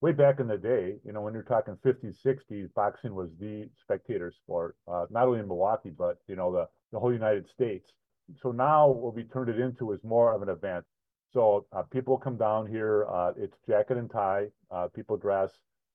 way 0.00 0.12
back 0.12 0.40
in 0.40 0.48
the 0.48 0.56
day, 0.56 0.96
you 1.04 1.12
know, 1.12 1.20
when 1.20 1.34
you're 1.34 1.42
talking 1.42 1.76
50s, 1.84 2.16
60s, 2.24 2.72
boxing 2.72 3.14
was 3.14 3.28
the 3.38 3.68
spectator 3.78 4.32
sport, 4.32 4.76
uh, 4.88 5.04
not 5.10 5.26
only 5.26 5.40
in 5.40 5.48
Milwaukee, 5.48 5.90
but, 5.90 6.18
you 6.28 6.36
know, 6.36 6.50
the, 6.50 6.66
the 6.92 6.98
whole 6.98 7.12
United 7.12 7.46
States. 7.48 7.92
So 8.40 8.52
now 8.52 8.88
what 8.88 9.14
we 9.14 9.24
turned 9.24 9.50
it 9.50 9.60
into 9.60 9.92
is 9.92 10.00
more 10.02 10.32
of 10.32 10.40
an 10.40 10.48
event. 10.48 10.86
So 11.32 11.66
uh, 11.72 11.82
people 11.82 12.16
come 12.16 12.38
down 12.38 12.66
here, 12.66 13.06
uh, 13.10 13.32
it's 13.36 13.58
jacket 13.68 13.98
and 13.98 14.10
tie, 14.10 14.46
uh, 14.70 14.88
people 14.94 15.18
dress, 15.18 15.50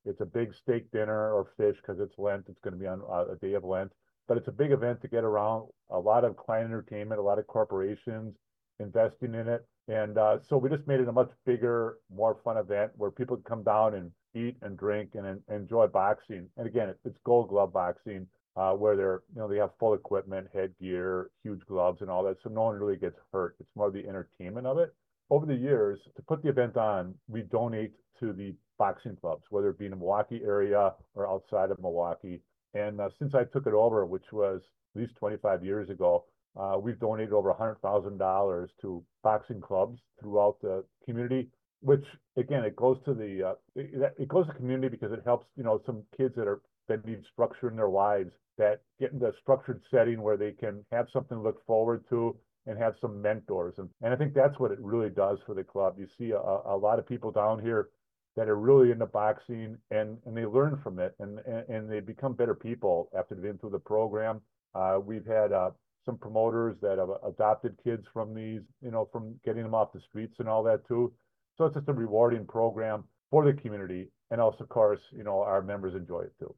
it's 0.05 0.21
a 0.21 0.25
big 0.25 0.53
steak 0.53 0.91
dinner 0.91 1.31
or 1.31 1.47
fish 1.57 1.77
because 1.77 1.99
it's 1.99 2.17
Lent. 2.17 2.45
It's 2.49 2.59
going 2.61 2.73
to 2.73 2.79
be 2.79 2.87
on 2.87 3.01
uh, 3.09 3.33
a 3.33 3.35
day 3.35 3.53
of 3.53 3.63
Lent, 3.63 3.91
but 4.28 4.38
it's 4.38 4.47
a 4.47 4.51
big 4.51 4.72
event 4.72 5.01
to 5.01 5.07
get 5.07 5.24
around. 5.24 5.67
A 5.89 5.99
lot 5.99 6.24
of 6.24 6.38
client 6.38 6.65
entertainment, 6.65 7.19
a 7.19 7.24
lot 7.24 7.39
of 7.39 7.47
corporations 7.47 8.36
investing 8.80 9.36
in 9.36 9.47
it. 9.47 9.65
And 9.88 10.17
uh, 10.17 10.38
so 10.47 10.57
we 10.57 10.69
just 10.69 10.88
made 10.88 10.99
it 10.99 11.07
a 11.07 11.11
much 11.11 11.32
bigger, 11.45 11.97
more 12.13 12.38
fun 12.43 12.57
event 12.57 12.91
where 12.95 13.11
people 13.11 13.36
can 13.36 13.43
come 13.43 13.63
down 13.63 13.95
and 13.95 14.11
eat 14.34 14.55
and 14.61 14.78
drink 14.78 15.11
and, 15.15 15.26
and 15.26 15.41
enjoy 15.49 15.88
boxing. 15.88 16.47
And 16.57 16.67
again, 16.67 16.93
it's 17.03 17.17
gold 17.26 17.49
glove 17.49 17.74
boxing 17.74 18.28
uh, 18.55 18.74
where 18.74 18.95
they're, 18.95 19.22
you 19.34 19.41
know, 19.41 19.47
they 19.47 19.57
have 19.57 19.72
full 19.80 19.93
equipment, 19.93 20.47
headgear, 20.53 21.30
huge 21.43 21.61
gloves 21.67 22.01
and 22.01 22.09
all 22.09 22.24
that. 22.24 22.38
So 22.43 22.49
no 22.49 22.63
one 22.63 22.80
really 22.80 22.97
gets 22.97 23.15
hurt. 23.32 23.55
It's 23.59 23.69
more 23.76 23.91
the 23.91 24.07
entertainment 24.07 24.67
of 24.67 24.78
it. 24.78 24.93
Over 25.30 25.45
the 25.45 25.55
years, 25.55 25.99
to 26.15 26.22
put 26.22 26.43
the 26.43 26.49
event 26.49 26.76
on, 26.76 27.15
we 27.30 27.41
donate 27.41 27.93
to 28.19 28.34
the 28.34 28.53
boxing 28.78 29.15
clubs, 29.15 29.43
whether 29.49 29.69
it 29.69 29.80
be 29.80 29.86
in 29.86 29.91
the 29.91 29.97
Milwaukee 29.97 30.41
area 30.43 30.93
or 31.15 31.30
outside 31.30 31.72
of 31.72 31.80
Milwaukee. 31.80 32.41
And 32.74 32.99
uh, 33.01 33.09
since 33.19 33.34
I 33.36 33.43
took 33.43 33.67
it 33.67 33.74
over, 33.74 34.05
which 34.05 34.32
was 34.32 34.61
at 34.95 35.01
least 35.01 35.15
25 35.17 35.63
years 35.63 35.89
ago, 35.89 36.26
uh, 36.59 36.78
we've 36.82 36.99
donated 36.99 37.34
over 37.34 37.53
$100,000 37.53 38.67
to 38.82 39.03
boxing 39.24 39.61
clubs 39.61 39.99
throughout 40.19 40.57
the 40.61 40.84
community. 41.05 41.49
Which 41.84 42.05
again, 42.38 42.63
it 42.63 42.76
goes 42.76 42.97
to 43.05 43.15
the 43.15 43.49
uh, 43.49 43.53
it, 43.76 44.13
it 44.19 44.28
goes 44.28 44.45
to 44.45 44.53
community 44.53 44.88
because 44.88 45.11
it 45.11 45.24
helps 45.26 45.47
you 45.57 45.63
know 45.63 45.82
some 45.84 46.03
kids 46.15 46.36
that 46.36 46.47
are 46.47 46.61
that 46.88 47.03
need 47.07 47.24
structure 47.34 47.69
in 47.69 47.76
their 47.76 47.89
lives 47.89 48.30
that 48.59 48.82
get 48.99 49.13
into 49.13 49.26
a 49.26 49.32
structured 49.41 49.82
setting 49.89 50.22
where 50.22 50.38
they 50.38 50.51
can 50.51 50.86
have 50.91 51.07
something 51.11 51.38
to 51.38 51.43
look 51.43 51.65
forward 51.65 52.03
to 52.09 52.38
and 52.67 52.78
have 52.78 52.93
some 53.01 53.19
mentors. 53.22 53.74
And, 53.78 53.89
and 54.03 54.13
I 54.13 54.15
think 54.15 54.36
that's 54.36 54.59
what 54.59 54.72
it 54.72 54.80
really 54.80 55.09
does 55.09 55.39
for 55.47 55.55
the 55.55 55.63
club. 55.63 55.95
You 55.97 56.07
see 56.19 56.32
a, 56.32 56.38
a 56.38 56.78
lot 56.78 56.99
of 56.99 57.07
people 57.07 57.32
down 57.32 57.59
here 57.59 57.89
that 58.36 58.47
are 58.47 58.55
really 58.55 58.91
into 58.91 59.05
boxing 59.05 59.77
and, 59.91 60.17
and 60.25 60.36
they 60.36 60.45
learn 60.45 60.79
from 60.84 60.99
it 60.99 61.15
and, 61.19 61.39
and, 61.39 61.67
and 61.69 61.91
they 61.91 61.99
become 61.99 62.34
better 62.34 62.55
people 62.55 63.09
after 63.17 63.36
they've 63.36 63.43
been 63.43 63.57
through 63.57 63.69
the 63.69 63.79
program. 63.79 64.41
Uh, 64.73 64.99
we've 65.03 65.25
had 65.25 65.51
uh, 65.51 65.69
some 66.05 66.17
promoters 66.17 66.75
that 66.82 66.97
have 66.97 67.09
adopted 67.27 67.77
kids 67.84 68.05
from 68.13 68.34
these, 68.34 68.61
you 68.82 68.91
know, 68.91 69.07
from 69.11 69.36
getting 69.43 69.63
them 69.63 69.75
off 69.75 69.91
the 69.93 69.99
streets 70.09 70.36
and 70.39 70.47
all 70.47 70.63
that 70.63 70.88
too. 70.88 71.11
So 71.57 71.65
it's 71.65 71.75
just 71.75 71.89
a 71.89 71.93
rewarding 71.93 72.45
program 72.45 73.03
for 73.29 73.45
the 73.45 73.53
community. 73.53 74.07
And 74.32 74.39
also, 74.39 74.63
of 74.63 74.69
course, 74.69 74.99
you 75.11 75.23
know, 75.23 75.41
our 75.41 75.61
members 75.61 75.93
enjoy 75.93 76.21
it 76.21 76.34
too. 76.39 76.55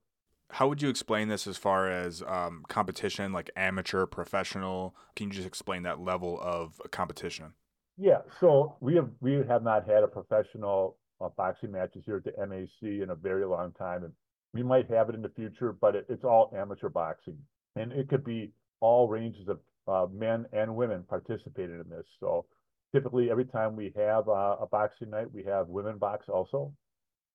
How 0.51 0.67
would 0.67 0.83
you 0.83 0.89
explain 0.89 1.29
this 1.29 1.47
as 1.47 1.57
far 1.57 1.89
as 1.89 2.21
um, 2.27 2.63
competition, 2.67 3.33
like 3.33 3.49
amateur, 3.55 4.05
professional? 4.05 4.95
Can 5.15 5.27
you 5.27 5.33
just 5.33 5.47
explain 5.47 5.81
that 5.83 5.99
level 5.99 6.39
of 6.39 6.79
competition? 6.91 7.53
Yeah, 7.97 8.19
so 8.39 8.75
we 8.79 8.95
have 8.95 9.09
we 9.19 9.43
have 9.47 9.63
not 9.63 9.87
had 9.87 10.03
a 10.03 10.07
professional 10.07 10.97
uh, 11.23 11.29
boxing 11.37 11.71
matches 11.71 12.03
here 12.05 12.17
at 12.17 12.23
the 12.23 12.45
MAC 12.45 13.01
in 13.01 13.09
a 13.11 13.15
very 13.15 13.45
long 13.45 13.71
time. 13.73 14.03
And 14.03 14.13
we 14.53 14.63
might 14.63 14.89
have 14.89 15.09
it 15.09 15.15
in 15.15 15.21
the 15.21 15.29
future, 15.29 15.71
but 15.71 15.95
it, 15.95 16.05
it's 16.09 16.23
all 16.23 16.53
amateur 16.55 16.89
boxing. 16.89 17.37
And 17.75 17.91
it 17.91 18.09
could 18.09 18.23
be 18.23 18.51
all 18.81 19.07
ranges 19.07 19.47
of 19.47 19.59
uh, 19.87 20.07
men 20.13 20.45
and 20.53 20.75
women 20.75 21.03
participating 21.07 21.79
in 21.79 21.89
this. 21.89 22.05
So 22.19 22.45
typically, 22.93 23.31
every 23.31 23.45
time 23.45 23.75
we 23.75 23.93
have 23.95 24.27
uh, 24.27 24.57
a 24.61 24.67
boxing 24.69 25.09
night, 25.09 25.33
we 25.33 25.43
have 25.43 25.67
women 25.67 25.97
box 25.97 26.29
also. 26.29 26.73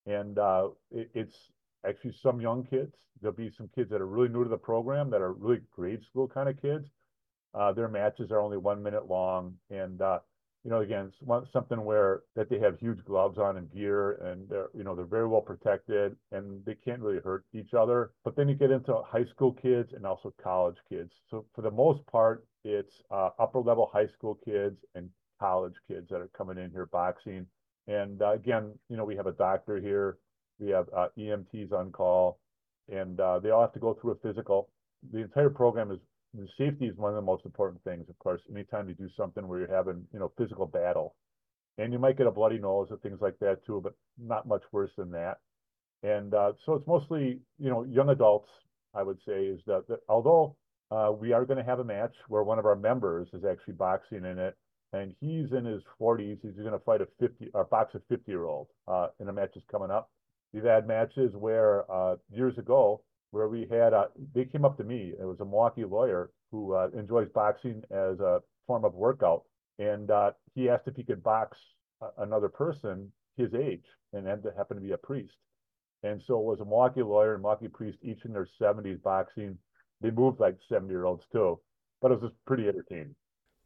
And 0.06 0.38
uh, 0.38 0.68
it, 0.90 1.10
it's 1.14 1.36
actually 1.86 2.14
some 2.22 2.40
young 2.40 2.64
kids. 2.64 2.94
There'll 3.20 3.36
be 3.36 3.50
some 3.50 3.68
kids 3.74 3.90
that 3.90 4.00
are 4.00 4.06
really 4.06 4.28
new 4.28 4.44
to 4.44 4.50
the 4.50 4.56
program 4.56 5.10
that 5.10 5.20
are 5.20 5.32
really 5.32 5.60
grade 5.74 6.04
school 6.04 6.28
kind 6.28 6.48
of 6.48 6.60
kids. 6.60 6.88
Uh, 7.54 7.72
their 7.72 7.88
matches 7.88 8.30
are 8.30 8.40
only 8.40 8.58
one 8.58 8.82
minute 8.82 9.08
long. 9.08 9.54
And 9.70 10.00
uh, 10.00 10.20
you 10.68 10.74
know, 10.74 10.82
again, 10.82 11.10
something 11.50 11.82
where 11.82 12.24
that 12.36 12.50
they 12.50 12.58
have 12.58 12.78
huge 12.78 13.02
gloves 13.06 13.38
on 13.38 13.56
and 13.56 13.72
gear, 13.72 14.20
and 14.22 14.46
they're, 14.50 14.68
you 14.74 14.84
know, 14.84 14.94
they're 14.94 15.06
very 15.06 15.26
well 15.26 15.40
protected, 15.40 16.14
and 16.30 16.62
they 16.66 16.74
can't 16.74 17.00
really 17.00 17.20
hurt 17.24 17.46
each 17.54 17.72
other. 17.72 18.10
But 18.22 18.36
then 18.36 18.50
you 18.50 18.54
get 18.54 18.70
into 18.70 19.00
high 19.06 19.24
school 19.24 19.52
kids 19.52 19.94
and 19.94 20.04
also 20.04 20.34
college 20.42 20.76
kids. 20.86 21.10
So 21.30 21.46
for 21.54 21.62
the 21.62 21.70
most 21.70 22.06
part, 22.06 22.44
it's 22.64 23.02
uh, 23.10 23.30
upper 23.38 23.60
level 23.60 23.88
high 23.90 24.08
school 24.08 24.38
kids 24.44 24.76
and 24.94 25.08
college 25.40 25.72
kids 25.90 26.10
that 26.10 26.20
are 26.20 26.28
coming 26.36 26.58
in 26.58 26.70
here 26.70 26.84
boxing. 26.84 27.46
And 27.86 28.20
uh, 28.20 28.32
again, 28.32 28.70
you 28.90 28.98
know, 28.98 29.06
we 29.06 29.16
have 29.16 29.26
a 29.26 29.32
doctor 29.32 29.80
here, 29.80 30.18
we 30.60 30.68
have 30.68 30.86
uh, 30.94 31.08
EMTs 31.16 31.72
on 31.72 31.92
call, 31.92 32.40
and 32.92 33.18
uh, 33.18 33.38
they 33.38 33.48
all 33.48 33.62
have 33.62 33.72
to 33.72 33.80
go 33.80 33.94
through 33.94 34.10
a 34.10 34.16
physical. 34.16 34.68
The 35.14 35.20
entire 35.20 35.48
program 35.48 35.90
is 35.92 36.00
the 36.34 36.46
safety 36.58 36.86
is 36.86 36.96
one 36.96 37.10
of 37.10 37.16
the 37.16 37.22
most 37.22 37.44
important 37.44 37.82
things, 37.84 38.08
of 38.08 38.18
course. 38.18 38.40
Anytime 38.50 38.88
you 38.88 38.94
do 38.94 39.08
something 39.16 39.46
where 39.46 39.60
you're 39.60 39.74
having, 39.74 40.04
you 40.12 40.18
know, 40.18 40.32
physical 40.36 40.66
battle, 40.66 41.14
and 41.78 41.92
you 41.92 41.98
might 41.98 42.18
get 42.18 42.26
a 42.26 42.30
bloody 42.30 42.58
nose 42.58 42.88
or 42.90 42.98
things 42.98 43.20
like 43.20 43.38
that 43.40 43.64
too, 43.64 43.80
but 43.82 43.94
not 44.18 44.46
much 44.46 44.62
worse 44.72 44.90
than 44.98 45.10
that. 45.12 45.38
And 46.02 46.34
uh, 46.34 46.52
so 46.64 46.74
it's 46.74 46.86
mostly, 46.86 47.40
you 47.58 47.70
know, 47.70 47.84
young 47.84 48.10
adults. 48.10 48.48
I 48.94 49.02
would 49.02 49.18
say 49.26 49.44
is 49.44 49.60
that, 49.66 49.86
that 49.88 50.00
although 50.08 50.56
uh, 50.90 51.12
we 51.12 51.32
are 51.32 51.44
going 51.44 51.58
to 51.58 51.64
have 51.64 51.78
a 51.78 51.84
match 51.84 52.14
where 52.28 52.42
one 52.42 52.58
of 52.58 52.66
our 52.66 52.76
members 52.76 53.28
is 53.32 53.44
actually 53.44 53.74
boxing 53.74 54.24
in 54.24 54.38
it, 54.38 54.56
and 54.92 55.14
he's 55.20 55.52
in 55.52 55.64
his 55.64 55.82
40s. 56.00 56.38
He's 56.42 56.54
going 56.54 56.72
to 56.72 56.78
fight 56.78 57.02
a 57.02 57.08
50 57.20 57.50
or 57.52 57.64
box 57.64 57.94
a 57.94 58.00
50 58.08 58.30
year 58.30 58.44
old 58.44 58.68
uh, 58.86 59.08
in 59.20 59.28
a 59.28 59.32
match 59.32 59.50
that's 59.54 59.66
coming 59.70 59.90
up. 59.90 60.10
We've 60.52 60.64
had 60.64 60.86
matches 60.88 61.34
where 61.34 61.90
uh, 61.92 62.16
years 62.30 62.56
ago 62.56 63.02
where 63.30 63.48
we 63.48 63.66
had 63.70 63.92
a, 63.92 64.08
they 64.34 64.44
came 64.44 64.64
up 64.64 64.76
to 64.78 64.84
me. 64.84 65.12
It 65.18 65.24
was 65.24 65.40
a 65.40 65.44
Milwaukee 65.44 65.84
lawyer 65.84 66.30
who 66.50 66.74
uh, 66.74 66.88
enjoys 66.96 67.28
boxing 67.34 67.82
as 67.90 68.20
a 68.20 68.40
form 68.66 68.84
of 68.84 68.94
workout, 68.94 69.42
and 69.78 70.10
uh, 70.10 70.30
he 70.54 70.68
asked 70.68 70.88
if 70.88 70.96
he 70.96 71.04
could 71.04 71.22
box 71.22 71.58
another 72.18 72.48
person 72.48 73.12
his 73.36 73.54
age, 73.54 73.84
and 74.12 74.26
that 74.26 74.42
happened 74.56 74.80
to 74.80 74.86
be 74.86 74.92
a 74.92 74.98
priest. 74.98 75.34
And 76.02 76.22
so 76.26 76.38
it 76.38 76.44
was 76.44 76.60
a 76.60 76.64
Milwaukee 76.64 77.02
lawyer 77.02 77.34
and 77.34 77.42
Milwaukee 77.42 77.68
priest, 77.68 77.98
each 78.02 78.24
in 78.24 78.32
their 78.32 78.48
70s 78.60 79.02
boxing. 79.02 79.58
They 80.00 80.10
moved 80.10 80.40
like 80.40 80.56
70 80.68 80.90
year 80.90 81.04
olds 81.04 81.24
too, 81.32 81.58
but 82.00 82.12
it 82.12 82.20
was 82.20 82.30
just 82.30 82.44
pretty 82.46 82.68
entertaining. 82.68 83.14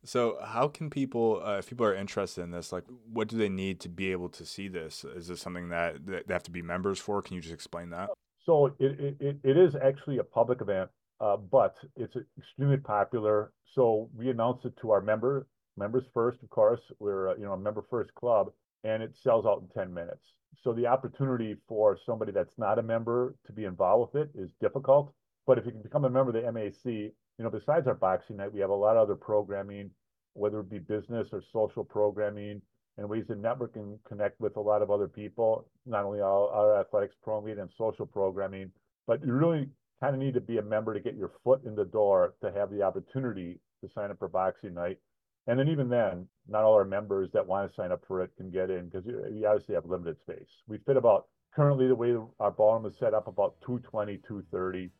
So, 0.04 0.38
how 0.44 0.66
can 0.66 0.90
people, 0.90 1.40
uh, 1.44 1.58
if 1.58 1.68
people 1.68 1.86
are 1.86 1.94
interested 1.94 2.42
in 2.42 2.50
this, 2.50 2.72
like, 2.72 2.82
what 3.12 3.28
do 3.28 3.36
they 3.36 3.48
need 3.48 3.78
to 3.80 3.88
be 3.88 4.10
able 4.10 4.28
to 4.30 4.44
see 4.44 4.66
this? 4.66 5.04
Is 5.04 5.28
this 5.28 5.40
something 5.40 5.68
that, 5.68 6.04
that 6.06 6.26
they 6.26 6.34
have 6.34 6.42
to 6.44 6.50
be 6.50 6.60
members 6.60 6.98
for? 6.98 7.22
Can 7.22 7.36
you 7.36 7.40
just 7.40 7.54
explain 7.54 7.90
that? 7.90 8.10
So 8.44 8.74
it, 8.78 9.16
it, 9.20 9.36
it 9.44 9.56
is 9.56 9.76
actually 9.76 10.18
a 10.18 10.24
public 10.24 10.60
event, 10.60 10.90
uh, 11.20 11.36
but 11.36 11.76
it's 11.96 12.16
extremely 12.38 12.76
popular. 12.76 13.52
So 13.74 14.10
we 14.16 14.30
announced 14.30 14.64
it 14.64 14.76
to 14.82 14.90
our 14.90 15.00
member 15.00 15.46
members 15.76 16.04
first, 16.12 16.42
of 16.42 16.50
course. 16.50 16.80
We're 16.98 17.30
uh, 17.30 17.34
you 17.36 17.44
know 17.44 17.52
a 17.52 17.58
member 17.58 17.84
first 17.88 18.14
club, 18.14 18.52
and 18.84 19.02
it 19.02 19.16
sells 19.16 19.46
out 19.46 19.62
in 19.62 19.68
10 19.68 19.92
minutes. 19.92 20.24
So 20.62 20.72
the 20.72 20.86
opportunity 20.86 21.56
for 21.68 21.98
somebody 22.04 22.32
that's 22.32 22.58
not 22.58 22.78
a 22.78 22.82
member 22.82 23.34
to 23.46 23.52
be 23.52 23.64
involved 23.64 24.14
with 24.14 24.28
it 24.28 24.30
is 24.38 24.50
difficult. 24.60 25.12
But 25.46 25.58
if 25.58 25.66
you 25.66 25.72
can 25.72 25.82
become 25.82 26.04
a 26.04 26.10
member 26.10 26.36
of 26.36 26.44
the 26.44 26.52
MAC, 26.52 26.84
you 26.84 27.12
know, 27.38 27.50
besides 27.50 27.86
our 27.86 27.94
boxing 27.94 28.36
night, 28.36 28.52
we 28.52 28.60
have 28.60 28.70
a 28.70 28.74
lot 28.74 28.96
of 28.96 29.02
other 29.02 29.16
programming, 29.16 29.90
whether 30.34 30.60
it 30.60 30.70
be 30.70 30.78
business 30.78 31.28
or 31.32 31.42
social 31.52 31.84
programming 31.84 32.62
and 32.98 33.08
ways 33.08 33.24
to 33.28 33.34
network 33.34 33.76
and 33.76 33.98
connect 34.04 34.40
with 34.40 34.56
a 34.56 34.60
lot 34.60 34.82
of 34.82 34.90
other 34.90 35.08
people, 35.08 35.66
not 35.86 36.04
only 36.04 36.20
our, 36.20 36.48
our 36.50 36.80
athletics 36.80 37.14
program 37.22 37.58
and 37.58 37.70
social 37.78 38.06
programming, 38.06 38.70
But 39.06 39.24
you 39.24 39.32
really 39.32 39.68
kind 40.00 40.14
of 40.14 40.20
need 40.20 40.34
to 40.34 40.40
be 40.40 40.58
a 40.58 40.62
member 40.62 40.92
to 40.92 41.00
get 41.00 41.14
your 41.14 41.32
foot 41.42 41.64
in 41.64 41.74
the 41.74 41.84
door 41.84 42.34
to 42.42 42.52
have 42.52 42.70
the 42.70 42.82
opportunity 42.82 43.60
to 43.82 43.90
sign 43.94 44.10
up 44.10 44.18
for 44.18 44.28
boxing 44.28 44.74
night. 44.74 44.98
And 45.46 45.58
then 45.58 45.68
even 45.68 45.88
then, 45.88 46.26
not 46.48 46.62
all 46.62 46.74
our 46.74 46.84
members 46.84 47.30
that 47.32 47.46
want 47.46 47.68
to 47.68 47.74
sign 47.74 47.90
up 47.90 48.02
for 48.06 48.22
it 48.22 48.30
can 48.36 48.50
get 48.50 48.70
in 48.70 48.88
because 48.88 49.04
you 49.06 49.44
obviously 49.46 49.74
have 49.74 49.86
limited 49.86 50.16
space. 50.20 50.46
We 50.68 50.78
fit 50.86 50.96
about 50.96 51.26
currently 51.54 51.88
the 51.88 51.94
way 51.94 52.14
our 52.38 52.50
ballroom 52.50 52.86
is 52.86 52.94
set 52.98 53.14
up 53.14 53.26
about 53.26 53.54
220, 53.66 54.18
230. 54.18 54.90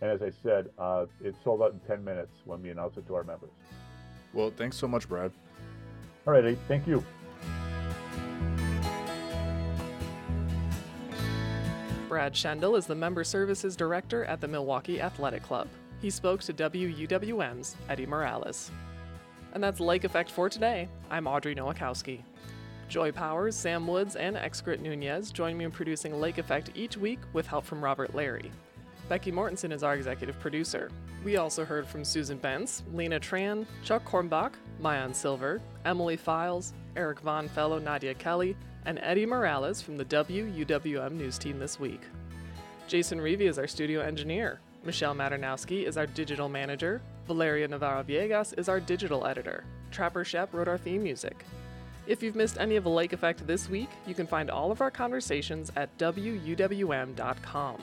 And 0.00 0.10
as 0.10 0.20
I 0.22 0.32
said, 0.42 0.70
uh, 0.78 1.06
it 1.22 1.34
sold 1.44 1.62
out 1.62 1.72
in 1.72 1.80
10 1.80 2.04
minutes 2.04 2.32
when 2.44 2.62
we 2.62 2.70
announced 2.70 2.98
it 2.98 3.06
to 3.06 3.14
our 3.14 3.24
members. 3.24 3.50
Well, 4.32 4.52
thanks 4.56 4.76
so 4.76 4.88
much, 4.88 5.08
Brad. 5.08 5.30
All 6.26 6.32
right, 6.32 6.58
thank 6.66 6.86
you. 6.86 7.04
Brad 12.12 12.34
Schendel 12.34 12.76
is 12.76 12.84
the 12.84 12.94
Member 12.94 13.24
Services 13.24 13.74
Director 13.74 14.26
at 14.26 14.38
the 14.38 14.46
Milwaukee 14.46 15.00
Athletic 15.00 15.42
Club. 15.42 15.66
He 16.02 16.10
spoke 16.10 16.42
to 16.42 16.52
WUWM's 16.52 17.74
Eddie 17.88 18.04
Morales. 18.04 18.70
And 19.54 19.64
that's 19.64 19.80
Lake 19.80 20.04
Effect 20.04 20.30
for 20.30 20.50
today. 20.50 20.90
I'm 21.10 21.26
Audrey 21.26 21.54
Nowakowski. 21.54 22.20
Joy 22.86 23.12
Powers, 23.12 23.56
Sam 23.56 23.86
Woods, 23.86 24.16
and 24.16 24.36
Xcaret 24.36 24.80
Nunez 24.80 25.32
join 25.32 25.56
me 25.56 25.64
in 25.64 25.70
producing 25.70 26.20
Lake 26.20 26.36
Effect 26.36 26.70
each 26.74 26.98
week 26.98 27.18
with 27.32 27.46
help 27.46 27.64
from 27.64 27.82
Robert 27.82 28.14
Larry. 28.14 28.52
Becky 29.08 29.32
Mortensen 29.32 29.72
is 29.72 29.82
our 29.82 29.94
executive 29.94 30.38
producer. 30.38 30.90
We 31.24 31.38
also 31.38 31.64
heard 31.64 31.86
from 31.86 32.04
Susan 32.04 32.36
Bence, 32.36 32.82
Lena 32.92 33.20
Tran, 33.20 33.64
Chuck 33.84 34.04
Quirmbach, 34.04 34.52
Maayan 34.82 35.14
Silver, 35.14 35.62
Emily 35.86 36.18
Files, 36.18 36.74
Eric 36.94 37.20
Von 37.20 37.48
Fellow, 37.48 37.78
Nadia 37.78 38.12
Kelly, 38.12 38.54
and 38.84 38.98
Eddie 39.02 39.26
Morales 39.26 39.80
from 39.80 39.96
the 39.96 40.04
WUWM 40.04 41.12
News 41.12 41.38
Team 41.38 41.58
this 41.58 41.78
week. 41.78 42.02
Jason 42.88 43.20
Reevy 43.20 43.46
is 43.46 43.58
our 43.58 43.66
studio 43.66 44.00
engineer. 44.00 44.60
Michelle 44.84 45.14
Maternowski 45.14 45.84
is 45.84 45.96
our 45.96 46.06
digital 46.06 46.48
manager. 46.48 47.00
Valeria 47.26 47.68
Navarro 47.68 48.02
Viegas 48.02 48.58
is 48.58 48.68
our 48.68 48.80
digital 48.80 49.26
editor. 49.26 49.64
Trapper 49.90 50.24
Schoepp 50.24 50.52
wrote 50.52 50.68
our 50.68 50.78
theme 50.78 51.02
music. 51.02 51.44
If 52.06 52.22
you've 52.22 52.34
missed 52.34 52.58
any 52.58 52.76
of 52.76 52.84
the 52.84 52.90
Lake 52.90 53.12
Effect 53.12 53.46
this 53.46 53.68
week, 53.68 53.88
you 54.06 54.14
can 54.14 54.26
find 54.26 54.50
all 54.50 54.72
of 54.72 54.80
our 54.80 54.90
conversations 54.90 55.70
at 55.76 55.96
WUWM.com. 55.98 57.82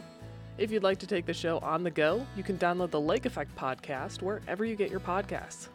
If 0.57 0.71
you'd 0.71 0.83
like 0.83 0.99
to 0.99 1.07
take 1.07 1.25
the 1.25 1.33
show 1.33 1.59
on 1.59 1.83
the 1.83 1.91
go, 1.91 2.27
you 2.35 2.43
can 2.43 2.57
download 2.57 2.91
the 2.91 2.99
Lake 2.99 3.25
Effect 3.25 3.55
podcast 3.55 4.21
wherever 4.21 4.65
you 4.65 4.75
get 4.75 4.91
your 4.91 4.99
podcasts. 4.99 5.69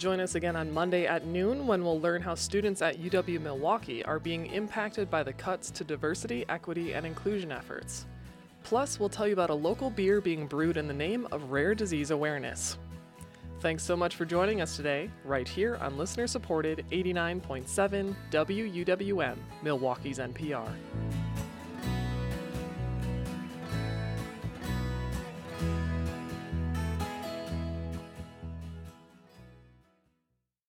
Join 0.00 0.18
us 0.18 0.34
again 0.34 0.56
on 0.56 0.72
Monday 0.72 1.04
at 1.04 1.26
noon 1.26 1.66
when 1.66 1.84
we'll 1.84 2.00
learn 2.00 2.22
how 2.22 2.34
students 2.34 2.80
at 2.80 2.98
UW 2.98 3.38
Milwaukee 3.38 4.02
are 4.06 4.18
being 4.18 4.46
impacted 4.46 5.10
by 5.10 5.22
the 5.22 5.34
cuts 5.34 5.70
to 5.72 5.84
diversity, 5.84 6.42
equity, 6.48 6.94
and 6.94 7.04
inclusion 7.04 7.52
efforts. 7.52 8.06
Plus, 8.62 8.98
we'll 8.98 9.10
tell 9.10 9.26
you 9.26 9.34
about 9.34 9.50
a 9.50 9.54
local 9.54 9.90
beer 9.90 10.22
being 10.22 10.46
brewed 10.46 10.78
in 10.78 10.88
the 10.88 10.94
name 10.94 11.28
of 11.32 11.50
rare 11.50 11.74
disease 11.74 12.12
awareness. 12.12 12.78
Thanks 13.60 13.82
so 13.82 13.94
much 13.94 14.16
for 14.16 14.24
joining 14.24 14.62
us 14.62 14.74
today, 14.74 15.10
right 15.22 15.46
here 15.46 15.76
on 15.82 15.98
listener 15.98 16.26
supported 16.26 16.82
89.7 16.90 18.14
WUWM, 18.30 19.36
Milwaukee's 19.62 20.18
NPR. 20.18 20.66